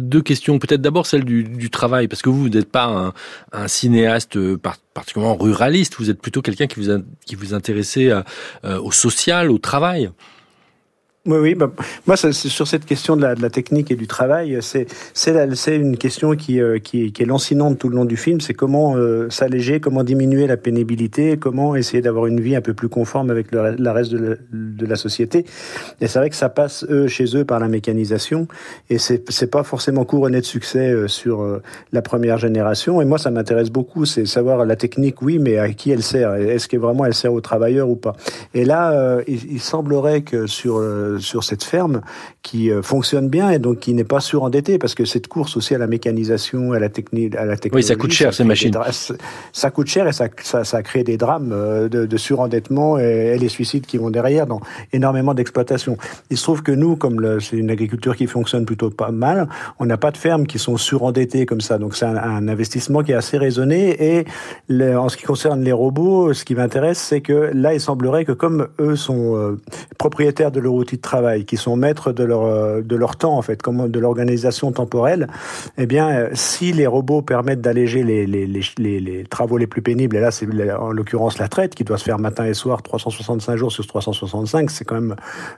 deux 0.00 0.22
questions, 0.22 0.58
peut-être 0.58 0.80
d'abord 0.80 1.06
celle 1.06 1.24
du, 1.24 1.70
travail, 1.70 2.08
parce 2.08 2.22
que 2.22 2.28
vous, 2.28 2.42
vous 2.42 2.48
n'êtes 2.48 2.70
pas 2.70 3.12
un, 3.52 3.68
cinéaste 3.68 4.38
particulièrement 4.94 5.36
ruraliste, 5.36 5.96
vous 5.98 6.10
êtes 6.10 6.20
plutôt 6.20 6.42
quelqu'un 6.42 6.66
qui 6.66 6.80
vous, 6.80 7.02
vous 7.36 7.54
intéressait 7.54 8.10
euh, 8.10 8.80
au 8.80 8.92
social, 8.92 9.50
au 9.50 9.58
travail. 9.58 10.10
Oui, 11.26 11.38
oui. 11.38 11.54
Bah, 11.54 11.70
moi, 12.06 12.16
c'est 12.16 12.32
sur 12.32 12.68
cette 12.68 12.84
question 12.84 13.16
de 13.16 13.22
la, 13.22 13.50
technique 13.50 13.90
et 13.90 13.96
du 13.96 14.06
travail, 14.06 14.58
c'est 14.60 15.76
une 15.76 15.96
question 15.96 16.36
qui, 16.36 16.60
euh, 16.60 16.78
qui, 16.78 17.12
est 17.18 17.24
lancinante 17.24 17.78
tout 17.78 17.88
le 17.88 17.96
long 17.96 18.04
du 18.04 18.16
film. 18.16 18.40
C'est 18.40 18.54
comment 18.54 18.96
euh, 18.96 19.28
s'alléger, 19.30 19.80
comment 19.80 20.04
diminuer 20.04 20.46
la 20.46 20.56
pénibilité, 20.56 21.36
comment 21.36 21.74
essayer 21.74 22.00
d'avoir 22.00 22.26
une 22.26 22.40
vie 22.40 22.54
un 22.54 22.60
peu 22.60 22.74
plus 22.74 22.88
conforme 22.88 23.30
avec 23.30 23.50
le 23.50 23.76
la 23.78 23.92
reste 23.92 24.12
de 24.12 24.86
la, 24.86 24.96
société. 24.96 25.44
Et 26.00 26.06
c'est 26.06 26.18
vrai 26.18 26.30
que 26.30 26.36
ça 26.36 26.48
passe 26.48 26.86
eux 26.88 27.08
chez 27.08 27.36
eux 27.36 27.44
par 27.44 27.58
la 27.58 27.68
mécanisation, 27.68 28.46
et 28.88 28.98
c'est 28.98 29.24
c'est 29.30 29.50
pas 29.50 29.62
forcément 29.62 30.04
couronné 30.04 30.40
de 30.40 30.46
succès 30.46 30.90
euh, 30.90 31.08
sur 31.08 31.42
euh, 31.42 31.62
la 31.92 32.02
première 32.02 32.38
génération. 32.38 33.02
Et 33.02 33.04
moi, 33.04 33.18
ça 33.18 33.30
m'intéresse 33.30 33.70
beaucoup, 33.70 34.04
c'est 34.04 34.26
savoir 34.26 34.64
la 34.64 34.76
technique, 34.76 35.22
oui, 35.22 35.38
mais 35.38 35.58
à 35.58 35.68
qui 35.70 35.90
elle 35.90 36.02
sert 36.02 36.34
Est-ce 36.34 36.68
que 36.68 36.76
vraiment 36.76 37.04
elle 37.04 37.14
sert 37.14 37.32
aux 37.32 37.40
travailleurs 37.40 37.88
ou 37.88 37.96
pas 37.96 38.14
Et 38.54 38.64
là, 38.64 39.20
il, 39.26 39.60
semblerait 39.60 40.22
que 40.22 40.46
sur 40.46 40.80
sur 41.18 41.44
cette 41.44 41.64
ferme 41.64 42.00
qui 42.42 42.70
euh, 42.70 42.82
fonctionne 42.82 43.28
bien 43.28 43.50
et 43.50 43.58
donc 43.58 43.80
qui 43.80 43.94
n'est 43.94 44.04
pas 44.04 44.20
surendetté 44.20 44.78
parce 44.78 44.94
que 44.94 45.04
cette 45.04 45.28
course 45.28 45.56
aussi 45.56 45.74
à 45.74 45.78
la 45.78 45.86
mécanisation, 45.86 46.72
à 46.72 46.78
la 46.78 46.88
technique, 46.88 47.34
à 47.36 47.44
la 47.44 47.56
technologie. 47.56 47.86
Oui, 47.86 47.88
ça 47.88 47.96
coûte 47.96 48.12
cher 48.12 48.34
ces 48.34 48.44
machines. 48.44 48.72
Ça 49.52 49.70
coûte 49.70 49.86
cher 49.86 50.06
et 50.06 50.12
ça, 50.12 50.28
ça, 50.42 50.64
ça 50.64 50.82
crée 50.82 51.04
des 51.04 51.16
drames 51.16 51.50
euh, 51.52 51.88
de, 51.88 52.06
de 52.06 52.16
surendettement 52.16 52.98
et, 52.98 53.32
et, 53.34 53.38
les 53.38 53.48
suicides 53.48 53.86
qui 53.86 53.98
vont 53.98 54.10
derrière 54.10 54.46
dans 54.46 54.60
énormément 54.92 55.34
d'exploitations. 55.34 55.96
Il 56.30 56.36
se 56.36 56.42
trouve 56.42 56.62
que 56.62 56.72
nous, 56.72 56.96
comme 56.96 57.40
c'est 57.40 57.56
une 57.56 57.70
agriculture 57.70 58.16
qui 58.16 58.26
fonctionne 58.26 58.64
plutôt 58.64 58.90
pas 58.90 59.10
mal, 59.10 59.48
on 59.78 59.86
n'a 59.86 59.96
pas 59.96 60.10
de 60.10 60.16
fermes 60.16 60.46
qui 60.46 60.58
sont 60.58 60.76
surendettées 60.76 61.46
comme 61.46 61.60
ça. 61.60 61.78
Donc 61.78 61.96
c'est 61.96 62.06
un, 62.06 62.16
un, 62.16 62.48
investissement 62.48 63.02
qui 63.02 63.12
est 63.12 63.16
assez 63.16 63.38
raisonné 63.38 64.18
et 64.18 64.24
le, 64.68 64.98
en 64.98 65.08
ce 65.08 65.16
qui 65.16 65.24
concerne 65.24 65.62
les 65.62 65.72
robots, 65.72 66.32
ce 66.32 66.44
qui 66.44 66.54
m'intéresse, 66.54 66.98
c'est 66.98 67.20
que 67.20 67.50
là, 67.52 67.74
il 67.74 67.80
semblerait 67.80 68.24
que 68.24 68.32
comme 68.32 68.68
eux 68.80 68.96
sont 68.96 69.36
euh, 69.36 69.60
propriétaires 69.98 70.50
de 70.50 70.60
leur 70.60 70.74
outil 70.74 70.98
travail, 71.06 71.44
qui 71.44 71.56
sont 71.56 71.76
maîtres 71.76 72.12
de 72.12 72.24
leur 72.24 72.44
euh, 72.44 72.82
de 72.82 72.96
leur 72.96 73.16
temps 73.16 73.38
en 73.38 73.42
fait, 73.42 73.62
comme 73.62 73.88
de 73.88 73.98
l'organisation 73.98 74.72
temporelle, 74.72 75.28
eh 75.78 75.86
bien, 75.86 76.08
euh, 76.08 76.28
si 76.34 76.72
les 76.72 76.86
robots 76.86 77.22
permettent 77.22 77.62
d'alléger 77.62 78.02
les, 78.02 78.26
les, 78.26 78.46
les, 78.46 79.24
travaux 79.24 79.56
les 79.56 79.66
plus 79.66 79.82
pénibles, 79.82 80.16
et 80.16 80.20
là 80.20 80.30
c'est 80.30 80.46
en 80.72 80.90
l'occurrence 80.90 81.38
la 81.38 81.48
traite 81.48 81.74
qui 81.74 81.84
doit 81.84 81.96
se 81.96 82.04
faire 82.04 82.18
matin 82.18 82.44
et 82.44 82.54
soir 82.54 82.82
365 82.82 83.56
jours 83.56 83.72
sur 83.72 83.86
365, 83.86 84.70
c'est 84.70 84.84
quand 84.84 84.96
même 84.96 85.16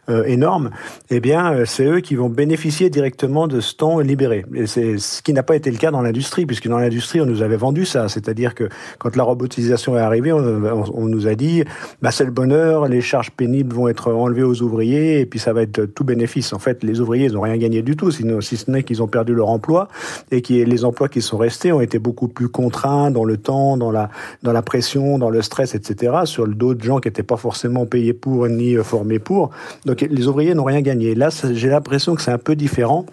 euh, 0.08 0.24
énorme. 0.24 0.70
Eh 1.10 1.20
bien, 1.20 1.64
c'est 1.64 1.86
eux 1.86 2.00
qui 2.00 2.14
vont 2.14 2.28
bénéficier 2.28 2.90
directement 2.90 3.48
de 3.48 3.60
ce 3.60 3.74
temps 3.74 3.98
libéré. 4.00 4.44
Et 4.54 4.66
c'est 4.66 4.98
ce 4.98 5.22
qui 5.22 5.32
n'a 5.32 5.42
pas 5.42 5.56
été 5.56 5.70
le 5.70 5.78
cas 5.78 5.90
dans 5.90 6.02
l'industrie, 6.02 6.44
puisque 6.46 6.68
dans 6.68 6.78
l'industrie 6.78 7.20
on 7.20 7.26
nous 7.26 7.42
avait 7.42 7.56
vendu 7.56 7.86
ça, 7.86 8.08
c'est-à-dire 8.08 8.54
que 8.54 8.68
quand 8.98 9.16
la 9.16 9.24
robotisation 9.24 9.96
est 9.96 10.00
arrivée, 10.00 10.32
on 10.32 11.06
nous 11.06 11.26
a 11.26 11.34
dit, 11.34 11.64
bah 12.02 12.10
c'est 12.10 12.24
le 12.24 12.30
bonheur, 12.30 12.86
les 12.86 13.00
charges 13.00 13.30
pénibles 13.30 13.74
vont 13.74 13.88
être 13.88 14.12
enlevées 14.12 14.42
aux 14.42 14.60
ouvriers 14.62 15.20
et 15.20 15.26
puis 15.26 15.37
ça 15.38 15.52
va 15.52 15.62
être 15.62 15.84
tout 15.86 16.04
bénéfice. 16.04 16.52
En 16.52 16.58
fait, 16.58 16.82
les 16.82 17.00
ouvriers, 17.00 17.28
n'ont 17.28 17.42
rien 17.42 17.56
gagné 17.56 17.82
du 17.82 17.96
tout, 17.96 18.10
sinon, 18.10 18.40
si 18.40 18.56
ce 18.56 18.70
n'est 18.70 18.82
qu'ils 18.82 19.02
ont 19.02 19.06
perdu 19.06 19.34
leur 19.34 19.48
emploi 19.48 19.88
et 20.30 20.42
que 20.42 20.52
les 20.54 20.84
emplois 20.84 21.08
qui 21.08 21.22
sont 21.22 21.36
restés 21.36 21.72
ont 21.72 21.80
été 21.80 21.98
beaucoup 21.98 22.28
plus 22.28 22.48
contraints 22.48 23.10
dans 23.10 23.24
le 23.24 23.36
temps, 23.36 23.76
dans 23.76 23.90
la, 23.90 24.10
dans 24.42 24.52
la 24.52 24.62
pression, 24.62 25.18
dans 25.18 25.30
le 25.30 25.42
stress, 25.42 25.74
etc., 25.74 26.12
sur 26.24 26.46
le 26.46 26.54
dos 26.54 26.74
de 26.74 26.82
gens 26.82 26.98
qui 26.98 27.08
n'étaient 27.08 27.22
pas 27.22 27.36
forcément 27.36 27.86
payés 27.86 28.12
pour 28.12 28.48
ni 28.48 28.76
formés 28.76 29.18
pour. 29.18 29.50
Donc 29.86 30.00
les 30.00 30.26
ouvriers 30.26 30.54
n'ont 30.54 30.64
rien 30.64 30.80
gagné. 30.80 31.14
Là, 31.14 31.28
j'ai 31.52 31.68
l'impression 31.68 32.14
que 32.14 32.22
c'est 32.22 32.32
un 32.32 32.38
peu 32.38 32.56
différent 32.56 33.06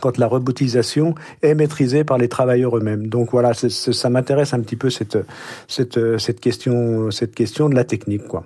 quand 0.00 0.18
la 0.18 0.26
robotisation 0.26 1.14
est 1.42 1.54
maîtrisée 1.54 2.04
par 2.04 2.16
les 2.16 2.28
travailleurs 2.28 2.76
eux-mêmes. 2.76 3.08
Donc 3.08 3.30
voilà, 3.32 3.52
ça 3.54 4.10
m'intéresse 4.10 4.54
un 4.54 4.60
petit 4.60 4.76
peu 4.76 4.88
cette, 4.90 5.18
cette, 5.66 6.40
question, 6.40 7.10
cette 7.10 7.34
question 7.34 7.68
de 7.68 7.74
la 7.74 7.84
technique. 7.84 8.26
Quoi. 8.26 8.44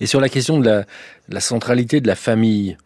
Et 0.00 0.06
sur 0.06 0.20
la 0.20 0.28
question 0.28 0.58
de 0.58 0.84
la 1.28 1.40
centralité 1.40 2.00
de 2.00 2.06
la 2.06 2.14
famille, 2.14 2.76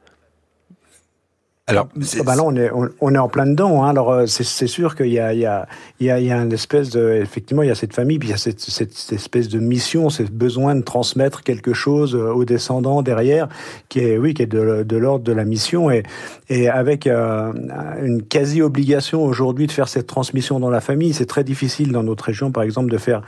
alors, 1.70 1.88
ah 1.94 2.22
bah 2.24 2.34
là, 2.34 2.42
on 2.44 2.56
est, 2.56 2.70
on, 2.72 2.88
on, 3.00 3.14
est 3.14 3.18
en 3.18 3.28
plein 3.28 3.46
dedans. 3.46 3.84
Hein. 3.84 3.90
Alors, 3.90 4.22
c'est 4.26 4.66
sûr 4.66 4.96
qu'il 4.96 5.06
y 5.06 5.20
a, 5.20 5.32
il 5.32 5.38
y, 5.40 5.46
a, 5.46 5.68
il 6.00 6.06
y, 6.06 6.10
a, 6.10 6.18
il 6.18 6.26
y 6.26 6.32
a 6.32 6.36
une 6.36 6.52
espèce 6.52 6.90
de, 6.90 7.12
effectivement, 7.22 7.62
il 7.62 7.68
y 7.68 7.70
a 7.70 7.76
cette 7.76 7.94
famille, 7.94 8.18
puis 8.18 8.28
il 8.28 8.32
y 8.32 8.34
a 8.34 8.38
cette, 8.38 8.58
cette, 8.60 8.92
cette 8.92 9.12
espèce 9.12 9.48
de 9.48 9.60
mission, 9.60 10.10
ce 10.10 10.24
besoin 10.24 10.74
de 10.74 10.82
transmettre 10.82 11.44
quelque 11.44 11.72
chose 11.72 12.16
aux 12.16 12.44
descendants 12.44 13.02
derrière, 13.02 13.48
qui 13.88 14.00
est, 14.00 14.18
oui, 14.18 14.34
qui 14.34 14.42
est 14.42 14.46
de, 14.46 14.82
de 14.82 14.96
l'ordre 14.96 15.24
de 15.24 15.32
la 15.32 15.44
mission, 15.44 15.90
et, 15.90 16.02
et 16.48 16.68
avec 16.68 17.06
euh, 17.06 17.52
une 18.02 18.22
quasi 18.22 18.62
obligation 18.62 19.22
aujourd'hui 19.24 19.68
de 19.68 19.72
faire 19.72 19.88
cette 19.88 20.08
transmission 20.08 20.58
dans 20.58 20.70
la 20.70 20.80
famille. 20.80 21.14
C'est 21.14 21.26
très 21.26 21.44
difficile 21.44 21.92
dans 21.92 22.02
notre 22.02 22.24
région, 22.24 22.50
par 22.50 22.64
exemple, 22.64 22.90
de 22.90 22.98
faire 22.98 23.22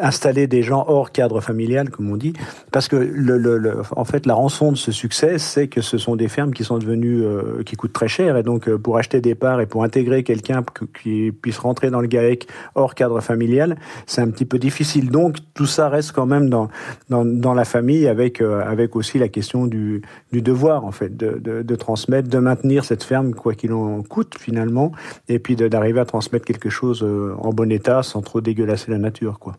installer 0.00 0.46
des 0.46 0.62
gens 0.62 0.84
hors 0.88 1.12
cadre 1.12 1.40
familial, 1.40 1.90
comme 1.90 2.10
on 2.10 2.16
dit, 2.16 2.32
parce 2.72 2.88
que 2.88 2.96
le, 2.96 3.38
le, 3.38 3.58
le, 3.58 3.82
en 3.96 4.04
fait 4.04 4.26
la 4.26 4.34
rançon 4.34 4.72
de 4.72 4.76
ce 4.76 4.92
succès, 4.92 5.38
c'est 5.38 5.68
que 5.68 5.80
ce 5.80 5.98
sont 5.98 6.16
des 6.16 6.28
fermes 6.28 6.52
qui 6.52 6.64
sont 6.64 6.78
devenues 6.78 7.22
euh, 7.22 7.62
qui 7.64 7.76
coûtent 7.76 7.92
très 7.92 8.08
cher, 8.08 8.36
et 8.36 8.42
donc 8.42 8.68
euh, 8.68 8.78
pour 8.78 8.96
acheter 8.96 9.20
des 9.20 9.34
parts 9.34 9.60
et 9.60 9.66
pour 9.66 9.84
intégrer 9.84 10.22
quelqu'un 10.22 10.64
qui 11.02 11.32
puisse 11.32 11.58
rentrer 11.58 11.90
dans 11.90 12.00
le 12.00 12.08
GAEC 12.08 12.46
hors 12.74 12.94
cadre 12.94 13.20
familial, 13.20 13.76
c'est 14.06 14.20
un 14.20 14.30
petit 14.30 14.44
peu 14.44 14.58
difficile. 14.58 15.10
Donc 15.10 15.36
tout 15.54 15.66
ça 15.66 15.88
reste 15.88 16.12
quand 16.12 16.26
même 16.26 16.48
dans 16.48 16.68
dans, 17.08 17.24
dans 17.24 17.54
la 17.54 17.64
famille, 17.64 18.06
avec 18.08 18.40
euh, 18.40 18.62
avec 18.64 18.96
aussi 18.96 19.18
la 19.18 19.28
question 19.28 19.66
du, 19.66 20.02
du 20.32 20.42
devoir 20.42 20.84
en 20.84 20.92
fait 20.92 21.16
de, 21.16 21.38
de, 21.38 21.62
de 21.62 21.76
transmettre, 21.76 22.28
de 22.28 22.38
maintenir 22.38 22.84
cette 22.84 23.04
ferme 23.04 23.34
quoi 23.34 23.54
qu'il 23.54 23.72
en 23.72 24.02
coûte 24.02 24.36
finalement, 24.38 24.92
et 25.28 25.38
puis 25.38 25.56
d'arriver 25.56 26.00
à 26.00 26.04
transmettre 26.04 26.44
quelque 26.44 26.70
chose 26.70 27.02
euh, 27.02 27.34
en 27.38 27.52
bon 27.52 27.70
état 27.70 28.02
sans 28.02 28.22
trop 28.22 28.40
dégueulasser 28.40 28.90
la 28.90 28.98
nature 28.98 29.38
quoi. 29.38 29.56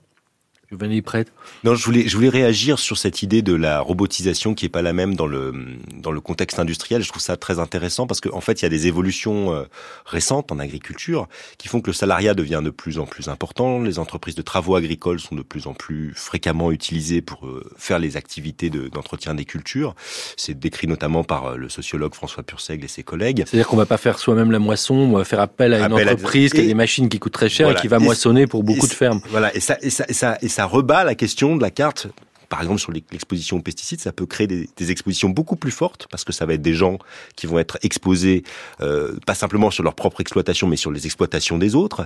Giovanni 0.72 1.02
Prêtre 1.02 1.34
Non, 1.66 1.76
je 1.76 1.84
voulais, 1.84 2.08
je 2.08 2.16
voulais 2.16 2.30
réagir 2.30 2.80
sur 2.80 2.98
cette 2.98 3.24
idée 3.24 3.42
de 3.42 3.54
la 3.54 3.82
robotisation 3.82 4.54
qui 4.54 4.66
est 4.66 4.70
pas 4.70 4.82
la 4.82 4.94
même 4.94 5.16
dans 5.16 5.28
le, 5.28 5.54
dans 5.98 6.12
le 6.12 6.22
contexte 6.22 6.60
industriel. 6.60 7.04
Je 7.04 7.10
trouve 7.10 7.22
ça 7.22 7.36
très 7.36 7.60
intéressant 7.60 8.08
parce 8.08 8.22
qu'en 8.22 8.38
en 8.38 8.42
fait, 8.42 8.62
il 8.62 8.64
y 8.64 8.66
a 8.66 8.70
des 8.70 8.88
évolutions 8.88 9.54
euh, 9.54 9.66
récentes 10.06 10.50
en 10.50 10.60
agriculture 10.60 11.28
qui 11.58 11.68
font 11.68 11.82
que 11.82 11.88
le 11.88 11.94
salariat 11.94 12.34
devient 12.34 12.62
de 12.64 12.70
plus 12.70 13.00
en 13.00 13.06
plus 13.06 13.28
important. 13.28 13.82
Les 13.82 14.00
entreprises 14.00 14.36
de 14.36 14.42
travaux 14.42 14.76
agricoles 14.76 15.20
sont 15.20 15.36
de 15.36 15.42
plus 15.42 15.68
en 15.68 15.74
plus 15.74 16.14
fréquemment 16.16 16.72
utilisées 16.72 17.22
pour 17.22 17.46
euh, 17.48 17.70
faire 17.76 18.00
les 18.00 18.16
activités 18.16 18.70
d'entretien 18.70 19.34
de, 19.34 19.40
des 19.40 19.46
cultures. 19.46 19.94
C'est 20.38 20.58
décrit 20.58 20.88
notamment 20.88 21.26
par 21.26 21.48
euh, 21.48 21.58
le 21.58 21.68
sociologue 21.68 22.16
François 22.16 22.44
Purseigle 22.44 22.86
et 22.86 22.88
ses 22.88 23.04
collègues. 23.04 23.44
C'est-à-dire 23.46 23.68
qu'on 23.68 23.76
va 23.76 23.86
pas 23.86 23.98
faire 23.98 24.18
soi-même 24.20 24.52
la 24.52 24.60
moisson, 24.60 24.96
on 24.96 25.18
va 25.18 25.26
faire 25.26 25.42
appel 25.42 25.74
à 25.74 25.80
une 25.80 25.92
appel 25.92 26.08
entreprise 26.08 26.52
à... 26.54 26.56
qui 26.56 26.62
a 26.62 26.66
des 26.66 26.74
machines 26.74 27.10
qui 27.10 27.20
coûtent 27.20 27.34
très 27.34 27.50
cher 27.50 27.68
voilà. 27.68 27.78
et 27.78 27.82
qui 27.82 27.90
va 27.90 27.98
et 27.98 28.00
moissonner 28.00 28.48
pour 28.48 28.64
beaucoup 28.64 28.88
de 28.88 28.94
fermes. 28.94 29.20
Voilà, 29.32 29.54
et 29.54 29.60
ça, 29.60 29.78
et 29.82 29.90
ça, 29.90 30.06
et 30.08 30.14
ça, 30.14 30.38
et 30.42 30.48
ça 30.48 30.61
ça 30.62 30.68
rebat 30.68 31.04
la 31.04 31.16
question 31.16 31.56
de 31.56 31.62
la 31.64 31.72
carte 31.72 32.08
par 32.48 32.62
exemple 32.62 32.82
sur 32.82 32.92
l'exposition 32.92 33.58
aux 33.58 33.62
pesticides, 33.62 34.02
ça 34.02 34.12
peut 34.12 34.26
créer 34.26 34.46
des, 34.46 34.92
expositions 34.92 35.30
beaucoup 35.30 35.56
plus 35.56 35.72
fortes 35.72 36.08
parce 36.12 36.26
que 36.26 36.34
ça 36.34 36.46
va 36.46 36.54
être 36.54 36.62
des 36.62 36.74
gens 36.74 37.00
qui 37.38 37.48
vont 37.48 37.58
être 37.58 37.80
exposés 37.82 38.44
euh, 38.82 39.18
pas 39.26 39.36
simplement 39.36 39.72
sur 39.72 39.84
leur 39.84 39.96
propre 39.96 40.20
exploitation, 40.20 40.68
mais 40.68 40.76
sur 40.76 40.92
les 40.92 41.06
exploitations 41.06 41.58
des 41.58 41.76
autres. 41.76 42.06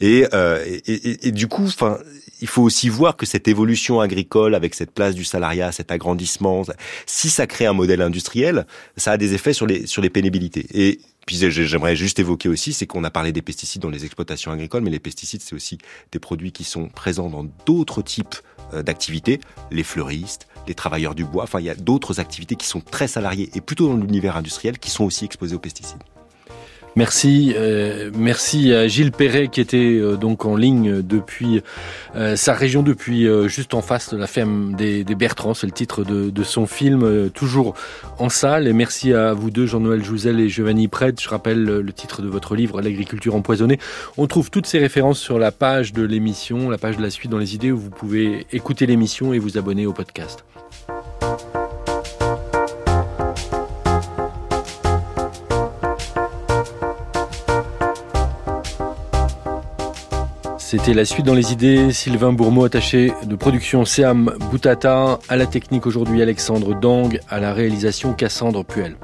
Et, 0.00 0.26
euh, 0.34 0.80
et 0.86 1.30
du 1.30 1.46
coup, 1.46 1.64
enfin, 1.64 1.98
il 2.40 2.48
faut 2.48 2.62
aussi 2.62 2.88
voir 2.88 3.16
que 3.16 3.24
cette 3.24 3.46
évolution 3.46 4.00
agricole 4.00 4.54
avec 4.56 4.74
cette 4.74 4.90
place 4.90 5.14
du 5.14 5.24
salariat, 5.24 5.70
cet 5.72 5.92
agrandissement, 5.92 6.62
si 7.06 7.30
ça 7.30 7.46
crée 7.46 7.64
un 7.66 7.72
modèle 7.72 8.02
industriel, 8.02 8.66
ça 8.96 9.12
a 9.12 9.16
des 9.16 9.32
effets 9.32 9.52
sur 9.52 9.66
les 9.66 9.86
sur 9.86 10.02
les 10.02 10.10
pénibilités. 10.10 10.66
Et 10.74 11.00
puis 11.26 11.36
j'aimerais 11.36 11.96
juste 11.96 12.18
évoquer 12.18 12.48
aussi, 12.48 12.72
c'est 12.72 12.86
qu'on 12.86 13.04
a 13.04 13.10
parlé 13.10 13.32
des 13.32 13.42
pesticides 13.42 13.82
dans 13.82 13.90
les 13.90 14.04
exploitations 14.04 14.52
agricoles, 14.52 14.82
mais 14.82 14.90
les 14.90 15.00
pesticides, 15.00 15.42
c'est 15.42 15.54
aussi 15.54 15.78
des 16.12 16.18
produits 16.18 16.52
qui 16.52 16.64
sont 16.64 16.88
présents 16.88 17.28
dans 17.28 17.44
d'autres 17.66 18.02
types 18.02 18.34
d'activités, 18.72 19.40
les 19.70 19.84
fleuristes, 19.84 20.48
les 20.66 20.74
travailleurs 20.74 21.14
du 21.14 21.24
bois, 21.24 21.44
enfin 21.44 21.60
il 21.60 21.66
y 21.66 21.70
a 21.70 21.74
d'autres 21.74 22.20
activités 22.20 22.56
qui 22.56 22.66
sont 22.66 22.80
très 22.80 23.08
salariées 23.08 23.50
et 23.54 23.60
plutôt 23.60 23.88
dans 23.88 23.96
l'univers 23.96 24.36
industriel 24.36 24.78
qui 24.78 24.90
sont 24.90 25.04
aussi 25.04 25.24
exposées 25.24 25.54
aux 25.54 25.60
pesticides. 25.60 26.02
Merci, 26.96 27.52
euh, 27.56 28.12
merci 28.16 28.72
à 28.72 28.86
Gilles 28.86 29.10
Perret 29.10 29.48
qui 29.48 29.60
était 29.60 29.98
euh, 29.98 30.16
donc 30.16 30.44
en 30.44 30.54
ligne 30.54 31.02
depuis 31.02 31.60
euh, 32.14 32.36
sa 32.36 32.54
région, 32.54 32.84
depuis 32.84 33.26
juste 33.48 33.74
en 33.74 33.82
face 33.82 34.14
de 34.14 34.16
la 34.16 34.28
ferme 34.28 34.74
des, 34.76 35.02
des 35.02 35.14
Bertrands. 35.16 35.54
C'est 35.54 35.66
le 35.66 35.72
titre 35.72 36.04
de, 36.04 36.44
son 36.44 36.66
film, 36.66 37.30
toujours 37.30 37.74
en 38.18 38.28
salle. 38.28 38.68
Et 38.68 38.72
merci 38.72 39.12
à 39.12 39.32
vous 39.32 39.50
deux, 39.50 39.66
Jean-Noël 39.66 40.04
Jouzel 40.04 40.38
et 40.38 40.48
Giovanni 40.48 40.88
Prête. 40.88 41.20
Je 41.20 41.28
rappelle 41.28 41.64
le 41.64 41.92
titre 41.92 42.22
de 42.22 42.28
votre 42.28 42.54
livre, 42.54 42.80
L'agriculture 42.80 43.34
empoisonnée. 43.34 43.78
On 44.16 44.26
trouve 44.26 44.50
toutes 44.50 44.66
ces 44.66 44.78
références 44.78 45.18
sur 45.18 45.38
la 45.38 45.50
page 45.50 45.92
de 45.92 46.02
l'émission, 46.02 46.70
la 46.70 46.78
page 46.78 46.96
de 46.96 47.02
la 47.02 47.10
suite 47.10 47.30
dans 47.30 47.38
les 47.38 47.54
idées 47.54 47.72
où 47.72 47.78
vous 47.78 47.90
pouvez 47.90 48.46
écouter 48.52 48.86
l'émission 48.86 49.32
et 49.32 49.38
vous 49.38 49.58
abonner 49.58 49.86
au 49.86 49.92
podcast. 49.92 50.44
C'était 60.66 60.94
la 60.94 61.04
suite 61.04 61.26
dans 61.26 61.34
les 61.34 61.52
idées. 61.52 61.92
Sylvain 61.92 62.32
Bourmeau, 62.32 62.64
attaché 62.64 63.12
de 63.26 63.36
production 63.36 63.84
Seam 63.84 64.32
Boutata, 64.50 65.18
à 65.28 65.36
la 65.36 65.44
technique 65.44 65.86
aujourd'hui 65.86 66.22
Alexandre 66.22 66.74
Dang, 66.74 67.20
à 67.28 67.38
la 67.38 67.52
réalisation 67.52 68.14
Cassandre 68.14 68.64
Puel. 68.64 68.96